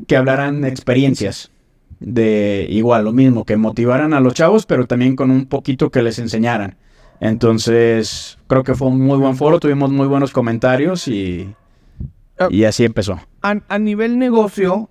que 0.07 0.17
hablaran 0.17 0.63
experiencias 0.63 1.51
de 1.99 2.65
igual, 2.69 3.05
lo 3.05 3.13
mismo, 3.13 3.45
que 3.45 3.57
motivaran 3.57 4.13
a 4.13 4.19
los 4.19 4.33
chavos, 4.33 4.65
pero 4.65 4.87
también 4.87 5.15
con 5.15 5.29
un 5.29 5.45
poquito 5.45 5.91
que 5.91 6.01
les 6.01 6.19
enseñaran. 6.19 6.75
Entonces, 7.19 8.39
creo 8.47 8.63
que 8.63 8.73
fue 8.73 8.87
un 8.87 8.99
muy 8.99 9.19
buen 9.19 9.35
foro, 9.35 9.59
tuvimos 9.59 9.91
muy 9.91 10.07
buenos 10.07 10.31
comentarios 10.31 11.07
y, 11.07 11.53
ah. 12.39 12.47
y 12.49 12.63
así 12.63 12.83
empezó. 12.83 13.19
A, 13.43 13.77
nivel 13.77 14.17
negocio, 14.17 14.89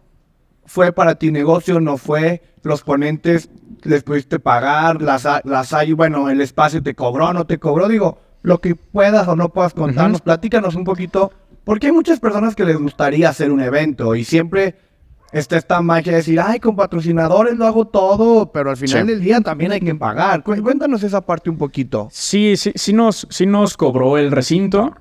¿fue 0.65 0.93
para 0.93 1.17
ti 1.17 1.33
negocio? 1.33 1.81
¿No 1.81 1.97
fue? 1.97 2.43
¿Los 2.63 2.83
ponentes 2.83 3.51
les 3.83 4.05
pudiste 4.05 4.39
pagar? 4.39 5.03
¿Las, 5.03 5.27
las 5.45 5.73
hay? 5.73 5.93
Bueno, 5.93 6.31
el 6.31 6.41
espacio 6.41 6.81
te 6.81 6.95
cobró, 6.95 7.33
no 7.33 7.47
te 7.47 7.59
cobró? 7.59 7.89
Digo, 7.89 8.19
lo 8.43 8.61
que 8.61 8.77
puedas 8.77 9.27
o 9.27 9.35
no 9.35 9.49
puedas 9.49 9.75
contarnos, 9.75 10.21
platícanos 10.21 10.77
un 10.77 10.85
poquito, 10.85 11.33
porque 11.65 11.89
hay 11.89 11.93
muchas 11.93 12.21
personas 12.21 12.55
que 12.55 12.65
les 12.65 12.77
gustaría 12.77 13.29
hacer 13.29 13.51
un 13.51 13.61
evento 13.61 14.15
y 14.15 14.23
siempre 14.23 14.77
está 15.33 15.57
esta 15.57 15.81
magia 15.81 16.13
de 16.13 16.19
decir, 16.19 16.41
ay, 16.41 16.61
con 16.61 16.77
patrocinadores 16.77 17.57
lo 17.57 17.67
hago 17.67 17.87
todo, 17.87 18.51
pero 18.53 18.71
al 18.71 18.77
final 18.77 19.07
del 19.07 19.21
día 19.21 19.41
también 19.41 19.73
hay 19.73 19.81
que 19.81 19.95
pagar. 19.95 20.43
Cuéntanos 20.43 21.03
esa 21.03 21.21
parte 21.21 21.51
un 21.51 21.59
poquito. 21.59 22.09
Sí, 22.11 22.57
sí, 22.57 22.73
sí 22.75 22.93
nos, 22.93 23.27
sí 23.31 23.47
nos 23.47 23.77
cobró 23.77 24.19
el 24.19 24.31
recinto. 24.31 24.95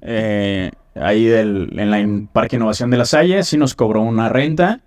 Eh, 0.00 0.70
ahí 0.94 1.24
del, 1.26 1.78
en 1.78 1.90
la 1.90 2.28
Parque 2.32 2.56
Innovación 2.56 2.90
de 2.90 2.96
la 2.96 3.04
Salle, 3.04 3.42
sí 3.42 3.56
nos 3.56 3.74
cobró 3.74 4.02
una 4.02 4.28
renta. 4.28 4.80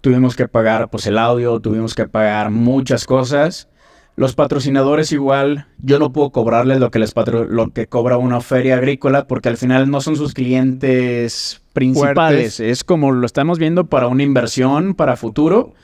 Tuvimos 0.00 0.34
que 0.36 0.48
pagar 0.48 0.90
pues 0.90 1.06
el 1.06 1.18
audio, 1.18 1.60
tuvimos 1.60 1.94
que 1.94 2.06
pagar 2.06 2.50
muchas 2.50 3.06
cosas. 3.06 3.68
Los 4.14 4.34
patrocinadores 4.34 5.10
igual, 5.12 5.68
yo 5.78 5.98
no 5.98 6.12
puedo 6.12 6.30
cobrarles 6.30 6.80
lo 6.80 6.90
que 6.90 6.98
les 6.98 7.14
lo 7.48 7.72
que 7.72 7.86
cobra 7.86 8.18
una 8.18 8.40
feria 8.40 8.74
agrícola 8.74 9.26
porque 9.26 9.48
al 9.48 9.56
final 9.56 9.90
no 9.90 10.02
son 10.02 10.16
sus 10.16 10.34
clientes 10.34 11.61
principales. 11.72 12.60
Es 12.60 12.84
como 12.84 13.12
lo 13.12 13.26
estamos 13.26 13.58
viendo 13.58 13.86
para 13.86 14.08
una 14.08 14.22
inversión 14.22 14.94
para 14.94 15.16
futuro 15.16 15.74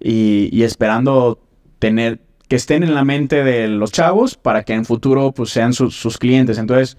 y, 0.00 0.62
esperando 0.62 1.40
tener 1.78 2.20
que 2.48 2.56
estén 2.56 2.82
en 2.82 2.94
la 2.94 3.04
mente 3.04 3.44
de 3.44 3.68
los 3.68 3.92
chavos 3.92 4.36
para 4.36 4.64
que 4.64 4.74
en 4.74 4.84
futuro 4.84 5.32
pues 5.32 5.50
sean 5.50 5.72
sus 5.72 6.18
clientes. 6.18 6.58
Entonces, 6.58 6.98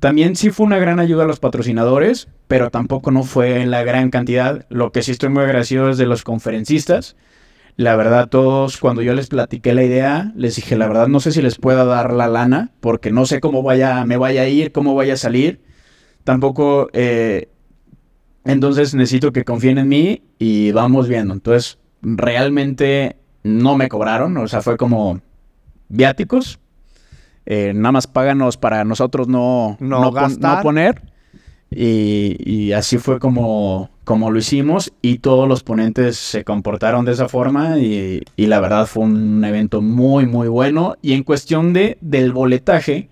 también 0.00 0.36
sí 0.36 0.50
fue 0.50 0.66
una 0.66 0.78
gran 0.78 1.00
ayuda 1.00 1.24
a 1.24 1.26
los 1.26 1.38
patrocinadores, 1.38 2.28
pero 2.48 2.70
tampoco 2.70 3.10
no 3.10 3.22
fue 3.22 3.60
en 3.60 3.70
la 3.70 3.84
gran 3.84 4.10
cantidad. 4.10 4.66
Lo 4.68 4.92
que 4.92 5.02
sí 5.02 5.12
estoy 5.12 5.28
muy 5.28 5.42
agradecido 5.42 5.90
es 5.90 5.98
de 5.98 6.06
los 6.06 6.22
conferencistas 6.22 7.16
la 7.76 7.94
verdad, 7.94 8.28
todos, 8.30 8.78
cuando 8.78 9.02
yo 9.02 9.12
les 9.12 9.28
platiqué 9.28 9.74
la 9.74 9.84
idea, 9.84 10.32
les 10.34 10.56
dije, 10.56 10.76
la 10.76 10.88
verdad, 10.88 11.08
no 11.08 11.20
sé 11.20 11.30
si 11.30 11.42
les 11.42 11.56
pueda 11.56 11.84
dar 11.84 12.14
la 12.14 12.26
lana, 12.26 12.72
porque 12.80 13.12
no 13.12 13.26
sé 13.26 13.40
cómo 13.40 13.62
vaya, 13.62 14.04
me 14.06 14.16
vaya 14.16 14.42
a 14.42 14.48
ir, 14.48 14.72
cómo 14.72 14.94
vaya 14.94 15.12
a 15.12 15.18
salir. 15.18 15.60
Tampoco, 16.24 16.88
eh, 16.94 17.50
entonces 18.46 18.94
necesito 18.94 19.32
que 19.32 19.44
confíen 19.44 19.78
en 19.78 19.88
mí 19.88 20.22
y 20.38 20.70
vamos 20.72 21.08
viendo. 21.08 21.34
Entonces, 21.34 21.78
realmente 22.02 23.16
no 23.42 23.76
me 23.76 23.88
cobraron, 23.88 24.36
o 24.36 24.48
sea, 24.48 24.62
fue 24.62 24.76
como 24.76 25.20
viáticos. 25.88 26.58
Eh, 27.44 27.72
nada 27.74 27.92
más 27.92 28.06
páganos 28.06 28.56
para 28.56 28.84
nosotros 28.84 29.28
no, 29.28 29.76
no, 29.80 30.10
no 30.10 30.60
poner. 30.62 31.02
Y, 31.70 32.36
y 32.38 32.72
así 32.72 32.98
fue 32.98 33.18
como, 33.18 33.90
como 34.04 34.30
lo 34.30 34.38
hicimos 34.38 34.92
y 35.02 35.18
todos 35.18 35.48
los 35.48 35.64
ponentes 35.64 36.16
se 36.16 36.44
comportaron 36.44 37.04
de 37.04 37.12
esa 37.12 37.28
forma 37.28 37.78
y, 37.78 38.22
y 38.36 38.46
la 38.46 38.60
verdad 38.60 38.86
fue 38.86 39.04
un 39.04 39.44
evento 39.44 39.82
muy, 39.82 40.26
muy 40.26 40.48
bueno. 40.48 40.94
Y 41.02 41.12
en 41.12 41.24
cuestión 41.24 41.72
de, 41.72 41.98
del 42.00 42.32
boletaje, 42.32 43.08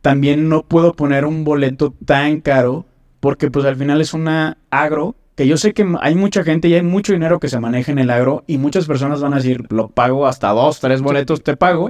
también 0.00 0.48
no 0.48 0.62
puedo 0.62 0.94
poner 0.94 1.26
un 1.26 1.44
boleto 1.44 1.94
tan 2.04 2.40
caro 2.40 2.86
porque 3.22 3.52
pues 3.52 3.64
al 3.66 3.76
final 3.76 4.00
es 4.00 4.14
una 4.14 4.58
agro 4.68 5.14
que 5.36 5.46
yo 5.46 5.56
sé 5.56 5.72
que 5.72 5.86
hay 6.00 6.16
mucha 6.16 6.42
gente 6.42 6.66
y 6.66 6.74
hay 6.74 6.82
mucho 6.82 7.12
dinero 7.12 7.38
que 7.38 7.48
se 7.48 7.60
maneja 7.60 7.92
en 7.92 8.00
el 8.00 8.10
agro 8.10 8.42
y 8.48 8.58
muchas 8.58 8.84
personas 8.86 9.20
van 9.20 9.32
a 9.32 9.36
decir, 9.36 9.64
lo 9.70 9.90
pago 9.90 10.26
hasta 10.26 10.48
dos, 10.48 10.80
tres 10.80 11.00
boletos, 11.00 11.40
te 11.44 11.56
pago. 11.56 11.88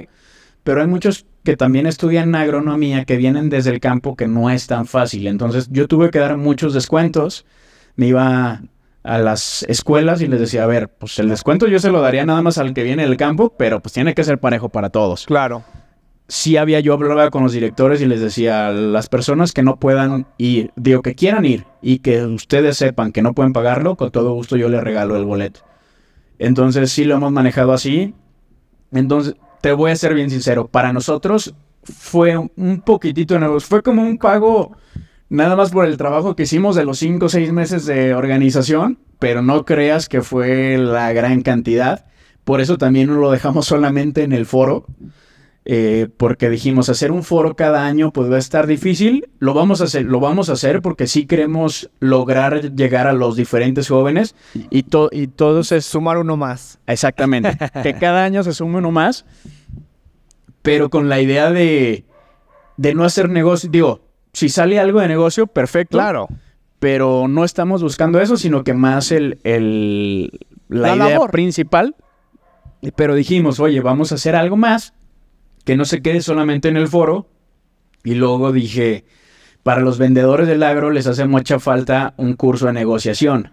Pero 0.63 0.81
hay 0.81 0.87
muchos 0.87 1.25
que 1.43 1.57
también 1.57 1.87
estudian 1.87 2.35
agronomía 2.35 3.05
que 3.05 3.17
vienen 3.17 3.49
desde 3.49 3.71
el 3.71 3.79
campo 3.79 4.15
que 4.15 4.27
no 4.27 4.51
es 4.51 4.67
tan 4.67 4.85
fácil. 4.85 5.25
Entonces 5.25 5.69
yo 5.71 5.87
tuve 5.87 6.11
que 6.11 6.19
dar 6.19 6.37
muchos 6.37 6.71
descuentos. 6.71 7.47
Me 7.95 8.05
iba 8.05 8.61
a 9.01 9.17
las 9.17 9.63
escuelas 9.63 10.21
y 10.21 10.27
les 10.27 10.39
decía, 10.39 10.65
a 10.65 10.67
ver, 10.67 10.87
pues 10.87 11.17
el 11.17 11.29
descuento 11.29 11.65
yo 11.67 11.79
se 11.79 11.89
lo 11.89 11.99
daría 11.99 12.27
nada 12.27 12.43
más 12.43 12.59
al 12.59 12.75
que 12.75 12.83
viene 12.83 13.07
del 13.07 13.17
campo, 13.17 13.55
pero 13.57 13.79
pues 13.79 13.91
tiene 13.91 14.13
que 14.13 14.23
ser 14.23 14.37
parejo 14.37 14.69
para 14.69 14.91
todos. 14.91 15.25
Claro 15.25 15.63
sí 16.27 16.57
había, 16.57 16.79
yo 16.79 16.93
hablaba 16.93 17.29
con 17.29 17.43
los 17.43 17.53
directores 17.53 18.01
y 18.01 18.05
les 18.05 18.21
decía, 18.21 18.71
las 18.71 19.09
personas 19.09 19.51
que 19.51 19.63
no 19.63 19.77
puedan 19.77 20.27
ir, 20.37 20.71
digo, 20.75 21.01
que 21.01 21.15
quieran 21.15 21.45
ir 21.45 21.65
y 21.81 21.99
que 21.99 22.23
ustedes 22.25 22.77
sepan 22.77 23.11
que 23.11 23.21
no 23.21 23.33
pueden 23.33 23.53
pagarlo, 23.53 23.95
con 23.95 24.11
todo 24.11 24.33
gusto 24.33 24.55
yo 24.55 24.69
les 24.69 24.83
regalo 24.83 25.17
el 25.17 25.25
boleto. 25.25 25.61
Entonces 26.39 26.91
sí 26.91 27.05
lo 27.05 27.15
hemos 27.15 27.31
manejado 27.31 27.73
así. 27.73 28.13
Entonces, 28.91 29.35
te 29.61 29.71
voy 29.73 29.91
a 29.91 29.95
ser 29.95 30.13
bien 30.13 30.29
sincero, 30.29 30.67
para 30.67 30.93
nosotros 30.93 31.55
fue 31.83 32.37
un 32.37 32.81
poquitito 32.81 33.33
de 33.33 33.41
negocio, 33.41 33.67
fue 33.67 33.81
como 33.81 34.01
un 34.01 34.17
pago 34.17 34.75
nada 35.29 35.55
más 35.55 35.71
por 35.71 35.85
el 35.85 35.97
trabajo 35.97 36.35
que 36.35 36.43
hicimos 36.43 36.75
de 36.75 36.85
los 36.85 36.99
5 36.99 37.25
o 37.25 37.29
6 37.29 37.51
meses 37.51 37.85
de 37.85 38.13
organización, 38.13 38.99
pero 39.19 39.41
no 39.41 39.65
creas 39.65 40.07
que 40.07 40.21
fue 40.21 40.77
la 40.77 41.11
gran 41.11 41.41
cantidad. 41.41 42.05
Por 42.43 42.61
eso 42.61 42.77
también 42.77 43.13
lo 43.19 43.31
dejamos 43.31 43.65
solamente 43.65 44.23
en 44.23 44.33
el 44.33 44.45
foro 44.45 44.85
eh, 45.65 46.09
porque 46.17 46.49
dijimos 46.49 46.89
hacer 46.89 47.11
un 47.11 47.23
foro 47.23 47.55
cada 47.55 47.85
año 47.85 48.11
pues 48.11 48.29
va 48.29 48.35
a 48.35 48.39
estar 48.39 48.67
difícil, 48.67 49.29
lo 49.39 49.53
vamos 49.53 49.79
a 49.79 49.85
hacer, 49.85 50.03
lo 50.03 50.19
vamos 50.19 50.49
a 50.49 50.53
hacer 50.53 50.81
porque 50.81 51.07
sí 51.07 51.25
queremos 51.25 51.89
lograr 51.99 52.75
llegar 52.75 53.07
a 53.07 53.13
los 53.13 53.37
diferentes 53.37 53.87
jóvenes 53.87 54.35
y, 54.53 54.85
y 55.11 55.27
todos 55.27 55.71
es 55.71 55.85
sumar 55.85 56.17
uno 56.17 56.35
más. 56.35 56.79
Exactamente, 56.85 57.57
que 57.81 57.93
cada 57.93 58.25
año 58.25 58.43
se 58.43 58.53
sume 58.53 58.79
uno 58.79 58.91
más, 58.91 59.25
pero 60.61 60.89
con 60.89 61.07
la 61.07 61.21
idea 61.21 61.49
de, 61.51 62.03
de 62.75 62.93
no 62.93 63.05
hacer 63.05 63.29
negocio, 63.29 63.69
digo, 63.69 64.01
si 64.33 64.49
sale 64.49 64.79
algo 64.79 64.99
de 64.99 65.07
negocio, 65.07 65.47
perfecto. 65.47 65.97
Claro. 65.97 66.27
Pero 66.79 67.27
no 67.29 67.45
estamos 67.45 67.81
buscando 67.81 68.19
eso, 68.19 68.35
sino 68.35 68.65
que 68.65 68.73
más 68.73 69.11
el, 69.13 69.39
el 69.43 70.39
la, 70.67 70.95
idea 70.95 71.19
principal. 71.27 71.95
Pero 72.97 73.15
dijimos, 73.15 73.61
oye, 73.61 73.79
vamos 73.79 74.11
a 74.11 74.15
hacer 74.15 74.35
algo 74.35 74.57
más 74.57 74.93
que 75.63 75.77
no 75.77 75.85
se 75.85 76.01
quede 76.01 76.21
solamente 76.21 76.69
en 76.69 76.77
el 76.77 76.87
foro. 76.87 77.27
Y 78.03 78.15
luego 78.15 78.51
dije, 78.51 79.05
para 79.63 79.81
los 79.81 79.97
vendedores 79.97 80.47
del 80.47 80.63
agro 80.63 80.91
les 80.91 81.07
hace 81.07 81.25
mucha 81.25 81.59
falta 81.59 82.13
un 82.17 82.33
curso 82.33 82.67
de 82.67 82.73
negociación. 82.73 83.51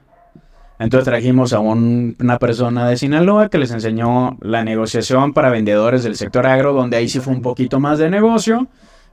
Entonces 0.79 1.05
trajimos 1.05 1.53
a 1.53 1.61
una 1.61 2.39
persona 2.39 2.89
de 2.89 2.97
Sinaloa 2.97 3.51
que 3.51 3.59
les 3.59 3.71
enseñó 3.71 4.39
la 4.41 4.65
negociación 4.65 5.35
para 5.35 5.51
vendedores 5.51 6.03
del 6.03 6.17
sector 6.17 6.47
agro, 6.47 6.73
donde 6.73 6.97
ahí 6.97 7.09
sí 7.09 7.21
fue 7.21 7.35
un 7.35 7.43
poquito 7.43 7.81
más 7.81 7.99
de 7.99 8.09
negocio. 8.09 8.67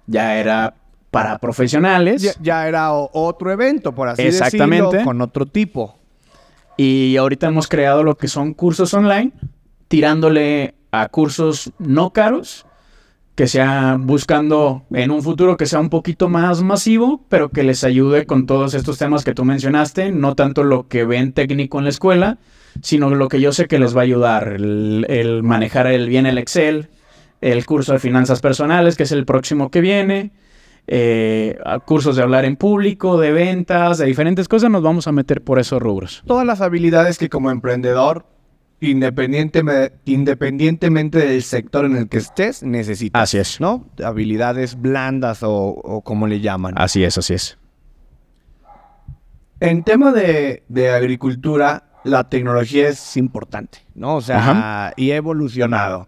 Ya 0.07 0.37
era 0.37 0.75
para 1.11 1.37
profesionales. 1.39 2.37
Ya, 2.41 2.67
era 2.67 2.93
otro 2.93 3.51
evento, 3.51 3.93
por 3.93 4.07
así 4.07 4.21
Exactamente. 4.21 4.85
decirlo, 4.85 5.03
con 5.03 5.21
otro 5.21 5.45
tipo. 5.45 5.97
Y 6.77 7.17
ahorita 7.17 7.47
hemos 7.47 7.67
creado 7.67 8.03
lo 8.03 8.15
que 8.15 8.27
son 8.27 8.53
cursos 8.53 8.93
online, 8.93 9.33
tirándole 9.87 10.75
a 10.91 11.09
cursos 11.09 11.73
no 11.79 12.11
caros 12.11 12.66
que 13.37 13.45
sea 13.45 13.97
buscando 13.99 14.87
en 14.91 15.11
un 15.11 15.21
futuro 15.21 15.57
que 15.57 15.67
sea 15.67 15.79
un 15.79 15.91
poquito 15.91 16.27
más 16.27 16.63
masivo, 16.63 17.23
pero 17.29 17.49
que 17.49 17.61
les 17.61 17.83
ayude 17.83 18.25
con 18.25 18.47
todos 18.47 18.73
estos 18.73 18.97
temas 18.97 19.23
que 19.23 19.35
tú 19.35 19.45
mencionaste, 19.45 20.11
no 20.11 20.33
tanto 20.33 20.63
lo 20.63 20.87
que 20.87 21.05
ven 21.05 21.33
técnico 21.33 21.77
en 21.77 21.83
la 21.83 21.91
escuela, 21.91 22.39
sino 22.81 23.11
lo 23.11 23.27
que 23.27 23.39
yo 23.39 23.51
sé 23.51 23.67
que 23.67 23.77
les 23.77 23.95
va 23.95 24.01
a 24.01 24.05
ayudar, 24.05 24.53
el, 24.53 25.41
manejar 25.43 25.85
el, 25.85 26.09
bien 26.09 26.25
el 26.25 26.39
Excel, 26.39 26.89
el 27.39 27.63
curso 27.67 27.93
de 27.93 27.99
finanzas 27.99 28.41
personales, 28.41 28.95
que 28.95 29.03
es 29.03 29.11
el 29.11 29.23
próximo 29.23 29.69
que 29.69 29.81
viene, 29.81 30.31
eh, 30.87 31.59
cursos 31.85 32.15
de 32.15 32.23
hablar 32.23 32.43
en 32.43 32.55
público, 32.55 33.19
de 33.19 33.33
ventas, 33.33 33.99
de 33.99 34.07
diferentes 34.07 34.47
cosas, 34.47 34.71
nos 34.71 34.81
vamos 34.81 35.05
a 35.05 35.11
meter 35.11 35.43
por 35.43 35.59
esos 35.59 35.79
rubros. 35.79 36.23
Todas 36.25 36.47
las 36.47 36.59
habilidades 36.59 37.19
que 37.19 37.29
como 37.29 37.51
emprendedor 37.51 38.25
independientemente 38.79 41.19
del 41.19 41.43
sector 41.43 41.85
en 41.85 41.95
el 41.95 42.09
que 42.09 42.17
estés, 42.17 42.63
necesitas. 42.63 43.21
Así 43.21 43.37
es. 43.37 43.59
¿No? 43.59 43.87
Habilidades 44.03 44.79
blandas 44.79 45.39
o, 45.41 46.01
como 46.03 46.27
le 46.27 46.39
llaman. 46.39 46.73
Así 46.77 47.03
es, 47.03 47.17
así 47.17 47.33
es. 47.33 47.57
En 49.59 49.83
tema 49.83 50.11
de, 50.11 50.63
agricultura, 50.95 51.85
la 52.03 52.29
tecnología 52.29 52.89
es 52.89 53.17
importante, 53.17 53.79
¿no? 53.95 54.17
O 54.17 54.21
sea, 54.21 54.93
y 54.95 55.11
ha 55.11 55.15
evolucionado. 55.15 56.07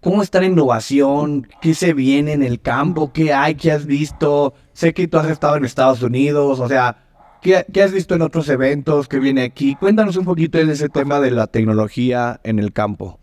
¿Cómo 0.00 0.22
está 0.22 0.38
la 0.38 0.46
innovación? 0.46 1.48
¿Qué 1.60 1.74
se 1.74 1.92
viene 1.92 2.32
en 2.32 2.44
el 2.44 2.60
campo? 2.60 3.12
¿Qué 3.12 3.34
hay? 3.34 3.56
¿Qué 3.56 3.72
has 3.72 3.84
visto? 3.84 4.54
Sé 4.72 4.94
que 4.94 5.08
tú 5.08 5.18
has 5.18 5.28
estado 5.28 5.56
en 5.56 5.64
Estados 5.64 6.02
Unidos, 6.02 6.60
o 6.60 6.68
sea, 6.68 7.07
¿Qué, 7.40 7.82
has 7.82 7.92
visto 7.92 8.16
en 8.16 8.22
otros 8.22 8.48
eventos 8.48 9.06
que 9.06 9.20
viene 9.20 9.42
aquí? 9.42 9.76
Cuéntanos 9.76 10.16
un 10.16 10.24
poquito 10.24 10.58
de 10.58 10.72
ese 10.72 10.88
tema 10.88 11.20
de 11.20 11.30
la 11.30 11.46
tecnología 11.46 12.40
en 12.42 12.58
el 12.58 12.72
campo. 12.72 13.20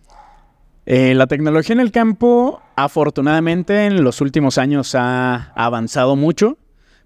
Eh, 0.85 1.13
la 1.15 1.27
tecnología 1.27 1.73
en 1.73 1.81
el 1.81 1.91
campo, 1.91 2.61
afortunadamente, 2.77 3.85
en 3.85 4.03
los 4.03 4.21
últimos 4.21 4.57
años 4.57 4.95
ha 4.95 5.51
avanzado 5.55 6.15
mucho. 6.15 6.57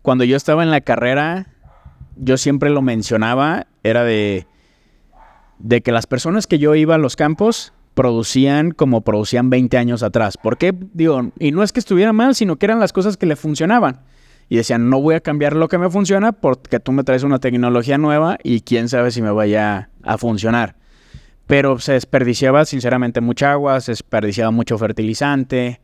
Cuando 0.03 0.24
yo 0.24 0.38
estaba 0.38 0.62
en 0.62 0.70
la 0.70 0.82
carrera, 0.82 1.47
yo 2.16 2.38
siempre 2.38 2.70
lo 2.70 2.84
mencionaba, 2.84 3.66
era 3.84 4.03
de, 4.03 4.45
de 5.57 5.82
que 5.82 5.91
las 5.91 6.05
personas 6.05 6.45
que 6.45 6.60
yo 6.60 6.76
iba 6.76 6.95
a 6.95 6.99
los 6.99 7.16
campos 7.16 7.74
producían 7.95 8.72
como 8.72 9.01
producían 9.01 9.49
20 9.49 9.78
años 9.78 10.03
atrás. 10.03 10.38
¿Por 10.38 10.57
qué? 10.57 10.76
Digo, 10.93 11.32
y 11.39 11.51
no 11.51 11.64
es 11.64 11.72
que 11.72 11.80
estuviera 11.80 12.14
mal, 12.14 12.36
sino 12.36 12.57
que 12.57 12.68
eran 12.68 12.80
las 12.80 12.93
cosas 12.93 13.18
que 13.18 13.26
le 13.26 13.36
funcionaban 13.36 14.01
y 14.49 14.57
decían, 14.57 14.89
no 14.89 14.99
voy 14.99 15.13
a 15.13 15.21
cambiar 15.21 15.55
lo 15.55 15.67
que 15.67 15.77
me 15.77 15.89
funciona 15.89 16.31
porque 16.31 16.79
tú 16.79 16.91
me 16.91 17.03
traes 17.03 17.23
una 17.23 17.39
tecnología 17.39 17.99
nueva 17.99 18.37
y 18.43 18.61
quién 18.61 18.89
sabe 18.89 19.11
si 19.11 19.21
me 19.21 19.31
vaya 19.31 19.91
a 20.03 20.17
funcionar. 20.17 20.75
Pero 21.45 21.79
se 21.79 21.93
desperdiciaba 21.93 22.65
sinceramente 22.65 23.21
mucha 23.21 23.51
agua, 23.51 23.79
se 23.79 23.91
desperdiciaba 23.91 24.49
mucho 24.49 24.77
fertilizante, 24.79 25.81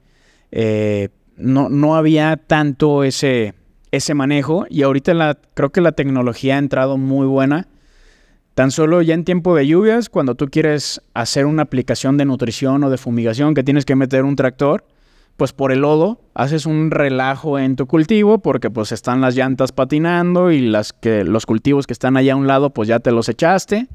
eh, 0.52 1.10
no, 1.38 1.70
no 1.70 1.96
había 1.96 2.38
tanto 2.38 3.04
ese, 3.04 3.54
ese 3.92 4.16
manejo 4.16 4.66
y 4.70 4.82
ahorita 4.82 5.14
la, 5.14 5.38
creo 5.54 5.72
que 5.72 5.82
la 5.82 5.92
tecnología 5.92 6.56
ha 6.56 6.60
entrado 6.60 6.98
muy 6.98 7.28
buena. 7.28 7.68
Tan 8.56 8.72
solo 8.72 9.02
ya 9.02 9.14
en 9.14 9.26
tiempo 9.26 9.54
de 9.54 9.68
lluvias, 9.68 10.10
cuando 10.10 10.36
tú 10.36 10.48
quieres 10.48 11.02
hacer 11.14 11.46
una 11.46 11.64
aplicación 11.64 12.18
de 12.18 12.26
nutrición 12.26 12.84
o 12.84 12.90
de 12.90 12.98
fumigación 12.98 13.54
que 13.54 13.64
tienes 13.64 13.86
que 13.86 13.96
meter 13.96 14.24
un 14.24 14.38
tractor, 14.38 14.86
pues 15.38 15.52
por 15.52 15.72
el 15.72 15.82
lodo 15.82 16.22
haces 16.34 16.66
un 16.66 16.92
relajo 16.92 17.60
en 17.60 17.76
tu 17.76 17.88
cultivo 17.88 18.40
porque 18.40 18.70
pues 18.70 18.92
están 18.92 19.22
las 19.22 19.36
llantas 19.36 19.72
patinando 19.72 20.52
y 20.52 20.62
las 20.62 20.94
que 20.94 21.24
los 21.24 21.46
cultivos 21.46 21.88
que 21.88 21.94
están 21.94 22.16
allá 22.16 22.34
a 22.34 22.38
un 22.38 22.48
lado 22.48 22.70
pues 22.70 22.88
ya 22.88 23.00
te 23.00 23.12
los 23.12 23.28
echaste. 23.28 23.88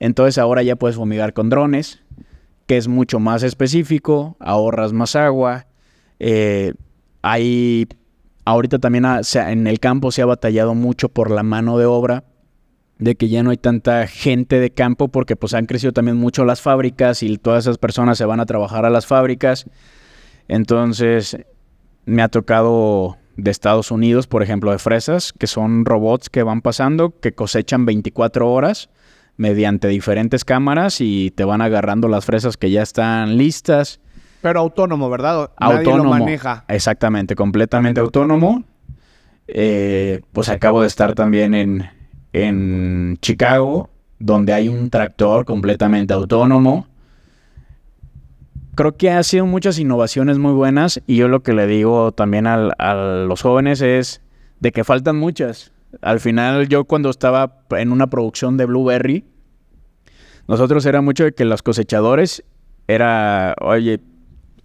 Entonces 0.00 0.38
ahora 0.38 0.62
ya 0.62 0.76
puedes 0.76 0.96
fumigar 0.96 1.32
con 1.32 1.50
drones, 1.50 2.00
que 2.66 2.76
es 2.76 2.88
mucho 2.88 3.20
más 3.20 3.42
específico, 3.42 4.36
ahorras 4.40 4.92
más 4.92 5.14
agua. 5.14 5.66
Eh, 6.18 6.74
hay 7.22 7.86
ahorita 8.44 8.78
también 8.78 9.06
en 9.34 9.66
el 9.66 9.78
campo 9.78 10.10
se 10.10 10.22
ha 10.22 10.26
batallado 10.26 10.74
mucho 10.74 11.08
por 11.08 11.30
la 11.30 11.42
mano 11.42 11.78
de 11.78 11.84
obra 11.84 12.24
de 12.98 13.14
que 13.14 13.28
ya 13.28 13.42
no 13.42 13.50
hay 13.50 13.56
tanta 13.56 14.06
gente 14.06 14.60
de 14.60 14.70
campo 14.70 15.08
porque 15.08 15.36
pues 15.36 15.54
han 15.54 15.66
crecido 15.66 15.92
también 15.92 16.16
mucho 16.16 16.44
las 16.44 16.60
fábricas 16.60 17.22
y 17.22 17.38
todas 17.38 17.64
esas 17.64 17.78
personas 17.78 18.18
se 18.18 18.26
van 18.26 18.40
a 18.40 18.46
trabajar 18.46 18.84
a 18.84 18.90
las 18.90 19.06
fábricas 19.06 19.66
entonces, 20.50 21.38
me 22.06 22.22
ha 22.22 22.28
tocado 22.28 23.18
de 23.36 23.52
Estados 23.52 23.92
Unidos, 23.92 24.26
por 24.26 24.42
ejemplo, 24.42 24.72
de 24.72 24.80
fresas, 24.80 25.32
que 25.32 25.46
son 25.46 25.84
robots 25.84 26.28
que 26.28 26.42
van 26.42 26.60
pasando, 26.60 27.14
que 27.20 27.32
cosechan 27.32 27.86
24 27.86 28.50
horas 28.50 28.90
mediante 29.36 29.86
diferentes 29.86 30.44
cámaras 30.44 31.00
y 31.00 31.30
te 31.30 31.44
van 31.44 31.60
agarrando 31.60 32.08
las 32.08 32.24
fresas 32.24 32.56
que 32.56 32.72
ya 32.72 32.82
están 32.82 33.36
listas. 33.38 34.00
Pero 34.42 34.58
autónomo, 34.58 35.08
¿verdad? 35.08 35.52
Autónomo. 35.56 36.10
maneja. 36.10 36.64
Exactamente, 36.66 37.36
completamente 37.36 38.00
autónomo. 38.00 38.64
Eh, 39.46 40.20
pues 40.32 40.48
acabo 40.48 40.80
de 40.80 40.88
estar 40.88 41.14
también 41.14 41.54
en, 41.54 41.88
en 42.32 43.18
Chicago, 43.22 43.88
donde 44.18 44.52
hay 44.52 44.68
un 44.68 44.90
tractor 44.90 45.44
completamente 45.44 46.12
autónomo 46.12 46.89
creo 48.80 48.96
que 48.96 49.10
ha 49.10 49.22
sido 49.22 49.44
muchas 49.44 49.78
innovaciones 49.78 50.38
muy 50.38 50.54
buenas 50.54 51.02
y 51.06 51.16
yo 51.16 51.28
lo 51.28 51.42
que 51.42 51.52
le 51.52 51.66
digo 51.66 52.12
también 52.12 52.46
a 52.46 52.94
los 53.26 53.42
jóvenes 53.42 53.82
es 53.82 54.22
de 54.60 54.72
que 54.72 54.84
faltan 54.84 55.18
muchas. 55.18 55.74
Al 56.00 56.18
final, 56.18 56.66
yo 56.66 56.86
cuando 56.86 57.10
estaba 57.10 57.58
en 57.72 57.92
una 57.92 58.06
producción 58.06 58.56
de 58.56 58.64
Blueberry, 58.64 59.26
nosotros 60.48 60.86
era 60.86 61.02
mucho 61.02 61.24
de 61.24 61.32
que 61.32 61.44
los 61.44 61.62
cosechadores 61.62 62.42
era, 62.88 63.54
oye, 63.60 64.00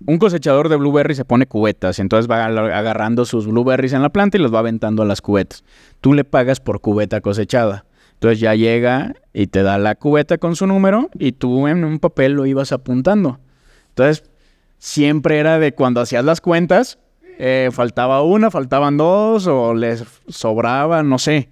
un 0.05 0.17
cosechador 0.17 0.69
de 0.69 0.77
blueberries 0.77 1.17
se 1.17 1.25
pone 1.25 1.45
cubetas, 1.45 1.99
entonces 1.99 2.31
va 2.31 2.45
agarrando 2.45 3.25
sus 3.25 3.47
blueberries 3.47 3.91
en 3.91 4.01
la 4.01 4.11
planta 4.11 4.37
y 4.37 4.39
los 4.39 4.53
va 4.53 4.59
aventando 4.59 5.03
a 5.03 5.05
las 5.05 5.19
cubetas. 5.19 5.65
Tú 5.99 6.13
le 6.13 6.23
pagas 6.23 6.61
por 6.61 6.79
cubeta 6.79 7.19
cosechada. 7.19 7.83
Entonces 8.13 8.39
ya 8.39 8.55
llega 8.55 9.13
y 9.33 9.47
te 9.47 9.61
da 9.61 9.77
la 9.77 9.95
cubeta 9.95 10.37
con 10.37 10.55
su 10.55 10.67
número 10.67 11.09
y 11.19 11.33
tú 11.33 11.67
en 11.67 11.83
un 11.83 11.99
papel 11.99 12.31
lo 12.31 12.45
ibas 12.45 12.71
apuntando. 12.71 13.41
Entonces, 13.95 14.29
siempre 14.77 15.39
era 15.39 15.57
de 15.57 15.73
cuando 15.73 16.01
hacías 16.01 16.25
las 16.25 16.41
cuentas, 16.41 16.99
eh, 17.39 17.69
faltaba 17.71 18.21
una, 18.23 18.51
faltaban 18.51 18.97
dos 18.97 19.47
o 19.47 19.73
les 19.73 20.03
sobraba, 20.27 21.01
no 21.01 21.17
sé. 21.17 21.47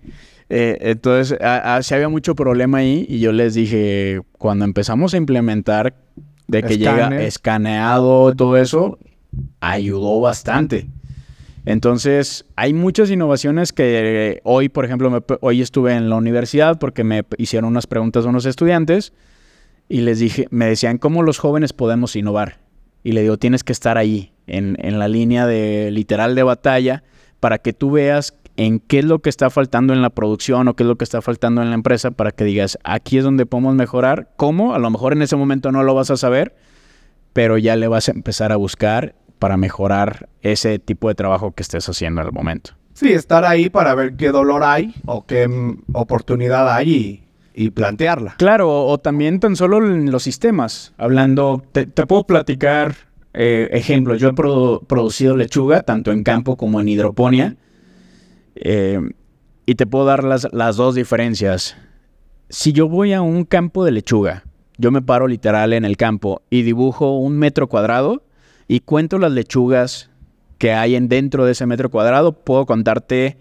Eh, 0.49 0.77
entonces, 0.81 1.37
sí 1.81 1.93
había 1.93 2.09
mucho 2.09 2.35
problema 2.35 2.79
ahí 2.79 3.05
y 3.07 3.19
yo 3.19 3.31
les 3.31 3.53
dije, 3.53 4.21
cuando 4.37 4.65
empezamos 4.65 5.13
a 5.13 5.17
implementar 5.17 5.95
de 6.47 6.63
que 6.63 6.77
llega 6.77 7.23
escaneado, 7.23 8.35
todo 8.35 8.57
eso, 8.57 8.99
ayudó 9.61 10.19
bastante. 10.19 10.89
Entonces, 11.65 12.45
hay 12.57 12.73
muchas 12.73 13.09
innovaciones 13.09 13.71
que 13.71 14.41
hoy, 14.43 14.67
por 14.67 14.83
ejemplo, 14.83 15.23
hoy 15.39 15.61
estuve 15.61 15.93
en 15.93 16.09
la 16.09 16.17
universidad 16.17 16.77
porque 16.77 17.05
me 17.05 17.23
hicieron 17.37 17.69
unas 17.69 17.87
preguntas 17.87 18.25
a 18.25 18.29
unos 18.29 18.45
estudiantes 18.45 19.13
y 19.89 20.01
les 20.01 20.19
dije, 20.19 20.47
me 20.49 20.65
decían, 20.65 20.97
¿cómo 20.97 21.23
los 21.23 21.39
jóvenes 21.39 21.73
podemos 21.73 22.15
innovar? 22.15 22.59
Y 23.03 23.11
le 23.11 23.21
digo, 23.21 23.37
tienes 23.37 23.63
que 23.63 23.73
estar 23.73 23.97
ahí, 23.97 24.33
en, 24.47 24.77
en 24.79 24.99
la 24.99 25.07
línea 25.07 25.45
de 25.45 25.89
literal 25.91 26.35
de 26.35 26.43
batalla, 26.43 27.03
para 27.39 27.57
que 27.57 27.73
tú 27.73 27.91
veas 27.91 28.33
en 28.55 28.79
qué 28.79 28.99
es 28.99 29.05
lo 29.05 29.19
que 29.19 29.29
está 29.29 29.49
faltando 29.49 29.93
en 29.93 30.01
la 30.01 30.09
producción 30.09 30.67
o 30.67 30.75
qué 30.75 30.83
es 30.83 30.87
lo 30.87 30.95
que 30.95 31.03
está 31.03 31.21
faltando 31.21 31.61
en 31.61 31.69
la 31.69 31.75
empresa 31.75 32.11
para 32.11 32.31
que 32.31 32.43
digas, 32.43 32.77
aquí 32.83 33.17
es 33.17 33.23
donde 33.23 33.45
podemos 33.45 33.75
mejorar. 33.75 34.29
¿Cómo? 34.35 34.73
A 34.73 34.79
lo 34.79 34.89
mejor 34.89 35.13
en 35.13 35.21
ese 35.21 35.35
momento 35.35 35.71
no 35.71 35.83
lo 35.83 35.95
vas 35.95 36.11
a 36.11 36.17
saber, 36.17 36.55
pero 37.33 37.57
ya 37.57 37.75
le 37.75 37.87
vas 37.87 38.09
a 38.09 38.11
empezar 38.11 38.51
a 38.51 38.57
buscar 38.57 39.15
para 39.39 39.57
mejorar 39.57 40.29
ese 40.41 40.79
tipo 40.79 41.09
de 41.09 41.15
trabajo 41.15 41.51
que 41.51 41.63
estés 41.63 41.87
haciendo 41.89 42.21
en 42.21 42.27
el 42.27 42.33
momento. 42.33 42.71
Sí, 42.93 43.11
estar 43.11 43.43
ahí 43.43 43.69
para 43.69 43.95
ver 43.95 44.15
qué 44.15 44.29
dolor 44.29 44.63
hay 44.63 44.93
o 45.05 45.25
qué 45.25 45.49
oportunidad 45.93 46.71
hay 46.71 47.22
y, 47.53 47.69
plantearla. 47.71 48.35
Claro, 48.37 48.85
o, 48.85 48.97
también 48.97 49.39
tan 49.39 49.55
solo 49.55 49.77
en 49.77 50.11
los 50.11 50.23
sistemas. 50.23 50.93
Hablando, 50.97 51.63
te, 51.71 51.85
puedo 51.85 52.23
platicar 52.25 52.95
eh, 53.33 53.69
ejemplos. 53.71 54.19
Yo 54.19 54.29
he 54.29 54.33
producido 54.33 55.37
lechuga 55.37 55.81
tanto 55.81 56.11
en 56.11 56.23
campo 56.23 56.57
como 56.57 56.81
en 56.81 56.87
hidroponía 56.87 57.55
eh, 58.55 58.99
y 59.65 59.75
te 59.75 59.85
puedo 59.85 60.05
dar 60.05 60.23
las, 60.23 60.47
las 60.51 60.75
dos 60.75 60.95
diferencias. 60.95 61.75
Si 62.49 62.73
yo 62.73 62.87
voy 62.87 63.13
a 63.13 63.21
un 63.21 63.45
campo 63.45 63.85
de 63.85 63.91
lechuga, 63.91 64.43
yo 64.77 64.91
me 64.91 65.01
paro 65.01 65.27
literal 65.27 65.73
en 65.73 65.85
el 65.85 65.97
campo 65.97 66.41
y 66.49 66.63
dibujo 66.63 67.17
un 67.17 67.37
metro 67.37 67.67
cuadrado 67.67 68.23
y 68.67 68.79
cuento 68.79 69.19
las 69.19 69.31
lechugas 69.31 70.09
que 70.57 70.71
hay 70.71 70.95
en 70.95 71.09
dentro 71.09 71.45
de 71.45 71.51
ese 71.51 71.65
metro 71.65 71.89
cuadrado, 71.89 72.31
puedo 72.31 72.65
contarte 72.65 73.37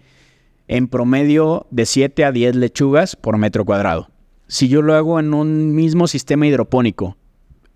en 0.67 0.87
promedio 0.87 1.67
de 1.71 1.85
7 1.85 2.25
a 2.25 2.31
10 2.31 2.55
lechugas 2.55 3.15
por 3.15 3.37
metro 3.37 3.65
cuadrado. 3.65 4.09
Si 4.47 4.67
yo 4.67 4.81
lo 4.81 4.93
hago 4.95 5.19
en 5.19 5.33
un 5.33 5.73
mismo 5.75 6.07
sistema 6.07 6.47
hidropónico, 6.47 7.17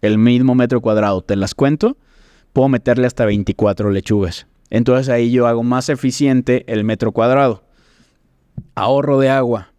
el 0.01 0.17
mismo 0.17 0.55
metro 0.55 0.81
cuadrado, 0.81 1.21
te 1.21 1.35
las 1.35 1.55
cuento, 1.55 1.97
puedo 2.53 2.69
meterle 2.69 3.07
hasta 3.07 3.25
24 3.25 3.91
lechugas. 3.91 4.47
Entonces 4.69 5.09
ahí 5.09 5.31
yo 5.31 5.47
hago 5.47 5.63
más 5.63 5.89
eficiente 5.89 6.63
el 6.67 6.83
metro 6.83 7.11
cuadrado. 7.11 7.63
Ahorro 8.75 9.19
de 9.19 9.29
agua, 9.29 9.73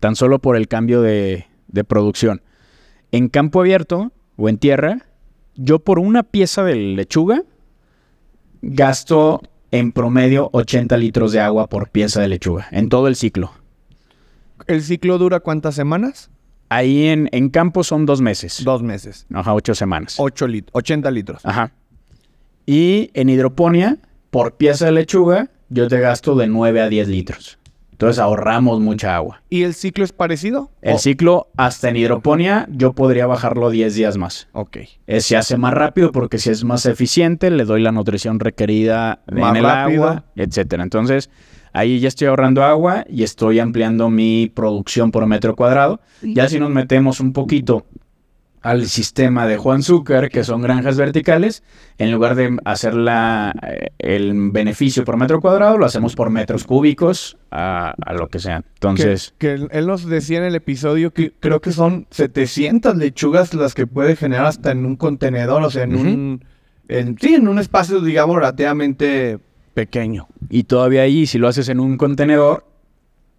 tan 0.00 0.16
solo 0.16 0.38
por 0.38 0.56
el 0.56 0.68
cambio 0.68 1.00
de, 1.00 1.46
producción. 1.88 2.42
En 3.10 3.28
campo 3.28 3.60
abierto 3.60 4.12
o 4.36 4.48
en 4.48 4.58
tierra, 4.58 5.06
yo 5.54 5.78
por 5.78 5.98
una 5.98 6.22
pieza 6.22 6.62
de 6.64 6.74
lechuga 6.74 7.42
gasto 8.62 9.42
en 9.74 9.90
promedio 9.90 10.50
80 10.52 10.96
litros 10.98 11.32
de 11.32 11.40
agua 11.40 11.68
por 11.68 11.88
pieza 11.88 12.20
de 12.20 12.28
lechuga, 12.28 12.68
en 12.70 12.88
todo 12.88 13.08
el 13.08 13.16
ciclo. 13.16 13.50
¿El 14.68 14.82
ciclo 14.82 15.18
dura 15.18 15.40
cuántas 15.40 15.74
semanas? 15.74 16.30
Ahí 16.68 17.08
en, 17.08 17.28
en 17.32 17.50
campo 17.50 17.82
son 17.82 18.06
dos 18.06 18.20
meses. 18.20 18.62
Dos 18.64 18.84
meses. 18.84 19.26
Ajá, 19.34 19.52
ocho 19.52 19.74
semanas. 19.74 20.14
Ocho 20.18 20.46
lit 20.46 20.68
80 20.70 21.10
litros. 21.10 21.44
Ajá. 21.44 21.72
Y 22.64 23.10
en 23.14 23.28
hidroponía 23.28 23.98
por 24.30 24.54
pieza 24.54 24.86
de 24.86 24.92
lechuga, 24.92 25.50
yo 25.70 25.88
te 25.88 25.98
gasto 25.98 26.36
de 26.36 26.46
9 26.46 26.80
a 26.80 26.88
10 26.88 27.08
litros. 27.08 27.58
Entonces 27.94 28.18
ahorramos 28.18 28.80
mucha 28.80 29.14
agua. 29.14 29.40
¿Y 29.48 29.62
el 29.62 29.72
ciclo 29.72 30.04
es 30.04 30.12
parecido? 30.12 30.72
El 30.82 30.98
ciclo, 30.98 31.46
hasta 31.56 31.90
en 31.90 31.96
hidroponía, 31.96 32.66
yo 32.72 32.92
podría 32.92 33.26
bajarlo 33.26 33.70
10 33.70 33.94
días 33.94 34.16
más. 34.16 34.48
Ok. 34.52 34.78
se 35.20 35.36
hace 35.36 35.56
más 35.58 35.72
rápido 35.72 36.10
porque 36.10 36.38
si 36.38 36.50
es 36.50 36.64
más 36.64 36.86
eficiente, 36.86 37.52
le 37.52 37.64
doy 37.64 37.82
la 37.82 37.92
nutrición 37.92 38.40
requerida 38.40 39.20
en 39.28 39.56
el 39.56 39.64
agua, 39.64 40.24
etc. 40.34 40.80
Entonces, 40.80 41.30
ahí 41.72 42.00
ya 42.00 42.08
estoy 42.08 42.26
ahorrando 42.26 42.64
agua 42.64 43.04
y 43.08 43.22
estoy 43.22 43.60
ampliando 43.60 44.10
mi 44.10 44.50
producción 44.52 45.12
por 45.12 45.24
metro 45.26 45.54
cuadrado. 45.54 46.00
Ya 46.20 46.48
si 46.48 46.58
nos 46.58 46.70
metemos 46.70 47.20
un 47.20 47.32
poquito 47.32 47.86
al 48.64 48.86
sistema 48.86 49.46
de 49.46 49.58
Juan 49.58 49.82
Zucker, 49.82 50.30
que 50.30 50.42
son 50.42 50.62
granjas 50.62 50.96
verticales, 50.96 51.62
en 51.98 52.10
lugar 52.10 52.34
de 52.34 52.56
hacer 52.64 52.94
eh, 52.96 53.88
el 53.98 54.50
beneficio 54.52 55.04
por 55.04 55.18
metro 55.18 55.42
cuadrado, 55.42 55.76
lo 55.76 55.84
hacemos 55.84 56.16
por 56.16 56.30
metros 56.30 56.64
cúbicos 56.64 57.36
a, 57.50 57.94
lo 58.18 58.28
que 58.28 58.38
sea. 58.38 58.64
Entonces... 58.72 59.34
Que, 59.36 59.68
él 59.70 59.86
nos 59.86 60.06
decía 60.06 60.38
en 60.38 60.44
el 60.44 60.54
episodio 60.54 61.10
que 61.10 61.34
creo 61.38 61.60
que 61.60 61.72
son 61.72 62.06
700 62.10 62.96
lechugas 62.96 63.52
las 63.52 63.74
que 63.74 63.86
puede 63.86 64.16
generar 64.16 64.46
hasta 64.46 64.72
en 64.72 64.86
un 64.86 64.96
contenedor, 64.96 65.62
o 65.62 65.70
sea, 65.70 65.82
en 65.82 65.94
un... 65.94 66.44
En, 66.88 67.18
sí, 67.18 67.34
en 67.34 67.48
un 67.48 67.58
espacio, 67.58 68.00
digamos, 68.00 68.36
relativamente 68.36 69.40
pequeño. 69.74 70.26
Y 70.48 70.64
todavía 70.64 71.02
ahí, 71.02 71.26
si 71.26 71.36
lo 71.36 71.48
haces 71.48 71.68
en 71.68 71.80
un 71.80 71.98
contenedor, 71.98 72.64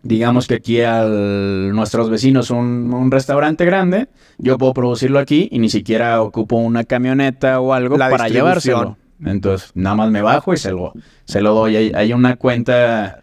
digamos 0.05 0.47
que 0.47 0.53
aquí 0.53 0.81
a 0.81 1.03
nuestros 1.03 2.11
vecinos 2.11 2.51
un, 2.51 2.93
un 2.93 3.09
restaurante 3.09 3.65
grande, 3.65 4.07
yo 4.37 4.59
puedo 4.59 4.71
producirlo 4.73 5.17
aquí 5.17 5.49
y 5.51 5.57
ni 5.57 5.67
siquiera 5.67 6.21
ocupo 6.21 6.57
una 6.57 6.83
camioneta 6.83 7.59
o 7.59 7.73
algo 7.73 7.97
para 7.97 8.29
llevárselo. 8.29 8.97
Entonces, 9.23 9.71
nada 9.73 9.95
más 9.95 10.11
me 10.11 10.21
bajo 10.21 10.53
y 10.53 10.57
se 10.57 10.71
lo, 10.71 10.93
se 11.23 11.41
lo 11.41 11.55
doy. 11.55 11.75
Hay, 11.75 12.13
una 12.13 12.35
cuenta 12.35 13.21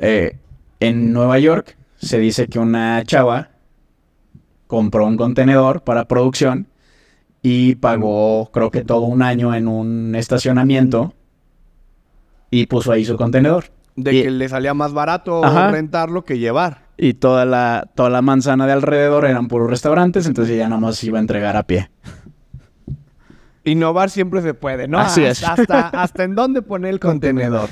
eh, 0.00 0.38
en 0.80 1.12
Nueva 1.12 1.38
York, 1.38 1.76
se 1.96 2.18
dice 2.18 2.48
que 2.48 2.58
una 2.58 3.04
chava 3.04 3.50
compró 4.66 5.06
un 5.06 5.16
contenedor 5.16 5.84
para 5.84 6.08
producción 6.08 6.66
y 7.40 7.76
pagó, 7.76 8.50
creo 8.52 8.72
que 8.72 8.82
todo 8.82 9.02
un 9.02 9.22
año 9.22 9.54
en 9.54 9.68
un 9.68 10.16
estacionamiento 10.16 11.14
y 12.50 12.66
puso 12.66 12.90
ahí 12.90 13.04
su 13.04 13.16
contenedor. 13.16 13.66
De 13.96 14.10
que 14.10 14.30
le 14.30 14.48
salía 14.48 14.74
más 14.74 14.92
barato 14.92 15.42
rentarlo 15.70 16.24
que 16.24 16.38
llevar. 16.38 16.86
Y 16.96 17.14
toda 17.14 17.44
la, 17.44 17.90
toda 17.94 18.10
la 18.10 18.22
manzana 18.22 18.66
de 18.66 18.72
alrededor 18.72 19.24
eran 19.24 19.48
puros 19.48 19.68
restaurantes, 19.68 20.26
entonces 20.26 20.56
ya 20.56 20.68
nada 20.68 20.80
más 20.80 21.02
iba 21.04 21.18
a 21.18 21.20
entregar 21.20 21.56
a 21.56 21.64
pie. 21.64 21.90
Innovar 23.64 24.10
siempre 24.10 24.42
se 24.42 24.54
puede, 24.54 24.88
¿no? 24.88 24.98
Así 24.98 25.24
es. 25.24 25.42
Hasta, 25.44 25.88
hasta 25.88 26.24
en 26.24 26.34
dónde 26.34 26.62
poner 26.62 26.94
el 26.94 27.00
contenedor. 27.00 27.68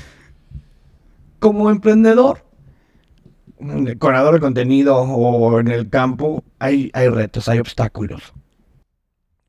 Como 1.39 1.69
emprendedor, 1.69 2.45
decorador 3.59 4.35
de 4.35 4.39
contenido 4.39 4.97
o 4.97 5.59
en 5.59 5.67
el 5.69 5.89
campo, 5.89 6.43
hay, 6.59 6.91
hay 6.93 7.09
retos, 7.09 7.49
hay 7.49 7.59
obstáculos. 7.59 8.33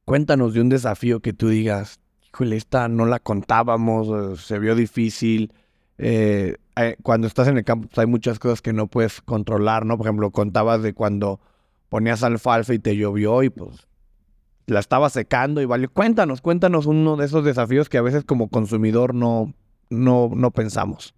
Cuéntanos 0.04 0.54
de 0.54 0.60
un 0.60 0.68
desafío 0.68 1.20
que 1.20 1.32
tú 1.32 1.48
digas, 1.48 2.00
híjole, 2.28 2.56
esta 2.56 2.88
no 2.88 3.06
la 3.06 3.18
contábamos, 3.18 4.40
se 4.44 4.58
vio 4.58 4.74
difícil, 4.74 5.52
eh, 5.98 6.56
eh, 6.76 6.96
cuando 7.02 7.26
estás 7.26 7.48
en 7.48 7.58
el 7.58 7.64
campo 7.64 7.88
pues, 7.88 7.98
hay 7.98 8.06
muchas 8.06 8.38
cosas 8.38 8.62
que 8.62 8.72
no 8.72 8.86
puedes 8.86 9.20
controlar, 9.20 9.86
¿no? 9.86 9.96
Por 9.96 10.06
ejemplo, 10.06 10.30
contabas 10.30 10.82
de 10.82 10.94
cuando 10.94 11.40
ponías 11.88 12.22
alfalfa 12.22 12.74
y 12.74 12.78
te 12.78 12.96
llovió 12.96 13.42
y 13.42 13.50
pues 13.50 13.86
la 14.66 14.80
estaba 14.80 15.10
secando 15.10 15.60
y 15.60 15.66
vale. 15.66 15.88
Cuéntanos, 15.88 16.40
cuéntanos 16.40 16.86
uno 16.86 17.16
de 17.16 17.26
esos 17.26 17.44
desafíos 17.44 17.88
que 17.88 17.98
a 17.98 18.02
veces 18.02 18.24
como 18.24 18.48
consumidor 18.48 19.14
no, 19.14 19.52
no, 19.90 20.30
no 20.34 20.50
pensamos. 20.50 21.14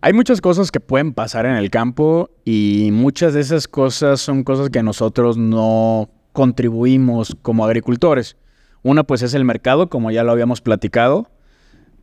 Hay 0.00 0.12
muchas 0.12 0.40
cosas 0.40 0.70
que 0.70 0.80
pueden 0.80 1.12
pasar 1.12 1.46
en 1.46 1.56
el 1.56 1.70
campo 1.70 2.30
y 2.44 2.90
muchas 2.92 3.34
de 3.34 3.40
esas 3.40 3.68
cosas 3.68 4.20
son 4.20 4.42
cosas 4.42 4.70
que 4.70 4.82
nosotros 4.82 5.36
no 5.36 6.10
contribuimos 6.32 7.36
como 7.42 7.64
agricultores. 7.64 8.36
Una 8.82 9.04
pues 9.04 9.22
es 9.22 9.34
el 9.34 9.44
mercado, 9.44 9.88
como 9.88 10.10
ya 10.10 10.24
lo 10.24 10.32
habíamos 10.32 10.60
platicado. 10.60 11.30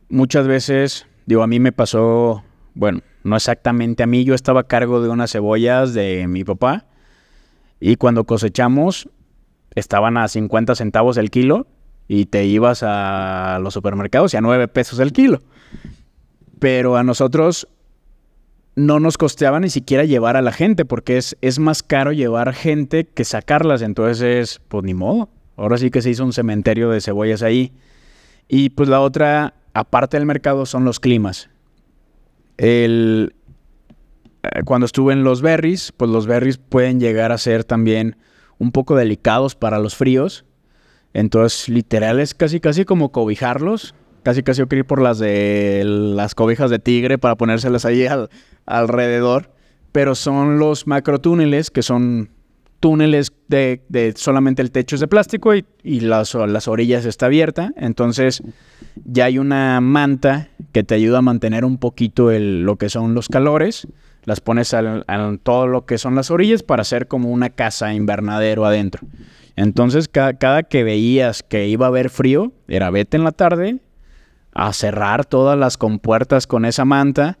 Muchas 0.08 0.46
veces 0.46 1.06
Digo, 1.26 1.42
a 1.42 1.46
mí 1.46 1.60
me 1.60 1.72
pasó, 1.72 2.42
bueno, 2.74 3.00
no 3.24 3.36
exactamente 3.36 4.02
a 4.02 4.06
mí, 4.06 4.24
yo 4.24 4.34
estaba 4.34 4.60
a 4.60 4.66
cargo 4.66 5.02
de 5.02 5.08
unas 5.08 5.32
cebollas 5.32 5.94
de 5.94 6.26
mi 6.28 6.44
papá 6.44 6.86
y 7.80 7.96
cuando 7.96 8.24
cosechamos 8.24 9.08
estaban 9.74 10.16
a 10.16 10.28
50 10.28 10.74
centavos 10.74 11.16
el 11.16 11.30
kilo 11.30 11.66
y 12.08 12.26
te 12.26 12.44
ibas 12.44 12.82
a 12.82 13.58
los 13.62 13.74
supermercados 13.74 14.34
y 14.34 14.36
a 14.36 14.40
9 14.40 14.68
pesos 14.68 14.98
el 14.98 15.12
kilo. 15.12 15.42
Pero 16.58 16.96
a 16.96 17.02
nosotros 17.02 17.68
no 18.74 19.00
nos 19.00 19.18
costeaba 19.18 19.60
ni 19.60 19.70
siquiera 19.70 20.04
llevar 20.04 20.36
a 20.36 20.42
la 20.42 20.52
gente, 20.52 20.84
porque 20.84 21.16
es, 21.16 21.36
es 21.40 21.58
más 21.58 21.82
caro 21.82 22.12
llevar 22.12 22.54
gente 22.54 23.04
que 23.04 23.24
sacarlas. 23.24 23.82
Entonces, 23.82 24.60
pues 24.68 24.84
ni 24.84 24.94
modo. 24.94 25.28
Ahora 25.56 25.78
sí 25.78 25.90
que 25.90 26.02
se 26.02 26.10
hizo 26.10 26.24
un 26.24 26.32
cementerio 26.32 26.90
de 26.90 27.00
cebollas 27.00 27.42
ahí. 27.42 27.72
Y 28.48 28.70
pues 28.70 28.88
la 28.88 29.00
otra, 29.00 29.54
aparte 29.74 30.16
del 30.16 30.26
mercado, 30.26 30.66
son 30.66 30.84
los 30.84 31.00
climas. 31.00 31.50
El, 32.62 33.34
eh, 34.44 34.62
cuando 34.64 34.86
estuve 34.86 35.12
en 35.12 35.24
los 35.24 35.42
berries, 35.42 35.90
pues 35.90 36.08
los 36.12 36.28
berries 36.28 36.58
pueden 36.58 37.00
llegar 37.00 37.32
a 37.32 37.38
ser 37.38 37.64
también 37.64 38.16
un 38.58 38.70
poco 38.70 38.94
delicados 38.94 39.56
para 39.56 39.80
los 39.80 39.96
fríos. 39.96 40.44
Entonces, 41.12 41.68
literal 41.68 42.20
es 42.20 42.34
casi 42.34 42.60
casi 42.60 42.84
como 42.84 43.10
cobijarlos. 43.10 43.96
Casi 44.22 44.44
casi 44.44 44.60
yo 44.60 44.68
quería 44.68 44.82
ir 44.82 44.86
por 44.86 45.02
las 45.02 45.18
de 45.18 45.82
las 45.84 46.36
cobijas 46.36 46.70
de 46.70 46.78
tigre 46.78 47.18
para 47.18 47.34
ponérselas 47.34 47.84
ahí 47.84 48.06
alrededor. 48.64 49.50
Pero 49.90 50.14
son 50.14 50.60
los 50.60 50.86
macrotúneles, 50.86 51.72
que 51.72 51.82
son 51.82 52.30
túneles 52.82 53.32
de, 53.46 54.12
solamente 54.16 54.60
el 54.60 54.72
techo 54.72 54.96
es 54.96 55.00
de 55.00 55.06
plástico 55.06 55.54
y, 55.54 56.00
las, 56.00 56.34
las, 56.34 56.66
orillas 56.66 57.04
está 57.04 57.26
abierta. 57.26 57.72
Entonces 57.76 58.42
ya 59.04 59.26
hay 59.26 59.38
una 59.38 59.80
manta 59.80 60.48
que 60.72 60.82
te 60.82 60.96
ayuda 60.96 61.18
a 61.18 61.22
mantener 61.22 61.64
un 61.64 61.78
poquito 61.78 62.32
el, 62.32 62.62
lo 62.62 62.76
que 62.76 62.88
son 62.88 63.14
los 63.14 63.28
calores. 63.28 63.86
Las 64.24 64.40
pones 64.40 64.72
en 64.74 65.38
todo 65.38 65.68
lo 65.68 65.86
que 65.86 65.96
son 65.96 66.16
las 66.16 66.32
orillas 66.32 66.64
para 66.64 66.82
hacer 66.82 67.06
como 67.06 67.30
una 67.30 67.50
casa 67.50 67.94
invernadero 67.94 68.66
adentro. 68.66 69.06
Entonces 69.54 70.08
cada 70.08 70.64
que 70.64 70.82
veías 70.82 71.44
que 71.44 71.68
iba 71.68 71.86
a 71.86 71.88
haber 71.88 72.10
frío, 72.10 72.52
era 72.66 72.90
vete 72.90 73.16
en 73.16 73.22
la 73.22 73.32
tarde 73.32 73.78
a 74.54 74.72
cerrar 74.72 75.24
todas 75.24 75.56
las 75.56 75.76
compuertas 75.76 76.48
con 76.48 76.64
esa 76.64 76.84
manta. 76.84 77.38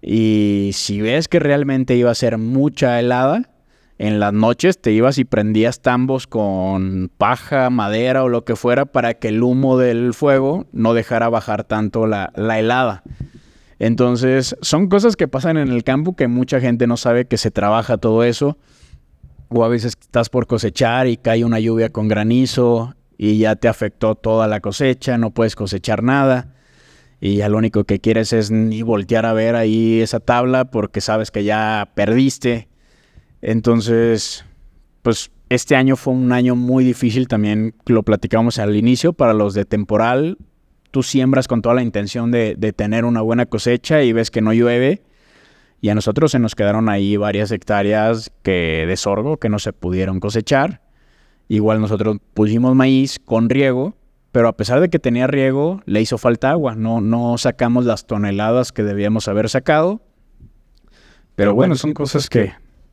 Y 0.00 0.70
si 0.72 1.02
ves 1.02 1.28
que 1.28 1.40
realmente 1.40 1.94
iba 1.94 2.10
a 2.10 2.14
ser 2.14 2.38
mucha 2.38 2.98
helada, 2.98 3.51
en 4.02 4.18
las 4.18 4.32
noches 4.32 4.80
te 4.80 4.90
ibas 4.90 5.18
y 5.18 5.24
prendías 5.24 5.80
tambos 5.80 6.26
con 6.26 7.08
paja, 7.18 7.70
madera 7.70 8.24
o 8.24 8.28
lo 8.28 8.44
que 8.44 8.56
fuera 8.56 8.84
para 8.84 9.14
que 9.14 9.28
el 9.28 9.44
humo 9.44 9.78
del 9.78 10.12
fuego 10.12 10.66
no 10.72 10.92
dejara 10.92 11.28
bajar 11.28 11.62
tanto 11.62 12.08
la, 12.08 12.32
la 12.34 12.58
helada. 12.58 13.04
Entonces, 13.78 14.56
son 14.60 14.88
cosas 14.88 15.14
que 15.14 15.28
pasan 15.28 15.56
en 15.56 15.68
el 15.68 15.84
campo 15.84 16.16
que 16.16 16.26
mucha 16.26 16.60
gente 16.60 16.88
no 16.88 16.96
sabe 16.96 17.26
que 17.26 17.36
se 17.36 17.52
trabaja 17.52 17.96
todo 17.96 18.24
eso. 18.24 18.58
O 19.50 19.64
a 19.64 19.68
veces 19.68 19.96
estás 20.00 20.30
por 20.30 20.48
cosechar 20.48 21.06
y 21.06 21.16
cae 21.16 21.44
una 21.44 21.60
lluvia 21.60 21.90
con 21.90 22.08
granizo 22.08 22.96
y 23.16 23.38
ya 23.38 23.54
te 23.54 23.68
afectó 23.68 24.16
toda 24.16 24.48
la 24.48 24.58
cosecha, 24.58 25.16
no 25.16 25.30
puedes 25.30 25.54
cosechar 25.54 26.02
nada 26.02 26.56
y 27.20 27.36
ya 27.36 27.48
lo 27.48 27.56
único 27.56 27.84
que 27.84 28.00
quieres 28.00 28.32
es 28.32 28.50
ni 28.50 28.82
voltear 28.82 29.26
a 29.26 29.32
ver 29.32 29.54
ahí 29.54 30.00
esa 30.00 30.18
tabla 30.18 30.64
porque 30.64 31.00
sabes 31.00 31.30
que 31.30 31.44
ya 31.44 31.92
perdiste. 31.94 32.71
Entonces, 33.42 34.44
pues 35.02 35.30
este 35.48 35.76
año 35.76 35.96
fue 35.96 36.14
un 36.14 36.32
año 36.32 36.56
muy 36.56 36.84
difícil 36.84 37.28
también, 37.28 37.74
lo 37.86 38.04
platicamos 38.04 38.58
al 38.58 38.74
inicio, 38.76 39.12
para 39.12 39.34
los 39.34 39.52
de 39.52 39.64
temporal. 39.64 40.38
Tú 40.90 41.02
siembras 41.02 41.48
con 41.48 41.60
toda 41.60 41.74
la 41.74 41.82
intención 41.82 42.30
de, 42.30 42.54
de 42.56 42.72
tener 42.72 43.04
una 43.04 43.20
buena 43.20 43.46
cosecha 43.46 44.02
y 44.02 44.12
ves 44.12 44.30
que 44.30 44.40
no 44.40 44.52
llueve. 44.52 45.02
Y 45.80 45.88
a 45.88 45.94
nosotros 45.96 46.30
se 46.30 46.38
nos 46.38 46.54
quedaron 46.54 46.88
ahí 46.88 47.16
varias 47.16 47.50
hectáreas 47.50 48.30
que, 48.42 48.84
de 48.86 48.96
sorgo 48.96 49.38
que 49.38 49.48
no 49.48 49.58
se 49.58 49.72
pudieron 49.72 50.20
cosechar. 50.20 50.80
Igual 51.48 51.80
nosotros 51.80 52.18
pusimos 52.34 52.76
maíz 52.76 53.18
con 53.18 53.50
riego, 53.50 53.96
pero 54.30 54.46
a 54.46 54.56
pesar 54.56 54.80
de 54.80 54.88
que 54.88 55.00
tenía 55.00 55.26
riego, 55.26 55.82
le 55.84 56.00
hizo 56.00 56.18
falta 56.18 56.50
agua. 56.50 56.76
No, 56.76 57.00
no 57.00 57.36
sacamos 57.36 57.84
las 57.84 58.06
toneladas 58.06 58.70
que 58.70 58.84
debíamos 58.84 59.26
haber 59.26 59.48
sacado. 59.48 60.00
Pero 61.34 61.54
bueno, 61.54 61.74
son 61.74 61.94
cosas 61.94 62.30
que, 62.30 62.52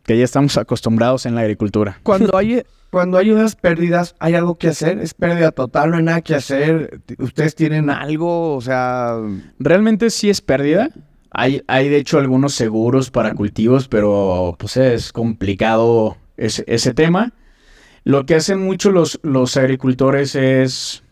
que 0.10 0.18
ya 0.18 0.26
estamos 0.26 0.57
acostumbrados 0.57 1.28
en 1.28 1.36
la 1.36 1.41
agricultura. 1.41 1.99
Cuando 2.01 2.36
hay, 2.36 2.64
cuando 2.89 3.20
hay 3.20 3.30
unas 3.30 3.55
pérdidas, 3.55 4.16
¿hay 4.18 4.34
algo 4.34 4.57
que 4.57 4.70
hacer? 4.70 4.97
¿Es 4.97 5.14
pérdida 5.14 5.51
total? 5.51 5.91
¿No 5.91 5.97
hay 5.97 6.03
nada 6.03 6.22
que 6.22 6.34
hacer? 6.34 7.01
¿Ustedes 7.20 7.53
tienen 7.53 7.91
algo? 7.91 8.55
O 8.55 8.62
sea... 8.62 9.18
Realmente 9.60 10.10
sí 10.10 10.32
es 10.32 10.41
pérdida. 10.41 10.89
Hay, 11.30 11.62
hay 11.68 11.89
de 11.89 11.97
hecho 11.97 12.18
algunos 12.18 12.55
seguros 12.55 13.12
para 13.12 13.36
cultivos, 13.36 13.88
pero 13.88 14.55
pues 14.57 14.78
es 14.78 15.14
complicado 15.14 16.18
ese, 16.38 16.64
ese 16.66 16.95
tema. 16.95 17.32
Lo 18.03 18.26
que 18.26 18.34
hacen 18.34 18.66
mucho 18.66 18.89
los, 18.89 19.20
los 19.22 19.57
agricultores 19.57 20.34
es, 20.34 21.03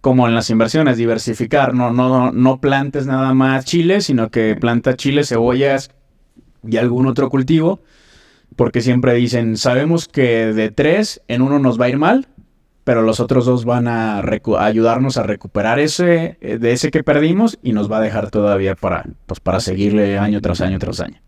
como 0.00 0.26
en 0.26 0.34
las 0.34 0.48
inversiones, 0.48 0.96
diversificar. 0.96 1.74
No, 1.74 1.92
no, 1.92 2.32
no 2.32 2.60
plantes 2.62 3.04
nada 3.04 3.34
más 3.34 3.66
chile, 3.66 4.00
sino 4.00 4.30
que 4.30 4.56
planta 4.56 4.96
chile, 4.96 5.22
cebollas 5.22 5.90
y 6.66 6.78
algún 6.78 7.06
otro 7.06 7.28
cultivo. 7.28 7.82
Porque 8.56 8.80
siempre 8.80 9.14
dicen, 9.14 9.56
sabemos 9.56 10.08
que 10.08 10.52
de 10.52 10.70
tres 10.70 11.22
en 11.28 11.42
uno 11.42 11.58
nos 11.58 11.80
va 11.80 11.86
a 11.86 11.88
ir 11.88 11.98
mal, 11.98 12.28
pero 12.84 13.02
los 13.02 13.20
otros 13.20 13.46
dos 13.46 13.64
van 13.64 13.88
a, 13.88 14.22
ayudarnos 14.58 15.16
a 15.16 15.22
recuperar 15.22 15.78
ese, 15.78 16.38
eh, 16.40 16.58
de 16.58 16.72
ese 16.72 16.90
que 16.90 17.04
perdimos 17.04 17.58
y 17.62 17.72
nos 17.72 17.90
va 17.90 17.98
a 17.98 18.00
dejar 18.00 18.30
todavía 18.30 18.74
para, 18.74 19.04
pues, 19.26 19.40
para 19.40 19.60
seguirle 19.60 20.18
año 20.18 20.40
tras 20.40 20.60
año 20.60 20.78
tras 20.78 21.00
año. 21.00 21.20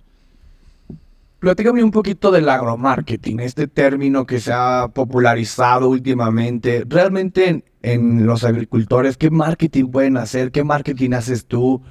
Platícame 1.45 1.85
un 1.85 1.91
poquito 1.91 2.31
del 2.31 2.49
agromarketing, 2.49 3.41
este 3.41 3.66
término 3.66 4.25
que 4.25 4.41
se 4.41 4.51
ha 4.51 4.89
popularizado 4.89 5.91
últimamente. 5.91 6.85
Realmente 6.89 7.64
en, 7.83 8.25
los 8.25 8.45
agricultores, 8.45 9.18
¿qué 9.18 9.31
marketing 9.31 9.91
pueden 9.91 10.16
hacer? 10.16 10.51
¿Qué 10.53 10.64
marketing 10.64 11.12
haces 11.12 11.45
tú? 11.45 11.83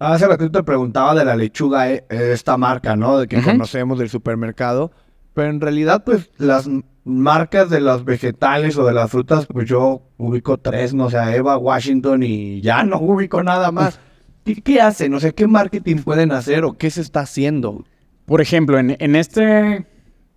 Hace 0.00 0.26
ratito 0.26 0.50
te 0.50 0.62
preguntaba 0.62 1.14
de 1.14 1.26
la 1.26 1.36
lechuga, 1.36 1.90
eh, 1.90 2.06
esta 2.08 2.56
marca, 2.56 2.96
¿no? 2.96 3.18
De 3.18 3.28
que 3.28 3.42
conocemos 3.42 3.98
del 3.98 4.08
supermercado. 4.08 4.92
Pero 5.34 5.50
en 5.50 5.60
realidad, 5.60 6.04
pues, 6.04 6.30
las 6.38 6.68
marcas 7.04 7.68
de 7.68 7.80
los 7.80 8.06
vegetales 8.06 8.78
o 8.78 8.86
de 8.86 8.94
las 8.94 9.10
frutas, 9.10 9.46
pues 9.46 9.68
yo 9.68 10.02
ubico 10.16 10.56
tres, 10.56 10.94
no 10.94 11.10
sé, 11.10 11.18
Eva, 11.36 11.58
Washington 11.58 12.22
y 12.22 12.62
ya 12.62 12.82
no 12.82 12.98
ubico 12.98 13.42
nada 13.42 13.70
más. 13.72 14.00
¿Qué, 14.42 14.62
qué 14.62 14.80
hacen? 14.80 15.12
O 15.12 15.20
sea, 15.20 15.32
¿qué 15.32 15.46
marketing 15.46 15.96
pueden 15.96 16.32
hacer 16.32 16.64
o 16.64 16.78
qué 16.78 16.90
se 16.90 17.02
está 17.02 17.20
haciendo? 17.20 17.84
Por 18.24 18.40
ejemplo, 18.40 18.78
en, 18.78 19.16
este 19.16 19.86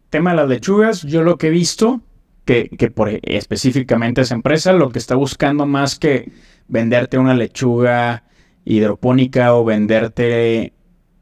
tema 0.09 0.31
de 0.31 0.35
las 0.35 0.49
lechugas, 0.49 1.03
yo 1.03 1.23
lo 1.23 1.37
que 1.37 1.47
he 1.47 1.51
visto, 1.51 2.01
que, 2.43 2.67
por, 2.93 3.09
específicamente 3.21 4.19
esa 4.19 4.35
empresa, 4.35 4.73
lo 4.73 4.89
que 4.89 4.99
está 4.99 5.15
buscando 5.15 5.65
más 5.65 5.97
que 5.97 6.33
venderte 6.67 7.17
una 7.17 7.33
lechuga 7.33 8.23
hidropónica 8.65 9.53
o 9.55 9.65
venderte 9.65 10.73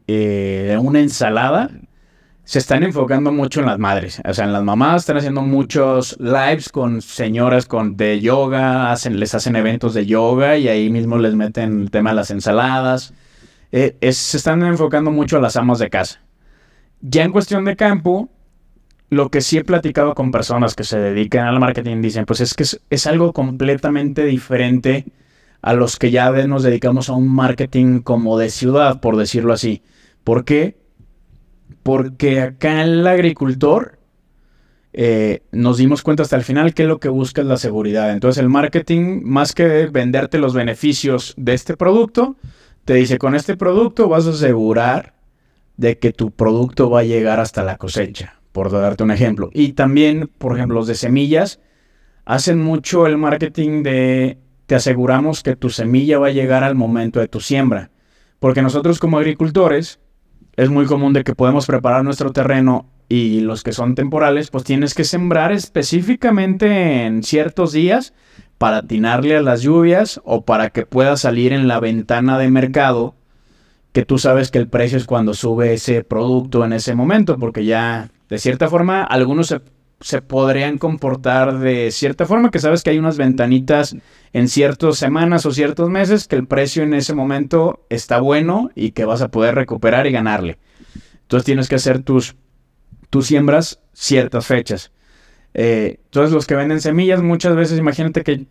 eh, 0.07 0.77
una 0.81 0.99
ensalada, 0.99 1.69
se 2.43 2.59
están 2.59 2.83
enfocando 2.83 3.31
mucho 3.31 3.59
en 3.61 3.67
las 3.67 3.79
madres. 3.79 4.21
O 4.27 4.33
sea, 4.33 4.45
en 4.45 4.53
las 4.53 4.63
mamás 4.63 5.03
están 5.03 5.17
haciendo 5.17 5.41
muchos 5.41 6.17
lives 6.19 6.69
con 6.69 7.01
señoras 7.01 7.65
con, 7.65 7.95
de 7.95 8.19
yoga, 8.19 8.91
hacen, 8.91 9.19
les 9.19 9.33
hacen 9.35 9.55
eventos 9.55 9.93
de 9.93 10.05
yoga 10.05 10.57
y 10.57 10.67
ahí 10.67 10.89
mismo 10.89 11.17
les 11.17 11.35
meten 11.35 11.81
el 11.81 11.91
tema 11.91 12.09
de 12.09 12.17
las 12.17 12.31
ensaladas. 12.31 13.13
Eh, 13.71 13.95
se 14.11 14.37
están 14.37 14.63
enfocando 14.63 15.11
mucho 15.11 15.37
a 15.37 15.41
las 15.41 15.55
amas 15.55 15.79
de 15.79 15.89
casa. 15.89 16.21
Ya 17.01 17.23
en 17.23 17.31
cuestión 17.31 17.63
de 17.65 17.75
campo, 17.75 18.29
lo 19.09 19.29
que 19.29 19.41
sí 19.41 19.57
he 19.57 19.63
platicado 19.63 20.15
con 20.15 20.31
personas 20.31 20.75
que 20.75 20.83
se 20.83 20.97
dedican 20.99 21.45
al 21.47 21.59
marketing 21.59 22.01
dicen, 22.01 22.25
pues 22.25 22.41
es 22.41 22.53
que 22.53 22.63
es, 22.63 23.07
algo 23.07 23.33
completamente 23.33 24.25
diferente 24.25 25.05
a 25.61 25.73
los 25.73 25.97
que 25.97 26.11
ya 26.11 26.31
nos 26.47 26.63
dedicamos 26.63 27.09
a 27.09 27.13
un 27.13 27.27
marketing 27.27 27.99
como 27.99 28.37
de 28.37 28.49
ciudad, 28.49 28.99
por 28.99 29.17
decirlo 29.17 29.53
así. 29.53 29.83
¿Por 30.23 30.45
qué? 30.45 30.77
Porque 31.83 32.41
acá 32.41 32.83
el 32.83 33.05
agricultor 33.05 33.99
eh, 34.93 35.43
nos 35.51 35.77
dimos 35.77 36.01
cuenta 36.01 36.23
hasta 36.23 36.35
el 36.35 36.43
final 36.43 36.73
que 36.73 36.83
lo 36.83 36.99
que 36.99 37.09
busca 37.09 37.41
es 37.41 37.47
la 37.47 37.57
seguridad. 37.57 38.11
Entonces 38.11 38.41
el 38.41 38.49
marketing, 38.49 39.21
más 39.23 39.53
que 39.53 39.87
venderte 39.87 40.37
los 40.37 40.53
beneficios 40.53 41.33
de 41.37 41.53
este 41.53 41.77
producto, 41.77 42.35
te 42.85 42.95
dice, 42.95 43.17
con 43.17 43.35
este 43.35 43.55
producto 43.55 44.09
vas 44.09 44.27
a 44.27 44.31
asegurar 44.31 45.13
de 45.77 45.97
que 45.97 46.11
tu 46.11 46.31
producto 46.31 46.89
va 46.89 47.01
a 47.01 47.03
llegar 47.03 47.39
hasta 47.39 47.63
la 47.63 47.77
cosecha, 47.77 48.39
por 48.51 48.71
darte 48.71 49.03
un 49.03 49.11
ejemplo. 49.11 49.49
Y 49.53 49.73
también, 49.73 50.29
por 50.37 50.55
ejemplo, 50.55 50.75
los 50.75 50.87
de 50.87 50.95
semillas 50.95 51.59
hacen 52.25 52.59
mucho 52.59 53.07
el 53.07 53.17
marketing 53.17 53.83
de 53.83 54.37
te 54.71 54.75
aseguramos 54.75 55.43
que 55.43 55.57
tu 55.57 55.69
semilla 55.69 56.17
va 56.17 56.27
a 56.27 56.31
llegar 56.31 56.63
al 56.63 56.75
momento 56.75 57.19
de 57.19 57.27
tu 57.27 57.41
siembra. 57.41 57.91
Porque 58.39 58.61
nosotros 58.61 58.99
como 58.99 59.17
agricultores 59.17 59.99
es 60.55 60.69
muy 60.69 60.85
común 60.85 61.11
de 61.11 61.25
que 61.25 61.35
podemos 61.35 61.65
preparar 61.65 62.05
nuestro 62.05 62.31
terreno 62.31 62.89
y 63.09 63.41
los 63.41 63.63
que 63.63 63.73
son 63.73 63.95
temporales, 63.95 64.49
pues 64.49 64.63
tienes 64.63 64.93
que 64.93 65.03
sembrar 65.03 65.51
específicamente 65.51 67.03
en 67.05 67.21
ciertos 67.21 67.73
días 67.73 68.13
para 68.57 68.77
atinarle 68.77 69.35
a 69.35 69.41
las 69.41 69.61
lluvias 69.61 70.21
o 70.23 70.45
para 70.45 70.69
que 70.69 70.85
pueda 70.85 71.17
salir 71.17 71.51
en 71.51 71.67
la 71.67 71.81
ventana 71.81 72.37
de 72.37 72.49
mercado 72.49 73.15
que 73.91 74.05
tú 74.05 74.19
sabes 74.19 74.51
que 74.51 74.59
el 74.59 74.69
precio 74.69 74.97
es 74.97 75.05
cuando 75.05 75.33
sube 75.33 75.73
ese 75.73 76.05
producto 76.05 76.63
en 76.63 76.71
ese 76.71 76.95
momento, 76.95 77.37
porque 77.37 77.65
ya, 77.65 78.09
de 78.29 78.37
cierta 78.37 78.69
forma, 78.69 79.03
algunos 79.03 79.47
se 79.47 79.59
podrían 80.27 80.77
comportar 80.77 81.59
de 81.59 81.91
cierta 81.91 82.25
forma, 82.25 82.51
que 82.51 82.59
sabes 82.59 82.83
que 82.83 82.89
hay 82.89 82.97
unas 82.97 83.17
ventanitas 83.17 83.95
en 84.33 84.47
ciertas 84.47 84.97
semanas 84.97 85.45
o 85.45 85.51
ciertos 85.51 85.89
meses 85.89 86.27
que 86.27 86.35
el 86.35 86.47
precio 86.47 86.83
en 86.83 86.93
ese 86.93 87.13
momento 87.13 87.85
está 87.89 88.19
bueno 88.19 88.71
y 88.75 88.91
que 88.91 89.05
vas 89.05 89.21
a 89.21 89.29
poder 89.29 89.55
recuperar 89.55 90.07
y 90.07 90.11
ganarle. 90.11 90.57
Entonces 91.21 91.45
tienes 91.45 91.69
que 91.69 91.75
hacer 91.75 92.01
tus, 92.03 92.35
tus 93.09 93.27
siembras 93.27 93.79
ciertas 93.93 94.45
fechas. 94.45 94.91
Eh, 95.53 95.99
entonces 96.05 96.33
los 96.33 96.47
que 96.47 96.55
venden 96.55 96.81
semillas, 96.81 97.21
muchas 97.21 97.55
veces 97.55 97.77
imagínate 97.77 98.23
que 98.23 98.45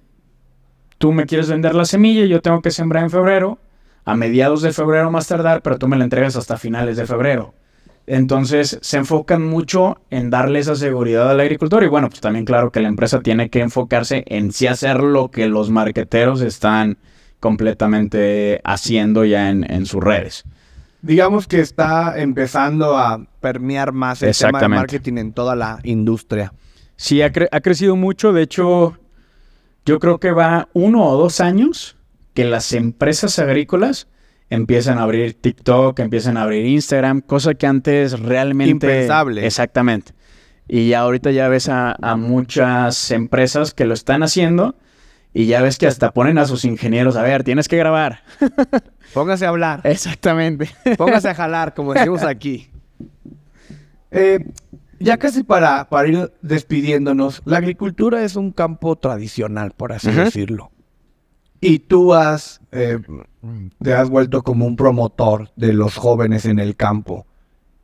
tú 0.98 1.12
me 1.12 1.26
quieres 1.26 1.48
vender 1.48 1.74
la 1.74 1.84
semilla 1.84 2.24
y 2.24 2.28
yo 2.28 2.42
tengo 2.42 2.60
que 2.60 2.70
sembrar 2.70 3.02
en 3.02 3.10
febrero, 3.10 3.58
a 4.04 4.14
mediados 4.16 4.62
de 4.62 4.72
febrero 4.72 5.10
más 5.10 5.26
tardar, 5.26 5.62
pero 5.62 5.78
tú 5.78 5.88
me 5.88 5.96
la 5.96 6.04
entregas 6.04 6.36
hasta 6.36 6.58
finales 6.58 6.96
de 6.96 7.06
febrero. 7.06 7.54
Entonces 8.12 8.76
se 8.82 8.96
enfocan 8.96 9.46
mucho 9.46 10.00
en 10.10 10.30
darle 10.30 10.58
esa 10.58 10.74
seguridad 10.74 11.30
al 11.30 11.38
agricultor 11.38 11.84
y 11.84 11.86
bueno, 11.86 12.08
pues 12.08 12.20
también 12.20 12.44
claro 12.44 12.72
que 12.72 12.80
la 12.80 12.88
empresa 12.88 13.20
tiene 13.20 13.50
que 13.50 13.60
enfocarse 13.60 14.24
en 14.26 14.50
sí 14.50 14.66
hacer 14.66 15.00
lo 15.00 15.30
que 15.30 15.48
los 15.48 15.70
marqueteros 15.70 16.40
están 16.40 16.98
completamente 17.38 18.60
haciendo 18.64 19.24
ya 19.24 19.48
en, 19.48 19.86
sus 19.86 20.02
redes. 20.02 20.44
Digamos 21.02 21.46
que 21.46 21.60
está 21.60 22.20
empezando 22.20 22.98
a 22.98 23.24
permear 23.40 23.92
más 23.92 24.24
el 24.24 24.36
tema 24.36 24.60
de 24.60 24.66
marketing 24.66 25.16
en 25.18 25.32
toda 25.32 25.54
la 25.54 25.78
industria. 25.84 26.52
Sí, 26.96 27.22
ha, 27.22 27.30
ha 27.52 27.60
crecido 27.60 27.94
mucho. 27.94 28.32
De 28.32 28.42
hecho, 28.42 28.98
yo 29.86 30.00
creo 30.00 30.18
que 30.18 30.32
va 30.32 30.68
uno 30.72 31.04
o 31.04 31.16
dos 31.16 31.40
años 31.40 31.96
que 32.34 32.42
las 32.42 32.72
empresas 32.72 33.38
agrícolas 33.38 34.08
empiezan 34.50 34.98
a 34.98 35.04
abrir 35.04 35.40
TikTok, 35.40 35.98
empiezan 36.00 36.36
a 36.36 36.42
abrir 36.42 36.66
Instagram, 36.66 37.22
cosa 37.22 37.54
que 37.54 37.66
antes 37.66 38.18
realmente... 38.20 38.70
Impensable. 38.72 39.46
Exactamente. 39.46 40.12
Y 40.68 40.88
ya 40.88 41.00
ahorita 41.00 41.30
ya 41.30 41.48
ves 41.48 41.68
a, 41.68 41.96
muchas 42.16 43.10
empresas 43.10 43.72
que 43.72 43.86
lo 43.86 43.94
están 43.94 44.22
haciendo 44.22 44.76
y 45.32 45.46
ya 45.46 45.62
ves 45.62 45.78
que 45.78 45.86
hasta 45.86 46.12
ponen 46.12 46.38
a 46.38 46.46
sus 46.46 46.64
ingenieros, 46.64 47.16
a 47.16 47.22
ver, 47.22 47.44
tienes 47.44 47.68
que 47.68 47.76
grabar. 47.76 48.22
Póngase 49.14 49.46
a 49.46 49.48
hablar. 49.48 49.80
Exactamente. 49.84 50.68
Póngase 50.96 51.28
a 51.28 51.34
jalar, 51.34 51.74
como 51.74 51.94
decimos 51.94 52.22
aquí. 52.22 52.68
Eh, 54.10 54.44
ya 54.98 55.16
casi 55.16 55.44
para, 55.44 55.88
para 55.88 56.08
ir 56.08 56.32
despidiéndonos, 56.42 57.42
la 57.44 57.58
agricultura 57.58 58.22
es 58.22 58.36
un 58.36 58.52
campo 58.52 58.96
tradicional, 58.96 59.72
por 59.76 59.92
así 59.92 60.10
decirlo. 60.10 60.70
Y 61.60 61.80
tú 61.80 62.14
has, 62.14 62.60
eh, 62.72 62.98
te 63.82 63.92
has 63.92 64.08
vuelto 64.08 64.42
como 64.42 64.66
un 64.66 64.76
promotor 64.76 65.50
de 65.56 65.74
los 65.74 65.96
jóvenes 65.96 66.46
en 66.46 66.58
el 66.58 66.74
campo. 66.74 67.26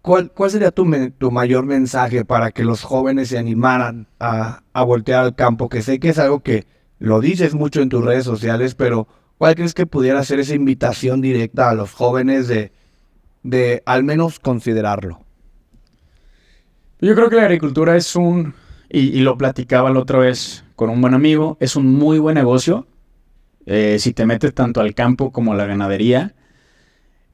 ¿Cuál, 0.01 0.31
cuál 0.31 0.51
sería 0.51 0.71
tu, 0.71 0.91
tu, 1.19 1.31
mayor 1.31 1.67
mensaje 1.67 2.25
para 2.25 2.53
que 2.53 2.65
los 2.65 2.83
jóvenes 2.83 3.29
se 3.29 3.39
animaran 3.39 4.07
a, 4.19 4.63
a, 4.73 4.85
voltear 4.85 5.25
al 5.25 5.35
campo? 5.35 5.69
Que 5.69 5.83
sé 5.83 5.99
que 5.99 6.11
es 6.11 6.19
algo 6.19 6.41
que 6.41 6.67
lo 6.99 7.21
dices 7.21 7.55
mucho 7.55 7.83
en 7.83 7.89
tus 7.89 8.05
redes 8.05 8.25
sociales, 8.25 8.75
pero 8.75 9.09
¿cuál 9.37 9.57
crees 9.57 9.75
que 9.75 9.85
pudiera 9.85 10.23
ser 10.23 10.39
esa 10.39 10.55
invitación 10.55 11.21
directa 11.21 11.69
a 11.69 11.75
los 11.75 11.93
jóvenes 11.93 12.49
de, 12.49 12.73
de 13.43 13.83
al 13.85 14.05
menos 14.05 14.39
considerarlo? 14.39 15.21
Yo 17.01 17.15
creo 17.15 17.29
que 17.29 17.37
la 17.37 17.43
agricultura 17.43 17.97
es 17.97 18.17
un, 18.17 18.55
y, 18.89 19.01
y 19.01 19.21
lo 19.21 19.37
platicaba 19.37 19.91
la 19.91 20.01
otra 20.01 20.21
vez 20.21 20.65
con 20.77 20.89
un 20.89 21.01
buen 21.03 21.15
amigo, 21.15 21.59
es 21.61 21.77
un 21.77 21.93
muy 21.93 22.19
buen 22.19 22.37
negocio 22.37 22.87
eh, 23.67 23.99
si 23.99 24.13
te 24.13 24.27
metes 24.27 24.55
tanto 24.55 24.81
al 24.81 24.95
campo 24.95 25.33
como 25.33 25.53
a 25.53 25.57
la 25.57 25.67
ganadería, 25.67 26.35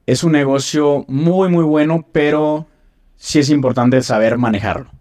es 0.05 0.23
un 0.23 0.33
negocio 0.33 1.05
muy, 1.07 1.49
muy 1.49 1.63
bueno, 1.63 2.07
pero 2.11 2.67
sí 3.15 3.39
es 3.39 3.49
importante 3.49 4.01
saber 4.01 4.37
manejarlo. 4.37 4.91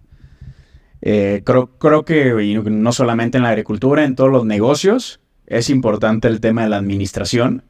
Eh, 1.01 1.43
creo, 1.45 1.78
creo, 1.78 2.05
que 2.05 2.62
no 2.64 2.93
solamente 2.93 3.39
en 3.39 3.45
la 3.45 3.51
agricultura, 3.51 4.05
en 4.05 4.14
todos 4.14 4.30
los 4.30 4.45
negocios, 4.45 5.20
es 5.47 5.70
importante 5.70 6.28
el 6.28 6.41
tema 6.41 6.62
de 6.62 6.68
la 6.68 6.76
administración. 6.76 7.64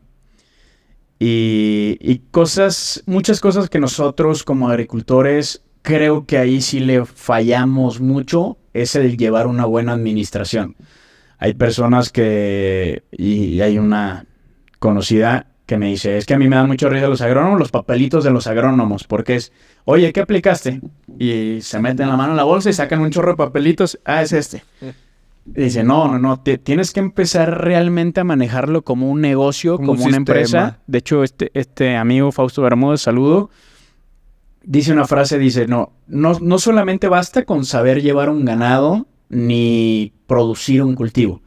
Y, 1.18 1.98
y 2.00 2.18
cosas, 2.30 3.02
muchas 3.06 3.40
cosas 3.40 3.70
que 3.70 3.78
nosotros 3.78 4.42
como 4.42 4.68
agricultores 4.68 5.64
creo 5.82 6.26
que 6.26 6.36
ahí 6.38 6.60
sí 6.60 6.80
le 6.80 7.04
fallamos 7.04 8.00
mucho, 8.00 8.58
es 8.74 8.96
el 8.96 9.16
llevar 9.16 9.46
una 9.46 9.66
buena 9.66 9.92
administración. 9.92 10.76
Hay 11.43 11.55
personas 11.55 12.12
que, 12.12 13.03
y 13.11 13.62
hay 13.62 13.76
una 13.76 14.26
conocida 14.78 15.49
que 15.66 15.76
me 15.76 15.88
dice, 15.88 16.16
es 16.16 16.24
que 16.24 16.34
a 16.34 16.38
mí 16.38 16.49
me 16.49 16.55
da 16.55 16.64
mucho 16.66 16.88
risa 16.88 17.09
los 17.09 17.20
agrónomos, 17.20 17.59
los 17.59 17.72
papelitos 17.72 18.22
de 18.22 18.30
los 18.30 18.47
agrónomos, 18.47 19.03
porque 19.03 19.34
es, 19.34 19.53
oye, 19.84 20.12
¿qué 20.12 20.20
aplicaste? 20.20 20.80
Y 21.18 21.59
se 21.62 21.80
meten 21.80 22.09
la 22.09 22.16
mano 22.16 22.30
en 22.30 22.36
la 22.36 22.45
bolsa 22.45 22.70
y 22.70 22.74
sacan 22.74 23.01
un 23.01 23.11
chorro 23.11 23.32
de 23.32 23.38
papelitos, 23.38 23.99
ah, 24.05 24.22
es 24.22 24.32
este. 24.32 24.62
Y 24.80 24.93
dice, 25.64 25.82
no, 25.82 26.07
no, 26.07 26.20
no, 26.20 26.38
tienes 26.38 26.93
que 26.93 27.01
empezar 27.01 27.64
realmente 27.64 28.20
a 28.20 28.24
manejarlo 28.24 28.82
como 28.82 29.11
un 29.11 29.20
negocio, 29.20 29.78
como, 29.78 29.95
una 29.95 30.16
empresa. 30.16 30.78
De 30.86 30.99
hecho, 30.99 31.24
este, 31.24 31.51
este 31.55 31.97
amigo 31.97 32.30
Fausto 32.30 32.62
Bermúdez, 32.62 33.01
saludo, 33.01 33.51
dice 34.62 34.93
una 34.93 35.09
frase, 35.09 35.40
dice, 35.40 35.66
no, 35.66 35.90
no, 36.07 36.38
no 36.40 36.61
solamente 36.61 37.09
basta 37.09 37.45
con 37.45 37.64
saber 37.64 38.01
llevar 38.01 38.30
un 38.30 38.45
ganado 38.45 39.09
ni 39.33 40.12
producir 40.26 40.83
un 40.83 40.95
cultivo. 40.95 41.43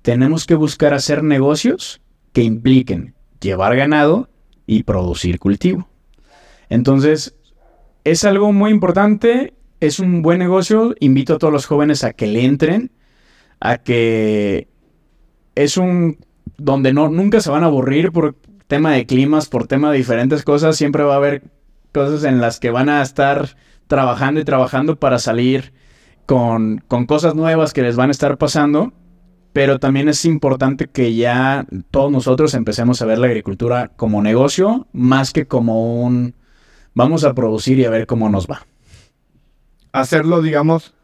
Tenemos 0.00 0.46
que 0.46 0.56
buscar 0.56 0.94
hacer 0.94 1.22
negocios 1.22 2.00
que 2.32 2.42
impliquen 2.42 3.14
llevar 3.40 3.76
ganado 3.76 4.30
y 4.66 4.82
producir 4.82 5.38
cultivo. 5.38 5.88
Entonces, 6.68 7.36
es 8.04 8.24
algo 8.24 8.52
muy 8.52 8.70
importante, 8.70 9.52
es 9.80 10.00
un 10.00 10.22
buen 10.22 10.38
negocio, 10.38 10.94
invito 11.00 11.34
a 11.34 11.38
todos 11.38 11.52
los 11.52 11.66
jóvenes 11.66 12.02
a 12.02 12.14
que 12.14 12.26
le 12.26 12.44
entren, 12.44 12.90
a 13.60 13.78
que 13.78 14.68
es 15.54 15.76
un 15.76 16.18
donde 16.56 16.92
no 16.92 17.08
nunca 17.08 17.40
se 17.40 17.50
van 17.50 17.62
a 17.62 17.66
aburrir 17.66 18.10
por 18.10 18.36
tema 18.66 18.92
de 18.92 19.06
climas, 19.06 19.48
por 19.48 19.66
tema 19.66 19.90
de 19.90 19.98
diferentes 19.98 20.44
cosas, 20.44 20.76
siempre 20.76 21.02
va 21.02 21.14
a 21.14 21.18
haber 21.18 21.42
cosas 21.92 22.24
en 22.24 22.40
las 22.40 22.58
que 22.58 22.70
van 22.70 22.88
a 22.88 23.02
estar 23.02 23.56
trabajando 23.86 24.40
y 24.40 24.44
trabajando 24.44 24.96
para 24.96 25.18
salir 25.18 25.74
con, 26.26 26.82
cosas 27.06 27.34
nuevas 27.34 27.72
que 27.72 27.82
les 27.82 27.96
van 27.96 28.08
a 28.08 28.12
estar 28.12 28.38
pasando, 28.38 28.92
pero 29.52 29.78
también 29.78 30.08
es 30.08 30.24
importante 30.24 30.86
que 30.86 31.14
ya 31.14 31.66
todos 31.90 32.10
nosotros 32.10 32.54
empecemos 32.54 33.02
a 33.02 33.06
ver 33.06 33.18
la 33.18 33.26
agricultura 33.26 33.88
como 33.96 34.22
negocio 34.22 34.86
más 34.92 35.32
que 35.32 35.46
como 35.46 36.02
un 36.02 36.34
vamos 36.94 37.24
a 37.24 37.34
producir 37.34 37.78
y 37.78 37.84
a 37.84 37.90
ver 37.90 38.06
cómo 38.06 38.28
nos 38.28 38.46
va. 38.46 38.66
Hacerlo, 39.92 40.40
digamos, 40.40 40.94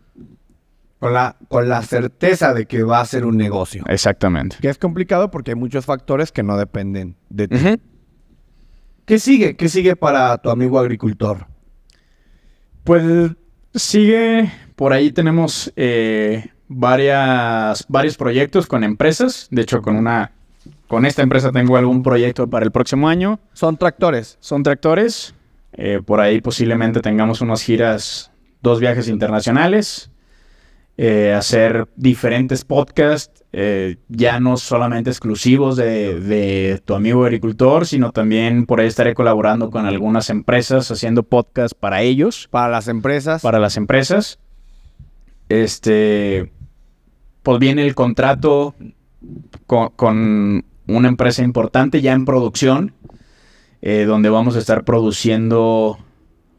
con 0.99 1.13
la, 1.13 1.37
con 1.49 1.69
la 1.69 1.83
certeza 1.83 2.55
de 2.55 2.67
que 2.67 2.83
va 2.83 3.01
a 3.01 3.05
ser 3.05 3.27
un 3.27 3.37
negocio. 3.37 3.85
Exactamente. 3.87 4.57
Que 4.61 4.69
es 4.69 4.79
complicado 4.79 5.31
porque 5.31 5.53
hay 5.53 5.57
muchos 5.57 5.85
factores 5.85 6.33
que 6.33 6.43
no 6.43 6.57
dependen 6.57 7.17
de 7.29 7.49
ti. 7.49 7.57
¿Qué 9.05 9.19
sigue? 9.19 9.57
¿Qué 9.57 9.69
sigue 9.69 9.97
para 9.97 10.37
tu 10.39 10.51
amigo 10.51 10.79
agricultor? 10.79 11.47
Pues 12.85 13.33
sigue 13.79 14.51
por 14.79 14.93
ahí 14.93 15.11
tenemos 15.11 15.73
eh, 15.75 16.53
varias, 16.69 17.85
varios 17.89 18.17
proyectos 18.17 18.69
con 18.69 18.85
empresas. 18.85 19.49
De 19.51 19.63
hecho, 19.63 19.83
con 19.83 19.97
una. 19.97 20.31
Con 20.87 21.05
esta 21.05 21.23
empresa 21.23 21.51
tengo 21.51 21.77
algún 21.77 22.05
proyecto 22.05 22.49
para 22.49 22.65
el 22.65 22.71
próximo 22.71 23.09
año. 23.09 23.41
¿Son 23.55 23.77
tractores? 23.77 24.39
Son 24.39 24.63
tractores. 24.63 25.35
Eh, 25.73 26.01
por 26.05 26.21
ahí 26.21 26.41
posiblemente 26.41 27.01
tengamos 27.01 27.41
unas 27.41 27.61
giras, 27.61 28.31
dos 28.63 28.79
viajes 28.79 29.09
internacionales. 29.09 30.13
Eh, 31.01 31.33
hacer 31.33 31.87
diferentes 31.95 32.65
podcasts, 32.65 33.45
ya 34.09 34.41
no 34.41 34.57
solamente 34.57 35.11
exclusivos 35.11 35.77
de, 35.77 36.19
de, 36.21 36.83
tu 36.85 36.95
amigo 36.95 37.25
agricultor, 37.25 37.87
sino 37.87 38.11
también 38.11 38.67
por 38.67 38.81
ahí 38.81 38.89
estaré 38.89 39.15
colaborando 39.15 39.71
con 39.71 39.87
algunas 39.87 40.29
empresas 40.29 40.91
haciendo 40.91 41.23
podcasts 41.23 41.75
para 41.75 42.03
ellos. 42.03 42.49
Para 42.51 42.69
las 42.69 42.89
empresas. 42.89 43.43
Para 43.43 43.61
las 43.61 43.77
empresas. 43.77 44.41
Este, 45.49 46.53
pues 47.43 47.59
viene 47.59 47.87
el 47.87 47.95
contrato 47.95 48.75
con, 49.67 50.65
una 50.87 51.09
empresa 51.09 51.43
importante 51.43 52.01
ya 52.01 52.13
en 52.13 52.25
producción, 52.25 52.95
eh, 53.83 54.05
donde 54.05 54.29
vamos 54.29 54.57
a 54.57 54.59
estar 54.59 54.85
produciendo 54.85 55.99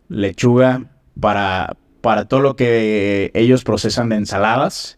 lechuga 0.08 0.86
para, 1.20 1.78
para 2.02 2.26
todo 2.26 2.40
lo 2.42 2.56
que 2.56 3.32
ellos 3.34 3.64
procesan 3.64 4.10
de 4.10 4.18
ensaladas. 4.18 4.98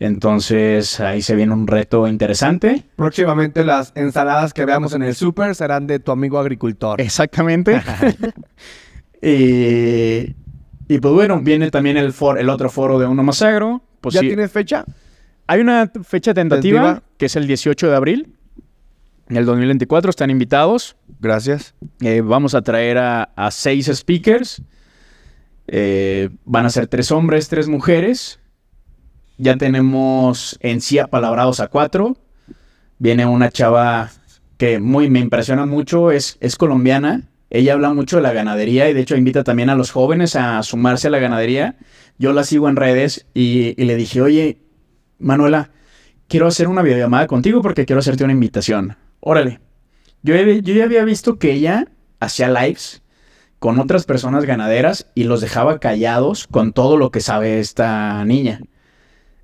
Entonces 0.00 1.00
ahí 1.00 1.22
se 1.22 1.34
viene 1.36 1.52
un 1.52 1.66
reto 1.66 2.08
interesante. 2.08 2.84
Próximamente 2.96 3.64
las 3.64 3.92
ensaladas 3.94 4.52
que 4.52 4.64
veamos 4.64 4.92
en 4.92 5.02
el 5.02 5.14
súper 5.14 5.54
serán 5.54 5.86
de 5.86 6.00
tu 6.00 6.12
amigo 6.12 6.38
agricultor. 6.38 7.00
Exactamente. 7.00 7.80
y 9.22 10.34
y 10.88 10.98
pues 10.98 11.14
bueno, 11.14 11.40
viene 11.40 11.70
también 11.70 11.96
el, 11.96 12.14
el 12.38 12.48
otro 12.50 12.70
foro 12.70 12.98
de 12.98 13.06
Uno 13.06 13.22
Más 13.22 13.40
Agro. 13.42 13.82
Pues 14.00 14.14
¿Ya 14.14 14.20
tienes 14.20 14.50
fecha? 14.52 14.84
Hay 15.46 15.60
una 15.60 15.90
fecha 16.02 16.34
tentativa, 16.34 17.02
que 17.16 17.26
es 17.26 17.36
el 17.36 17.46
18 17.46 17.88
de 17.88 17.96
abril. 17.96 18.36
En 19.28 19.38
el 19.38 19.46
2024 19.46 20.10
están 20.10 20.30
invitados. 20.30 20.96
Gracias. 21.20 21.74
Eh, 22.00 22.20
vamos 22.20 22.54
a 22.54 22.62
traer 22.62 22.98
a, 22.98 23.50
seis 23.50 23.90
speakers. 23.92 24.62
Eh, 25.66 26.30
van 26.44 26.66
a 26.66 26.70
ser 26.70 26.86
tres 26.86 27.10
hombres, 27.10 27.48
tres 27.48 27.68
mujeres. 27.68 28.40
Ya 29.38 29.56
tenemos 29.56 30.56
en 30.60 30.80
sí 30.80 30.98
apalabrados 30.98 31.60
a 31.60 31.68
cuatro. 31.68 32.16
Viene 32.98 33.26
una 33.26 33.50
chava 33.50 34.10
que 34.56 34.78
muy 34.78 35.10
me 35.10 35.18
impresiona 35.18 35.66
mucho, 35.66 36.10
es, 36.10 36.38
es 36.40 36.56
colombiana. 36.56 37.28
Ella 37.50 37.74
habla 37.74 37.92
mucho 37.92 38.16
de 38.16 38.22
la 38.22 38.32
ganadería 38.32 38.88
y 38.88 38.94
de 38.94 39.00
hecho 39.00 39.16
invita 39.16 39.44
también 39.44 39.70
a 39.70 39.74
los 39.74 39.90
jóvenes 39.90 40.36
a 40.36 40.62
sumarse 40.62 41.08
a 41.08 41.10
la 41.10 41.18
ganadería. 41.18 41.76
Yo 42.18 42.32
la 42.32 42.44
sigo 42.44 42.68
en 42.68 42.76
redes 42.76 43.26
y, 43.34 43.80
y 43.80 43.84
le 43.84 43.96
dije, 43.96 44.20
oye, 44.20 44.58
Manuela, 45.18 45.70
quiero 46.28 46.46
hacer 46.46 46.68
una 46.68 46.82
videollamada 46.82 47.26
contigo 47.26 47.62
porque 47.62 47.84
quiero 47.84 48.00
hacerte 48.00 48.24
una 48.24 48.32
invitación. 48.32 48.96
Órale. 49.20 49.60
Yo, 50.22 50.34
yo 50.36 50.74
ya 50.74 50.84
había 50.84 51.04
visto 51.04 51.38
que 51.38 51.52
ella 51.52 51.86
hacía 52.20 52.48
lives 52.48 53.02
con 53.64 53.80
otras 53.80 54.04
personas 54.04 54.44
ganaderas 54.44 55.06
y 55.14 55.24
los 55.24 55.40
dejaba 55.40 55.78
callados 55.78 56.46
con 56.46 56.74
todo 56.74 56.98
lo 56.98 57.10
que 57.10 57.20
sabe 57.20 57.60
esta 57.60 58.22
niña. 58.26 58.60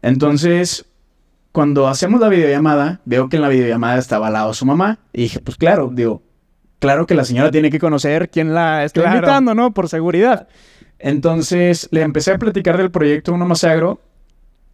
Entonces, 0.03 0.85
cuando 1.53 1.89
hacemos 1.89 2.21
la 2.21 2.29
videollamada, 2.29 3.01
veo 3.07 3.31
que 3.31 3.37
en 3.37 3.43
la 3.43 3.49
videollamada 3.49 3.99
estaba 3.99 4.27
al 4.27 4.35
lado 4.35 4.53
su 4.53 4.67
mamá. 4.67 4.99
Y 5.15 5.23
dije, 5.23 5.41
pues 5.41 5.57
claro, 5.57 5.91
digo, 5.91 6.23
claro 6.81 7.07
que 7.07 7.15
la 7.15 7.25
señora 7.25 7.51
tiene 7.51 7.71
que 7.71 7.79
conocer 7.79 8.29
quién 8.29 8.53
la 8.53 8.85
está 8.85 9.11
invitando, 9.11 9.55
¿no? 9.55 9.73
Por 9.73 9.89
seguridad. 9.89 10.49
Entonces 10.99 11.89
le 11.91 12.03
empecé 12.03 12.33
a 12.33 12.39
platicar 12.39 12.77
del 12.77 12.91
proyecto 12.91 13.33
Uno 13.33 13.47
Más 13.47 13.65
Agro. 13.65 14.03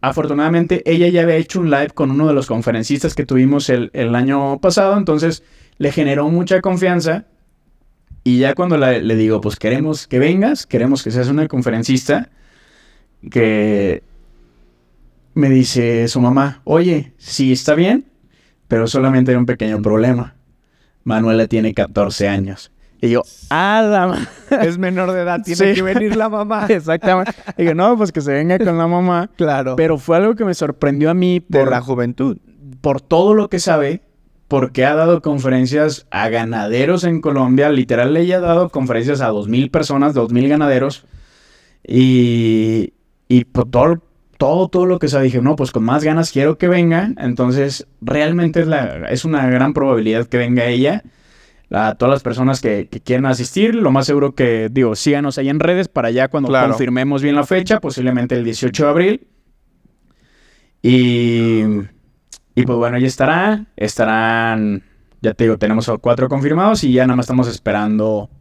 Afortunadamente, 0.01 0.83
ella 0.85 1.07
ya 1.07 1.21
había 1.21 1.37
hecho 1.37 1.61
un 1.61 1.69
live 1.71 1.91
con 1.91 2.11
uno 2.11 2.27
de 2.27 2.33
los 2.33 2.47
conferencistas 2.47 3.15
que 3.15 3.25
tuvimos 3.25 3.69
el, 3.69 3.91
el 3.93 4.13
año 4.13 4.59
pasado. 4.59 4.97
Entonces 4.97 5.41
le 5.77 5.93
generó 5.93 6.27
mucha 6.27 6.59
confianza. 6.59 7.27
Y 8.27 8.39
ya 8.39 8.55
cuando 8.55 8.75
le 8.75 9.15
digo, 9.15 9.39
pues 9.39 9.55
queremos 9.55 10.05
que 10.05 10.19
vengas, 10.19 10.65
queremos 10.65 11.01
que 11.01 11.11
seas 11.11 11.29
una 11.29 11.47
conferencista, 11.47 12.27
que 13.31 14.03
me 15.33 15.49
dice 15.49 16.09
su 16.09 16.19
mamá, 16.19 16.59
oye, 16.65 17.13
sí 17.17 17.53
está 17.53 17.73
bien, 17.73 18.03
pero 18.67 18.85
solamente 18.85 19.31
hay 19.31 19.37
un 19.37 19.45
pequeño 19.45 19.81
problema. 19.81 20.35
Manuela 21.05 21.47
tiene 21.47 21.73
14 21.73 22.27
años. 22.27 22.73
Y 22.99 23.11
yo, 23.11 23.21
ah, 23.49 24.17
Es 24.61 24.77
menor 24.77 25.13
de 25.13 25.21
edad, 25.21 25.41
tiene 25.41 25.73
que 25.73 25.81
venir 25.81 26.17
la 26.17 26.27
mamá. 26.27 26.65
Exactamente. 26.69 27.31
Y 27.57 27.61
digo, 27.61 27.75
no, 27.75 27.95
pues 27.95 28.11
que 28.11 28.19
se 28.19 28.33
venga 28.33 28.59
con 28.59 28.77
la 28.77 28.87
mamá. 28.87 29.29
Claro. 29.37 29.77
Pero 29.77 29.97
fue 29.97 30.17
algo 30.17 30.35
que 30.35 30.43
me 30.43 30.53
sorprendió 30.53 31.09
a 31.09 31.13
mí 31.13 31.39
por 31.39 31.71
la 31.71 31.79
juventud. 31.79 32.39
Por 32.81 32.99
todo 32.99 33.33
lo 33.33 33.47
que 33.47 33.59
sabe, 33.59 34.01
porque 34.47 34.85
ha 34.85 34.95
dado 34.95 35.21
conferencias 35.21 36.07
a 36.09 36.29
ganaderos 36.29 37.03
en 37.03 37.21
Colombia. 37.21 37.69
Literal, 37.69 38.15
ella 38.15 38.37
ha 38.37 38.41
dado 38.41 38.69
conferencias 38.69 39.21
a 39.21 39.31
2.000 39.31 39.71
personas, 39.71 40.15
2.000 40.15 40.47
ganaderos. 40.47 41.05
Y, 41.85 42.93
y 43.27 43.45
por 43.45 43.69
todo, 43.69 44.01
todo, 44.37 44.69
todo 44.69 44.85
lo 44.85 44.99
que 44.99 45.09
se 45.09 45.19
dije, 45.21 45.41
no, 45.41 45.55
pues 45.55 45.71
con 45.71 45.83
más 45.83 46.03
ganas 46.03 46.31
quiero 46.31 46.57
que 46.57 46.69
venga. 46.69 47.11
Entonces, 47.17 47.87
realmente 47.99 48.61
es, 48.61 48.67
la, 48.67 49.09
es 49.09 49.25
una 49.25 49.45
gran 49.49 49.73
probabilidad 49.73 50.27
que 50.27 50.37
venga 50.37 50.65
ella. 50.65 51.03
A 51.69 51.95
todas 51.95 52.13
las 52.13 52.23
personas 52.23 52.61
que, 52.61 52.87
que 52.87 53.01
quieran 53.01 53.25
asistir, 53.25 53.75
lo 53.75 53.91
más 53.91 54.05
seguro 54.05 54.33
que, 54.33 54.69
digo, 54.71 54.95
síganos 54.95 55.37
ahí 55.37 55.49
en 55.49 55.59
redes 55.59 55.89
para 55.89 56.07
allá 56.07 56.29
cuando 56.29 56.47
confirmemos 56.47 57.21
bien 57.21 57.35
la 57.35 57.45
fecha, 57.45 57.81
posiblemente 57.81 58.35
el 58.35 58.45
18 58.45 58.83
de 58.83 58.89
abril. 58.89 59.27
Y, 60.81 61.63
y 62.57 62.65
pues 62.65 62.77
bueno, 62.79 62.97
ya 62.97 63.05
estará. 63.05 63.65
Estarán, 63.75 64.81
ya 65.21 65.35
te 65.35 65.43
digo, 65.43 65.59
tenemos 65.59 65.91
cuatro 66.01 66.27
confirmados 66.27 66.83
y 66.83 66.91
ya 66.91 67.05
nada 67.05 67.15
más 67.15 67.25
estamos 67.25 67.47
esperando 67.47 68.31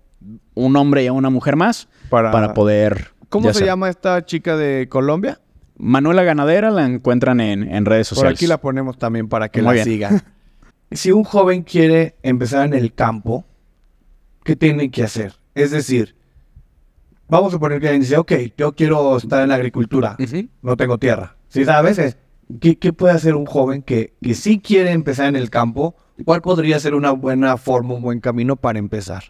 un 0.55 0.75
hombre 0.77 1.05
y 1.05 1.11
una 1.11 1.29
mujer 1.29 1.55
más 1.55 1.89
para, 2.09 2.31
para 2.31 2.55
poder. 2.55 3.09
¿Cómo 3.29 3.53
se 3.53 3.67
llama 3.67 3.91
esta 3.91 4.25
chica 4.25 4.57
de 4.57 4.89
Colombia? 4.89 5.41
Manuela 5.77 6.23
Ganadera 6.23 6.71
la 6.71 6.87
encuentran 6.87 7.41
en, 7.41 7.85
redes 7.85 8.09
sociales. 8.09 8.33
Por 8.33 8.37
aquí 8.37 8.47
la 8.47 8.59
ponemos 8.59 8.97
también 8.97 9.29
para 9.29 9.51
que 9.51 9.61
la 9.61 9.77
sigan. 9.85 10.23
si 10.91 11.12
un 11.12 11.23
joven 11.23 11.62
quiere 11.62 12.17
empezar 12.23 12.64
en 12.64 12.73
el 12.73 12.95
campo, 12.95 13.45
¿qué 14.45 14.57
tiene 14.57 14.91
que 14.91 15.03
hacer? 15.03 15.35
Es 15.55 15.73
decir, 15.73 16.17
vamos 17.29 17.53
a 17.53 17.59
poner 17.59 17.83
que 17.83 17.93
dice, 17.93 18.17
ok, 18.17 18.33
yo 18.57 18.73
quiero 18.73 19.19
estar 19.19 19.43
en 19.43 19.51
la 19.51 19.57
agricultura, 19.57 20.17
no 20.62 20.77
tengo 20.79 20.97
tierra. 20.97 21.37
Si 21.49 21.67
sabes, 21.67 22.17
¿qué, 22.61 22.78
¿qué, 22.78 22.92
puede 22.92 23.14
hacer 23.14 23.34
un 23.34 23.47
joven 23.47 23.82
que, 23.82 24.14
que 24.22 24.34
sí 24.34 24.61
quiere 24.61 24.92
empezar 24.92 25.28
en 25.28 25.36
el 25.36 25.51
campo? 25.51 25.97
¿Cuál 26.24 26.42
podría 26.42 26.78
ser 26.80 26.94
una 26.94 27.11
buena 27.11 27.57
forma, 27.57 27.94
un 27.94 28.03
buen 28.03 28.20
camino 28.20 28.57
para 28.57 28.78
empezar? 28.78 29.24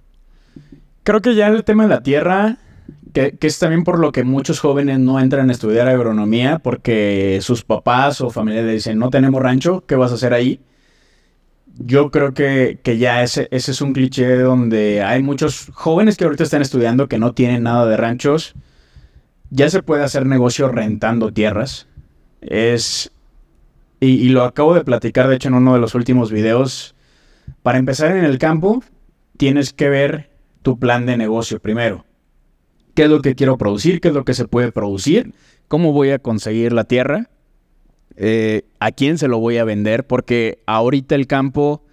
Creo 1.02 1.20
que 1.20 1.34
ya 1.34 1.48
el 1.48 1.64
tema 1.64 1.84
de 1.84 1.88
la 1.88 2.02
tierra 2.02 2.58
que, 3.12 3.38
es 3.40 3.58
también 3.58 3.84
por 3.84 3.98
lo 3.98 4.12
que 4.12 4.24
muchos 4.24 4.60
jóvenes 4.60 4.98
no 4.98 5.18
entran 5.20 5.48
a 5.48 5.52
estudiar 5.52 5.88
agronomía, 5.88 6.58
porque 6.58 7.38
sus 7.40 7.64
papás 7.64 8.20
o 8.20 8.28
familiares 8.28 8.72
dicen, 8.72 8.98
no 8.98 9.08
tenemos 9.08 9.42
rancho, 9.42 9.84
¿qué 9.86 9.96
vas 9.96 10.12
a 10.12 10.16
hacer 10.16 10.34
ahí? 10.34 10.60
Yo 11.78 12.10
creo 12.10 12.34
que, 12.34 12.78
ya 12.98 13.22
ese, 13.22 13.48
ese 13.50 13.70
es 13.70 13.80
un 13.80 13.94
cliché 13.94 14.36
donde 14.36 15.02
hay 15.02 15.22
muchos 15.22 15.70
jóvenes 15.72 16.16
que 16.16 16.24
ahorita 16.24 16.44
están 16.44 16.62
estudiando 16.62 17.08
que 17.08 17.18
no 17.18 17.32
tienen 17.32 17.62
nada 17.62 17.86
de 17.86 17.96
ranchos. 17.96 18.54
Ya 19.50 19.70
se 19.70 19.82
puede 19.82 20.04
hacer 20.04 20.26
negocio 20.26 20.68
rentando 20.68 21.32
tierras. 21.32 21.86
Es. 22.40 23.10
Y, 24.00 24.28
lo 24.28 24.44
acabo 24.44 24.74
de 24.74 24.84
platicar, 24.84 25.28
de 25.28 25.36
hecho, 25.36 25.48
en 25.48 25.54
uno 25.54 25.74
de 25.74 25.80
los 25.80 25.94
últimos 25.94 26.30
videos. 26.30 26.94
Para 27.62 27.78
empezar 27.78 28.16
en 28.16 28.24
el 28.24 28.38
campo, 28.38 28.82
tienes 29.36 29.72
que 29.72 29.88
ver 29.88 30.30
tu 30.62 30.78
plan 30.78 31.06
de 31.06 31.16
negocio 31.16 31.60
primero 31.60 32.04
qué 32.96 33.04
es 33.04 33.10
lo 33.10 33.20
que 33.20 33.34
quiero 33.34 33.58
producir, 33.58 34.00
qué 34.00 34.08
es 34.08 34.14
lo 34.14 34.24
que 34.24 34.32
se 34.32 34.48
puede 34.48 34.72
producir, 34.72 35.34
cómo 35.68 35.92
voy 35.92 36.10
a 36.10 36.18
conseguir 36.18 36.72
la 36.72 36.84
tierra, 36.84 37.28
eh, 38.16 38.62
a 38.80 38.90
quién 38.90 39.18
se 39.18 39.28
lo 39.28 39.38
voy 39.38 39.58
a 39.58 39.64
vender, 39.64 40.06
porque 40.06 40.62
ahorita 40.64 41.14
el 41.14 41.26
campo 41.26 41.84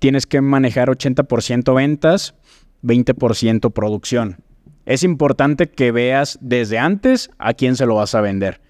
tienes 0.00 0.26
que 0.26 0.40
manejar 0.40 0.88
80% 0.88 1.74
ventas, 1.74 2.34
20% 2.82 3.72
producción. 3.72 4.38
Es 4.84 5.04
importante 5.04 5.68
que 5.68 5.92
veas 5.92 6.38
desde 6.42 6.80
antes 6.80 7.30
a 7.38 7.54
quién 7.54 7.76
se 7.76 7.86
lo 7.86 7.94
vas 7.94 8.16
a 8.16 8.20
vender. 8.20 8.60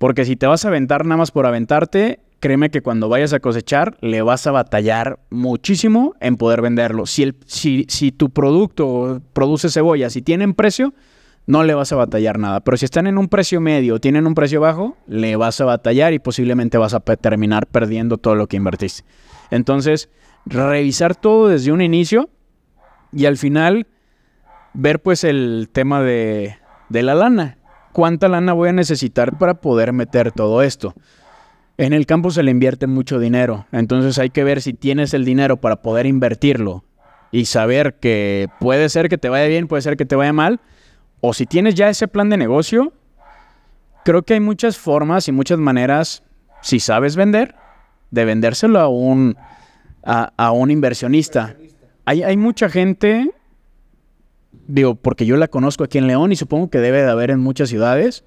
Porque 0.00 0.24
si 0.24 0.34
te 0.34 0.46
vas 0.46 0.64
a 0.64 0.68
aventar 0.68 1.04
nada 1.04 1.18
más 1.18 1.30
por 1.30 1.44
aventarte, 1.44 2.20
créeme 2.40 2.70
que 2.70 2.80
cuando 2.80 3.10
vayas 3.10 3.34
a 3.34 3.40
cosechar 3.40 3.98
le 4.00 4.22
vas 4.22 4.46
a 4.46 4.50
batallar 4.50 5.18
muchísimo 5.28 6.14
en 6.20 6.38
poder 6.38 6.62
venderlo. 6.62 7.04
Si, 7.04 7.22
el, 7.22 7.36
si, 7.44 7.84
si 7.86 8.10
tu 8.10 8.30
producto 8.30 9.20
produce 9.34 9.68
cebolla, 9.68 10.08
si 10.08 10.22
tienen 10.22 10.54
precio, 10.54 10.94
no 11.44 11.64
le 11.64 11.74
vas 11.74 11.92
a 11.92 11.96
batallar 11.96 12.38
nada. 12.38 12.60
Pero 12.60 12.78
si 12.78 12.86
están 12.86 13.08
en 13.08 13.18
un 13.18 13.28
precio 13.28 13.60
medio 13.60 13.96
o 13.96 14.00
tienen 14.00 14.26
un 14.26 14.34
precio 14.34 14.58
bajo, 14.62 14.96
le 15.06 15.36
vas 15.36 15.60
a 15.60 15.66
batallar 15.66 16.14
y 16.14 16.18
posiblemente 16.18 16.78
vas 16.78 16.94
a 16.94 17.00
terminar 17.00 17.66
perdiendo 17.66 18.16
todo 18.16 18.36
lo 18.36 18.46
que 18.46 18.56
invertiste. 18.56 19.04
Entonces, 19.50 20.08
revisar 20.46 21.14
todo 21.14 21.48
desde 21.48 21.72
un 21.72 21.82
inicio 21.82 22.30
y 23.12 23.26
al 23.26 23.36
final 23.36 23.86
ver 24.72 25.02
pues 25.02 25.24
el 25.24 25.68
tema 25.70 26.00
de, 26.00 26.56
de 26.88 27.02
la 27.02 27.14
lana. 27.14 27.58
¿Cuánta 27.92 28.28
lana 28.28 28.52
voy 28.52 28.68
a 28.68 28.72
necesitar 28.72 29.36
para 29.38 29.54
poder 29.54 29.92
meter 29.92 30.32
todo 30.32 30.62
esto? 30.62 30.94
En 31.76 31.92
el 31.92 32.06
campo 32.06 32.30
se 32.30 32.42
le 32.42 32.50
invierte 32.50 32.86
mucho 32.86 33.18
dinero, 33.18 33.66
entonces 33.72 34.18
hay 34.18 34.30
que 34.30 34.44
ver 34.44 34.60
si 34.60 34.74
tienes 34.74 35.14
el 35.14 35.24
dinero 35.24 35.56
para 35.56 35.76
poder 35.76 36.06
invertirlo 36.06 36.84
y 37.32 37.46
saber 37.46 37.94
que 37.94 38.48
puede 38.58 38.88
ser 38.88 39.08
que 39.08 39.18
te 39.18 39.28
vaya 39.28 39.46
bien, 39.46 39.66
puede 39.66 39.82
ser 39.82 39.96
que 39.96 40.04
te 40.04 40.16
vaya 40.16 40.32
mal, 40.32 40.60
o 41.20 41.32
si 41.32 41.46
tienes 41.46 41.74
ya 41.74 41.88
ese 41.88 42.06
plan 42.08 42.28
de 42.28 42.36
negocio, 42.36 42.92
creo 44.04 44.22
que 44.22 44.34
hay 44.34 44.40
muchas 44.40 44.76
formas 44.76 45.28
y 45.28 45.32
muchas 45.32 45.58
maneras, 45.58 46.22
si 46.60 46.80
sabes 46.80 47.16
vender, 47.16 47.54
de 48.10 48.24
vendérselo 48.24 48.80
a 48.80 48.88
un, 48.88 49.36
a, 50.02 50.52
un 50.52 50.70
inversionista. 50.70 51.56
Hay, 52.04 52.22
hay, 52.22 52.36
mucha 52.36 52.68
gente, 52.68 53.30
digo, 54.52 54.94
porque 54.94 55.26
yo 55.26 55.36
la 55.36 55.48
conozco 55.48 55.84
aquí 55.84 55.98
en 55.98 56.06
León 56.06 56.32
y 56.32 56.36
supongo 56.36 56.70
que 56.70 56.78
debe 56.78 57.02
de 57.02 57.10
haber 57.10 57.30
en 57.30 57.40
muchas 57.40 57.68
ciudades, 57.68 58.24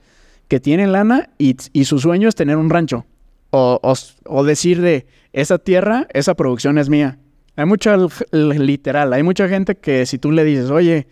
que 0.47 0.59
tienen 0.59 0.91
lana 0.91 1.30
y, 1.38 1.55
su 1.86 1.99
sueño 1.99 2.28
es 2.28 2.36
tener 2.36 2.57
un 2.57 2.69
rancho. 2.69 3.05
O, 3.49 3.80
o, 4.26 4.43
decir 4.43 4.82
de, 4.82 5.05
esa 5.32 5.59
tierra, 5.59 6.07
esa 6.13 6.34
producción 6.34 6.78
es 6.80 6.89
mía. 6.89 7.19
Hay 7.55 7.65
mucha, 7.65 7.97
literal, 8.32 9.13
hay 9.13 9.21
mucha 9.21 9.47
gente 9.47 9.76
que 9.76 10.07
si 10.07 10.17
tú 10.17 10.32
le 10.32 10.43
dices, 10.43 10.71
oye, 10.71 11.07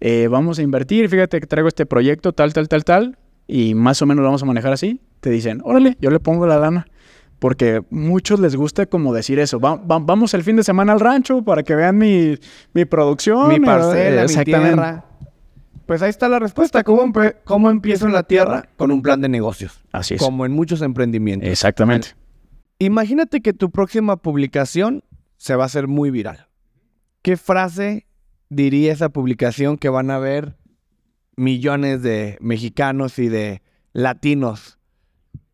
eh, 0.00 0.28
vamos 0.30 0.58
a 0.58 0.62
invertir, 0.62 1.08
fíjate 1.08 1.40
que 1.40 1.46
traigo 1.46 1.68
este 1.68 1.86
proyecto, 1.86 2.32
tal, 2.32 2.52
tal, 2.52 2.68
tal, 2.68 2.84
tal, 2.84 3.18
y 3.46 3.74
más 3.74 4.02
o 4.02 4.06
menos 4.06 4.22
lo 4.22 4.28
vamos 4.28 4.42
a 4.42 4.46
manejar 4.46 4.74
así, 4.74 5.00
te 5.20 5.30
dicen, 5.30 5.62
órale, 5.64 5.96
yo 6.00 6.10
le 6.10 6.20
pongo 6.20 6.46
la 6.46 6.58
lana. 6.58 6.86
Porque 7.38 7.82
muchos 7.90 8.40
les 8.40 8.56
gusta 8.56 8.86
como 8.86 9.14
decir 9.14 9.38
eso. 9.38 9.60
vamos 9.60 10.34
el 10.34 10.42
fin 10.42 10.56
de 10.56 10.64
semana 10.64 10.92
al 10.92 11.00
rancho 11.00 11.42
para 11.42 11.62
que 11.62 11.74
vean 11.74 11.96
mi, 11.96 12.36
mi 12.74 12.84
producción. 12.84 13.48
Mi 13.48 13.60
parcela, 13.60 14.26
mi 14.26 14.44
tierra. 14.44 15.04
Pues 15.86 16.02
ahí 16.02 16.10
está 16.10 16.28
la 16.28 16.38
respuesta. 16.38 16.84
¿Cómo, 16.84 17.12
¿Cómo 17.44 17.70
empiezo 17.70 18.06
en 18.06 18.12
la 18.12 18.24
tierra? 18.24 18.68
Con 18.76 18.90
un 18.90 19.00
plan 19.00 19.20
de 19.20 19.28
negocios. 19.28 19.80
Así 19.92 20.14
es. 20.14 20.20
Como 20.20 20.44
en 20.44 20.52
muchos 20.52 20.82
emprendimientos. 20.82 21.48
Exactamente. 21.48 22.08
Imagínate 22.78 23.40
que 23.40 23.52
tu 23.52 23.70
próxima 23.70 24.16
publicación 24.16 25.02
se 25.36 25.54
va 25.56 25.62
a 25.62 25.66
hacer 25.66 25.86
muy 25.86 26.10
viral. 26.10 26.48
¿Qué 27.22 27.36
frase 27.36 28.06
diría 28.48 28.92
esa 28.92 29.08
publicación 29.10 29.76
que 29.76 29.88
van 29.88 30.10
a 30.10 30.18
ver 30.18 30.56
millones 31.36 32.02
de 32.02 32.36
mexicanos 32.40 33.18
y 33.18 33.28
de 33.28 33.62
latinos. 33.92 34.77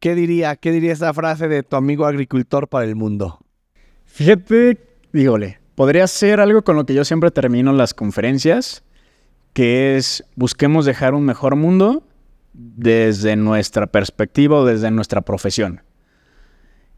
¿Qué 0.04 0.14
diría, 0.14 0.54
qué 0.56 0.70
diría 0.70 0.92
esa 0.92 1.14
frase 1.14 1.48
de 1.48 1.62
tu 1.62 1.76
amigo 1.76 2.04
agricultor 2.04 2.68
para 2.68 2.84
el 2.84 2.94
mundo? 2.94 3.38
Fíjate, 4.04 4.76
dígole, 5.14 5.60
podría 5.76 6.06
ser 6.08 6.40
algo 6.40 6.60
con 6.60 6.76
lo 6.76 6.84
que 6.84 6.92
yo 6.92 7.06
siempre 7.06 7.30
termino 7.30 7.72
las 7.72 7.94
conferencias, 7.94 8.84
que 9.54 9.96
es 9.96 10.22
busquemos 10.36 10.84
dejar 10.84 11.14
un 11.14 11.24
mejor 11.24 11.56
mundo 11.56 12.02
desde 12.52 13.34
nuestra 13.36 13.86
perspectiva 13.86 14.58
o 14.58 14.66
desde 14.66 14.90
nuestra 14.90 15.22
profesión. 15.22 15.80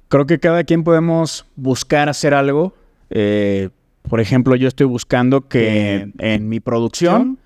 Creo 0.08 0.26
que 0.26 0.40
cada 0.40 0.64
quien 0.64 0.82
podemos 0.82 1.46
buscar 1.54 2.08
hacer 2.08 2.34
algo. 2.34 2.74
Eh, 3.10 3.68
por 4.02 4.18
ejemplo, 4.18 4.56
yo 4.56 4.66
estoy 4.66 4.88
buscando 4.88 5.46
que 5.46 6.10
en 6.18 6.48
mi 6.48 6.58
producción 6.58 7.38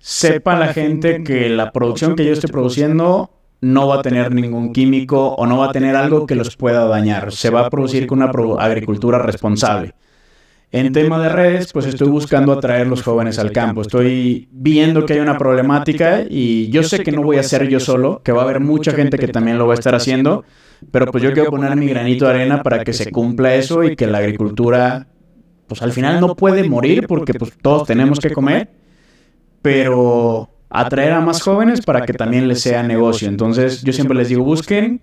sepa 0.00 0.58
la 0.58 0.72
gente 0.72 1.22
que 1.22 1.48
la 1.48 1.70
producción 1.70 2.16
que 2.16 2.24
yo 2.24 2.32
estoy 2.32 2.50
produciendo 2.50 3.36
no 3.60 3.88
va 3.88 3.96
a 3.96 4.02
tener 4.02 4.34
ningún 4.34 4.72
químico 4.72 5.34
o 5.34 5.46
no 5.46 5.58
va 5.58 5.66
a 5.66 5.72
tener 5.72 5.96
algo 5.96 6.26
que 6.26 6.34
los 6.34 6.56
pueda 6.56 6.86
dañar. 6.86 7.32
Se 7.32 7.50
va 7.50 7.66
a 7.66 7.70
producir 7.70 8.06
con 8.06 8.22
una 8.22 8.30
agricultura 8.58 9.18
responsable. 9.18 9.94
En 10.72 10.92
tema 10.92 11.20
de 11.20 11.28
redes, 11.28 11.72
pues 11.72 11.86
estoy 11.86 12.08
buscando 12.08 12.52
atraer 12.52 12.86
los 12.86 13.02
jóvenes 13.02 13.40
al 13.40 13.50
campo. 13.50 13.82
Estoy 13.82 14.48
viendo 14.52 15.04
que 15.04 15.14
hay 15.14 15.18
una 15.18 15.36
problemática 15.36 16.22
y 16.28 16.68
yo 16.68 16.84
sé 16.84 17.00
que 17.02 17.10
no 17.10 17.22
voy 17.22 17.38
a 17.38 17.42
ser 17.42 17.68
yo 17.68 17.80
solo, 17.80 18.22
que 18.22 18.30
va 18.30 18.42
a 18.42 18.44
haber 18.44 18.60
mucha 18.60 18.92
gente 18.92 19.18
que 19.18 19.26
también 19.26 19.58
lo 19.58 19.66
va 19.66 19.74
a 19.74 19.78
estar 19.78 19.96
haciendo, 19.96 20.44
pero 20.92 21.06
pues 21.06 21.24
yo 21.24 21.32
quiero 21.32 21.50
poner 21.50 21.74
mi 21.74 21.88
granito 21.88 22.26
de 22.26 22.30
arena 22.30 22.62
para 22.62 22.84
que 22.84 22.92
se 22.92 23.10
cumpla 23.10 23.56
eso 23.56 23.82
y 23.82 23.96
que 23.96 24.06
la 24.06 24.18
agricultura, 24.18 25.08
pues 25.66 25.82
al 25.82 25.92
final 25.92 26.20
no 26.20 26.36
puede 26.36 26.68
morir 26.68 27.08
porque 27.08 27.34
pues 27.34 27.52
todos 27.60 27.88
tenemos 27.88 28.20
que 28.20 28.30
comer, 28.30 28.70
pero 29.62 30.50
atraer 30.70 31.12
a 31.12 31.20
más 31.20 31.42
jóvenes 31.42 31.80
para 31.82 32.06
que 32.06 32.12
también 32.12 32.48
les 32.48 32.62
sea 32.62 32.82
negocio. 32.82 33.28
Entonces 33.28 33.82
yo 33.82 33.92
siempre 33.92 34.16
les 34.16 34.28
digo, 34.28 34.44
busquen 34.44 35.02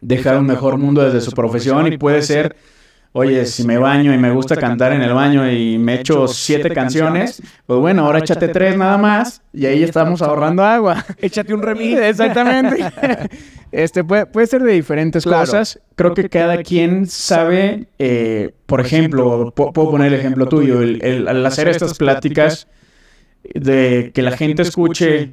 dejar 0.00 0.38
un 0.38 0.46
mejor 0.46 0.78
mundo 0.78 1.02
desde 1.02 1.20
su 1.20 1.32
profesión 1.32 1.92
y 1.92 1.96
puede 1.96 2.22
ser 2.22 2.56
Oye, 3.14 3.44
si 3.44 3.64
me 3.64 3.76
baño 3.76 4.14
y 4.14 4.16
me 4.16 4.30
gusta 4.30 4.56
cantar 4.56 4.94
en 4.94 5.02
el 5.02 5.12
baño 5.12 5.50
y 5.50 5.76
me 5.76 5.96
echo 5.96 6.26
siete 6.26 6.70
canciones, 6.70 7.42
pues 7.66 7.78
bueno, 7.78 8.06
ahora 8.06 8.20
échate 8.20 8.48
tres 8.48 8.74
nada 8.78 8.96
más 8.96 9.42
y 9.52 9.66
ahí 9.66 9.82
estamos 9.82 10.22
ahorrando 10.22 10.64
agua. 10.64 11.04
Échate 11.18 11.52
un 11.52 11.60
remix. 11.60 12.00
Exactamente. 12.00 12.84
Este 13.72 14.04
puede, 14.04 14.26
puede 14.26 14.46
ser 14.46 14.62
de 14.62 14.72
diferentes 14.72 15.24
cosas. 15.24 15.80
Creo 15.94 16.12
que 16.12 16.28
cada 16.28 16.62
quien 16.62 17.06
sabe, 17.06 17.86
eh, 17.98 18.52
por 18.66 18.82
ejemplo, 18.82 19.50
puedo 19.54 19.90
poner 19.90 20.12
el 20.12 20.20
ejemplo 20.20 20.46
tuyo, 20.46 20.80
al 20.80 21.46
hacer 21.46 21.68
estas 21.68 21.96
pláticas 21.96 22.68
de 23.42 24.12
que 24.14 24.22
la 24.22 24.36
gente 24.36 24.62
escuche 24.62 25.32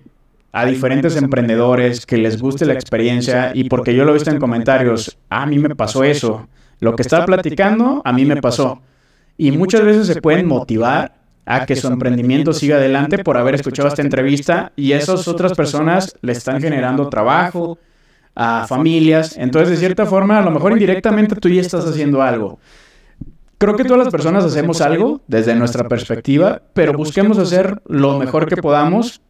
a 0.51 0.65
diferentes 0.65 1.15
emprendedores, 1.15 2.05
que 2.05 2.17
les 2.17 2.41
guste 2.41 2.65
la 2.65 2.73
experiencia 2.73 3.51
y 3.53 3.69
porque 3.69 3.93
yo 3.93 4.03
lo 4.03 4.11
he 4.11 4.13
visto 4.15 4.31
en 4.31 4.39
comentarios, 4.39 5.17
a 5.29 5.45
mí 5.45 5.59
me 5.59 5.75
pasó 5.75 6.03
eso 6.03 6.47
lo 6.79 6.95
que 6.95 7.01
está 7.01 7.25
platicando 7.25 8.01
a 8.03 8.13
mí 8.13 8.25
me 8.25 8.41
pasó. 8.41 8.81
Y 9.37 9.51
muchas 9.51 9.83
veces 9.83 10.07
se 10.07 10.21
pueden 10.21 10.47
motivar 10.47 11.13
a 11.45 11.65
que 11.65 11.75
su 11.75 11.87
emprendimiento 11.87 12.53
siga 12.53 12.77
adelante 12.77 13.23
por 13.23 13.37
haber 13.37 13.55
escuchado 13.55 13.87
esta 13.87 14.01
entrevista 14.01 14.71
y 14.75 14.91
esas 14.91 15.27
otras 15.27 15.53
personas 15.53 16.15
le 16.21 16.33
están 16.33 16.61
generando 16.61 17.09
trabajo 17.09 17.77
a 18.35 18.65
familias. 18.67 19.35
Entonces, 19.37 19.71
de 19.71 19.77
cierta 19.77 20.05
forma, 20.05 20.39
a 20.39 20.41
lo 20.41 20.51
mejor 20.51 20.73
indirectamente 20.73 21.35
tú 21.35 21.49
ya 21.49 21.61
estás 21.61 21.85
haciendo 21.85 22.21
algo. 22.21 22.59
Creo 23.59 23.75
que 23.75 23.83
todas 23.83 24.05
las 24.05 24.09
personas 24.09 24.45
hacemos 24.45 24.79
algo 24.79 25.19
desde 25.27 25.53
nuestra 25.53 25.85
perspectiva, 25.89 26.61
pero 26.73 26.93
busquemos 26.93 27.37
hacer 27.37 27.81
lo 27.87 28.17
mejor 28.17 28.47
que 28.47 28.55
podamos. 28.55 29.21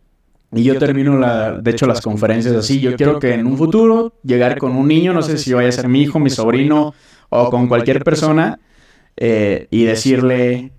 Y 0.51 0.63
yo 0.63 0.77
termino, 0.77 1.17
la, 1.17 1.53
de 1.53 1.71
hecho, 1.71 1.87
las 1.87 1.99
conferencias 1.99 2.55
así. 2.55 2.79
Yo 2.79 2.95
quiero 2.95 3.19
que 3.19 3.33
en 3.33 3.47
un 3.47 3.57
futuro 3.57 4.13
llegar 4.23 4.59
con 4.59 4.75
un 4.75 4.87
niño, 4.87 5.13
no 5.13 5.23
sé 5.23 5.39
si 5.39 5.51
vaya 5.51 5.69
a 5.69 5.71
ser 5.71 5.87
mi 5.87 6.03
hijo, 6.03 6.19
mi 6.19 6.29
sobrino 6.29 6.93
o 7.29 7.49
con 7.49 7.67
cualquier 7.67 8.03
persona 8.03 8.59
eh, 9.17 9.67
y 9.71 9.85
decirle, 9.85 10.73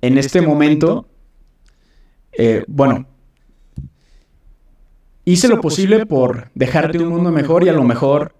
en 0.00 0.16
este 0.16 0.40
momento, 0.40 1.08
eh, 2.30 2.64
bueno, 2.68 3.08
hice 5.24 5.48
lo 5.48 5.60
posible 5.60 6.06
por 6.06 6.50
dejarte 6.54 7.00
un 7.00 7.08
mundo 7.08 7.32
mejor 7.32 7.64
y 7.64 7.70
a 7.70 7.72
lo 7.72 7.82
mejor 7.82 8.36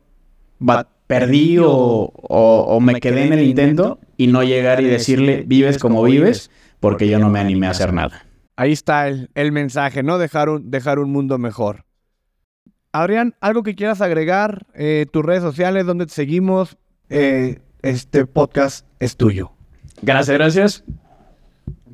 perdí 1.06 1.58
o, 1.60 2.78
me 2.80 3.00
quedé 3.00 3.26
en 3.26 3.32
el 3.32 3.42
intento 3.42 3.98
y 4.16 4.26
no 4.26 4.42
llegar 4.42 4.80
y 4.80 4.84
decirle, 4.86 5.44
vives 5.46 5.78
como 5.78 6.02
vives, 6.02 6.50
porque 6.80 7.08
yo 7.08 7.18
no 7.18 7.30
me 7.30 7.40
animé 7.40 7.66
a 7.66 7.70
hacer 7.70 7.92
nada. 7.92 8.24
Ahí 8.56 8.72
está 8.72 9.08
el, 9.08 9.52
mensaje, 9.52 10.02
¿no? 10.02 10.18
Dejar 10.18 10.48
un, 10.48 10.70
dejar 10.70 10.98
un 10.98 11.10
mundo 11.10 11.38
mejor. 11.38 11.84
Adrián, 12.92 13.34
¿algo 13.40 13.62
que 13.62 13.74
quieras 13.74 14.00
agregar? 14.00 14.66
Eh, 14.74 15.06
tus 15.12 15.24
redes 15.24 15.42
sociales, 15.42 15.84
¿dónde 15.84 16.06
te 16.06 16.14
seguimos? 16.14 16.78
Eh, 17.10 17.58
este 17.82 18.24
podcast 18.24 18.86
es 18.98 19.16
tuyo. 19.16 19.52
Gracias, 20.00 20.36
gracias. 20.36 20.84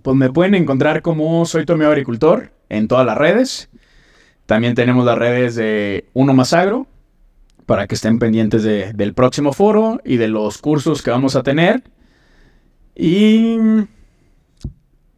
Pues 0.02 0.16
me 0.16 0.30
pueden 0.30 0.54
encontrar 0.54 1.02
como 1.02 1.44
Soy 1.44 1.64
amigo 1.68 1.90
agricultor 1.90 2.52
en 2.68 2.88
todas 2.88 3.04
las 3.04 3.18
redes. 3.18 3.68
También 4.46 4.74
tenemos 4.74 5.04
las 5.04 5.18
redes 5.18 5.54
de 5.56 6.06
Uno 6.12 6.34
Más 6.34 6.52
Agro 6.52 6.86
para 7.66 7.86
que 7.86 7.94
estén 7.94 8.18
pendientes 8.18 8.62
del 8.62 9.14
próximo 9.14 9.52
foro 9.52 10.00
y 10.04 10.16
de 10.16 10.28
los 10.28 10.58
cursos 10.58 11.02
que 11.02 11.10
vamos 11.10 11.36
a 11.36 11.42
tener. 11.42 11.82
Y, 12.94 13.56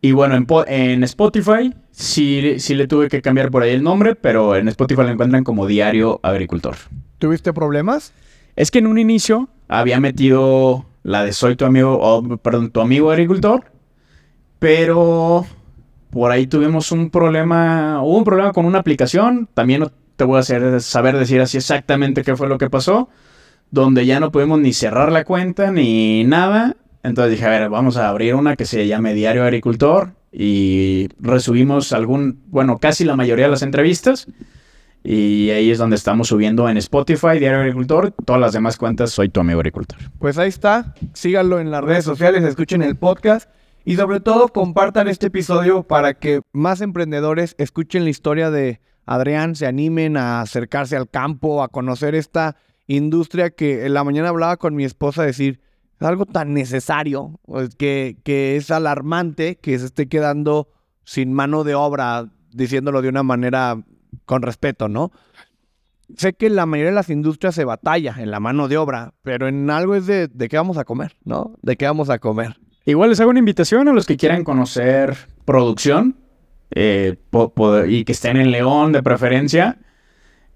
y 0.00 0.12
bueno, 0.12 0.36
en, 0.36 0.46
en 0.66 1.04
Spotify 1.04 1.74
sí, 1.90 2.58
sí, 2.58 2.74
le 2.74 2.86
tuve 2.86 3.08
que 3.08 3.22
cambiar 3.22 3.50
por 3.50 3.62
ahí 3.62 3.72
el 3.72 3.82
nombre, 3.82 4.14
pero 4.14 4.56
en 4.56 4.68
Spotify 4.68 5.02
lo 5.02 5.08
encuentran 5.08 5.44
como 5.44 5.66
Diario 5.66 6.20
Agricultor. 6.22 6.76
¿Tuviste 7.18 7.52
problemas? 7.52 8.12
Es 8.56 8.70
que 8.70 8.78
en 8.78 8.86
un 8.86 8.98
inicio 8.98 9.48
había 9.68 9.98
metido 10.00 10.86
la 11.02 11.24
de 11.24 11.32
soy 11.32 11.56
tu 11.56 11.64
amigo, 11.64 11.98
o 12.00 12.36
perdón, 12.38 12.70
tu 12.70 12.80
amigo 12.80 13.10
agricultor, 13.10 13.64
pero 14.58 15.44
por 16.10 16.30
ahí 16.30 16.46
tuvimos 16.46 16.92
un 16.92 17.10
problema, 17.10 18.00
hubo 18.02 18.16
un 18.16 18.24
problema 18.24 18.52
con 18.52 18.66
una 18.66 18.78
aplicación, 18.78 19.48
también 19.52 19.84
te 20.16 20.24
voy 20.24 20.36
a 20.36 20.40
hacer 20.40 20.80
saber 20.80 21.16
decir 21.18 21.40
así 21.40 21.56
exactamente 21.56 22.22
qué 22.22 22.36
fue 22.36 22.48
lo 22.48 22.58
que 22.58 22.70
pasó, 22.70 23.08
donde 23.70 24.06
ya 24.06 24.20
no 24.20 24.32
pudimos 24.32 24.60
ni 24.60 24.72
cerrar 24.72 25.10
la 25.12 25.24
cuenta 25.24 25.70
ni 25.70 26.24
nada, 26.24 26.76
entonces 27.04 27.32
dije, 27.32 27.44
a 27.44 27.50
ver, 27.50 27.68
vamos 27.68 27.98
a 27.98 28.08
abrir 28.08 28.34
una 28.34 28.56
que 28.56 28.64
se 28.64 28.86
llame 28.86 29.12
Diario 29.12 29.44
Agricultor 29.44 30.12
y 30.32 31.08
resubimos 31.20 31.92
algún, 31.92 32.40
bueno, 32.46 32.78
casi 32.78 33.04
la 33.04 33.14
mayoría 33.14 33.44
de 33.44 33.50
las 33.50 33.62
entrevistas. 33.62 34.26
Y 35.06 35.50
ahí 35.50 35.70
es 35.70 35.76
donde 35.76 35.96
estamos 35.96 36.28
subiendo 36.28 36.66
en 36.66 36.78
Spotify, 36.78 37.38
Diario 37.38 37.60
Agricultor. 37.60 38.12
Todas 38.24 38.40
las 38.40 38.54
demás 38.54 38.78
cuentas, 38.78 39.10
soy 39.10 39.28
tu 39.28 39.40
amigo 39.40 39.60
agricultor. 39.60 39.98
Pues 40.18 40.38
ahí 40.38 40.48
está. 40.48 40.94
Síganlo 41.12 41.60
en 41.60 41.70
las 41.70 41.84
redes 41.84 42.06
sociales, 42.06 42.42
escuchen 42.42 42.80
el 42.80 42.96
podcast. 42.96 43.50
Y 43.84 43.96
sobre 43.96 44.20
todo, 44.20 44.48
compartan 44.48 45.06
este 45.06 45.26
episodio 45.26 45.82
para 45.82 46.14
que 46.14 46.40
más 46.54 46.80
emprendedores 46.80 47.54
escuchen 47.58 48.04
la 48.04 48.10
historia 48.10 48.50
de 48.50 48.80
Adrián, 49.06 49.54
se 49.54 49.66
animen 49.66 50.16
a 50.16 50.40
acercarse 50.40 50.96
al 50.96 51.08
campo, 51.08 51.62
a 51.62 51.68
conocer 51.68 52.14
esta 52.14 52.56
industria 52.86 53.50
que 53.50 53.86
en 53.86 53.94
la 53.94 54.04
mañana 54.04 54.28
hablaba 54.28 54.56
con 54.56 54.74
mi 54.74 54.84
esposa, 54.84 55.22
decir, 55.22 55.60
es 56.00 56.06
algo 56.06 56.26
tan 56.26 56.54
necesario, 56.54 57.40
pues, 57.44 57.74
que, 57.76 58.16
que 58.24 58.56
es 58.56 58.70
alarmante 58.70 59.56
que 59.56 59.78
se 59.78 59.86
esté 59.86 60.08
quedando 60.08 60.68
sin 61.04 61.32
mano 61.32 61.64
de 61.64 61.74
obra, 61.74 62.30
diciéndolo 62.52 63.02
de 63.02 63.08
una 63.08 63.22
manera 63.22 63.76
con 64.24 64.42
respeto, 64.42 64.88
¿no? 64.88 65.12
Sé 66.16 66.34
que 66.34 66.50
la 66.50 66.66
mayoría 66.66 66.90
de 66.90 66.96
las 66.96 67.10
industrias 67.10 67.54
se 67.54 67.64
batalla 67.64 68.16
en 68.18 68.30
la 68.30 68.38
mano 68.38 68.68
de 68.68 68.76
obra, 68.76 69.14
pero 69.22 69.48
en 69.48 69.70
algo 69.70 69.94
es 69.94 70.06
de, 70.06 70.28
de 70.28 70.48
qué 70.48 70.56
vamos 70.56 70.76
a 70.76 70.84
comer, 70.84 71.16
¿no? 71.24 71.54
De 71.62 71.76
qué 71.76 71.86
vamos 71.86 72.10
a 72.10 72.18
comer. 72.18 72.56
Igual 72.84 73.10
les 73.10 73.20
hago 73.20 73.30
una 73.30 73.38
invitación 73.38 73.88
a 73.88 73.92
los 73.92 74.04
que 74.04 74.16
quieran 74.16 74.44
conocer 74.44 75.16
producción 75.46 76.16
eh, 76.74 77.16
y 77.88 78.04
que 78.04 78.12
estén 78.12 78.36
en 78.36 78.50
León 78.50 78.92
de 78.92 79.02
preferencia. 79.02 79.78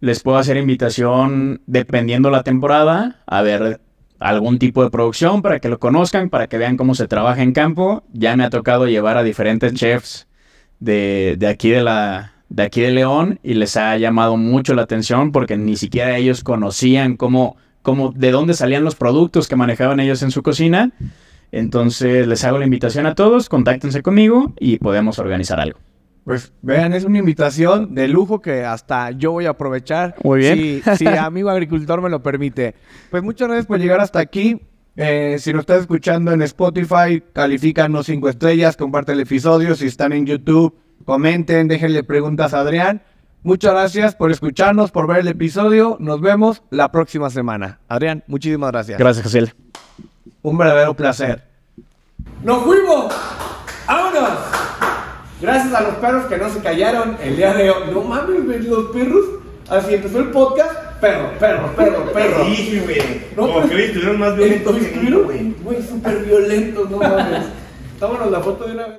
Les 0.01 0.23
puedo 0.23 0.37
hacer 0.39 0.57
invitación 0.57 1.63
dependiendo 1.67 2.31
la 2.31 2.43
temporada 2.43 3.23
a 3.27 3.43
ver 3.43 3.81
algún 4.19 4.59
tipo 4.59 4.83
de 4.83 4.91
producción 4.91 5.43
para 5.43 5.61
que 5.61 5.69
lo 5.69 5.79
conozcan, 5.79 6.29
para 6.29 6.49
que 6.49 6.59
vean 6.59 6.77
cómo 6.77 6.95
se 6.95 7.07
trabaja 7.07 7.43
en 7.43 7.53
campo. 7.53 8.03
Ya 8.13 8.37
me 8.37 8.45
ha 8.45 8.51
tocado 8.51 8.87
llevar 8.87 9.17
a 9.17 9.23
diferentes 9.23 9.73
chefs 9.75 10.27
de, 10.81 11.37
de 11.39 11.47
aquí 11.47 11.71
de 11.71 11.83
la, 11.83 12.33
de 12.49 12.63
aquí 12.65 12.81
de 12.81 12.91
León 12.91 13.39
y 13.43 13.55
les 13.55 13.77
ha 13.77 13.97
llamado 13.97 14.37
mucho 14.37 14.75
la 14.75 14.83
atención 14.83 15.31
porque 15.31 15.57
ni 15.57 15.77
siquiera 15.77 16.17
ellos 16.17 16.43
conocían 16.43 17.17
cómo, 17.17 17.57
cómo, 17.83 18.13
de 18.13 18.33
dónde 18.33 18.55
salían 18.55 18.85
los 18.85 18.97
productos 18.97 19.47
que 19.47 19.57
manejaban 19.57 20.01
ellos 20.01 20.23
en 20.23 20.33
su 20.33 20.43
cocina. 20.43 20.91
Entonces 21.53 22.27
les 22.27 22.45
hago 22.45 22.59
la 22.59 22.65
invitación 22.65 23.07
a 23.07 23.15
todos, 23.15 23.49
contáctense 23.49 24.03
conmigo 24.03 24.53
y 24.59 24.79
podemos 24.79 25.19
organizar 25.19 25.61
algo. 25.61 25.79
Pues 26.29 26.53
vean, 26.61 26.93
es 26.93 27.05
una 27.05 27.21
invitación 27.21 27.95
de 27.95 28.07
lujo 28.07 28.43
que 28.43 28.63
hasta 28.63 29.13
yo 29.13 29.33
voy 29.33 29.47
a 29.47 29.51
aprovechar. 29.51 30.15
Muy 30.23 30.41
bien. 30.41 30.83
Si, 30.99 31.07
amigo 31.07 31.49
agricultor 31.49 32.03
me 32.03 32.11
lo 32.11 32.23
permite. 32.23 32.75
Pues 33.11 33.23
muchas 33.23 33.49
gracias 33.49 33.65
por 33.65 33.79
llegar 33.79 33.99
hasta 34.03 34.19
aquí. 34.19 34.61
Eh, 34.95 35.37
si 35.39 35.55
nos 35.55 35.61
estás 35.61 35.81
escuchando 35.81 36.31
en 36.31 36.43
Spotify, 36.43 37.23
califícanos 37.33 38.05
cinco 38.05 38.29
estrellas, 38.29 38.77
comparte 38.77 39.13
el 39.13 39.21
episodio. 39.21 39.75
Si 39.75 39.87
están 39.87 40.13
en 40.13 40.27
YouTube, 40.27 40.77
comenten, 41.07 41.67
déjenle 41.67 42.05
preguntas 42.05 42.53
a 42.53 42.61
Adrián. 42.61 43.01
Muchas 43.43 43.73
gracias 43.73 44.15
por 44.15 44.31
escucharnos, 44.31 44.91
por 44.91 45.07
ver 45.07 45.21
el 45.21 45.29
episodio. 45.29 45.97
Nos 45.99 46.21
vemos 46.21 46.63
la 46.69 46.93
próxima 46.93 47.31
semana. 47.31 47.81
Adrián, 47.89 48.23
muchísimas 48.27 48.71
gracias. 48.71 48.99
Gracias, 48.99 49.25
José. 49.25 49.55
Un 50.43 50.59
verdadero 50.59 50.93
placer. 50.93 51.43
¡Nos 52.45 52.65
fuimos! 52.65 53.15
¡Vámonos! 53.87 54.68
Gracias 55.41 55.73
a 55.73 55.83
los 55.83 55.95
perros 55.97 56.27
que 56.27 56.37
no 56.37 56.49
se 56.51 56.61
callaron 56.61 57.17
el 57.23 57.37
día 57.37 57.55
de 57.55 57.71
hoy. 57.71 57.91
No 57.93 58.03
mames, 58.03 58.65
los 58.65 58.87
perros. 58.91 59.25
Así 59.69 59.95
empezó 59.95 60.19
el 60.19 60.31
podcast. 60.31 60.73
Perro, 61.01 61.31
perro, 61.39 61.69
perro, 61.77 62.13
perro. 62.13 62.45
Sí, 62.47 62.81
güey. 62.85 62.99
No, 63.37 63.43
Como 63.43 63.61
pues, 63.61 63.71
que 63.71 63.85
estuvieron 63.85 64.19
más 64.19 64.37
violentos 64.37 64.77
Estuvieron, 64.77 65.55
güey. 65.63 65.83
súper 65.83 66.25
violentos, 66.25 66.91
no 66.91 66.97
mames. 66.97 67.45
Vámonos 68.01 68.31
la 68.33 68.41
foto 68.41 68.67
de 68.67 68.73
una 68.73 68.87
vez. 68.87 68.97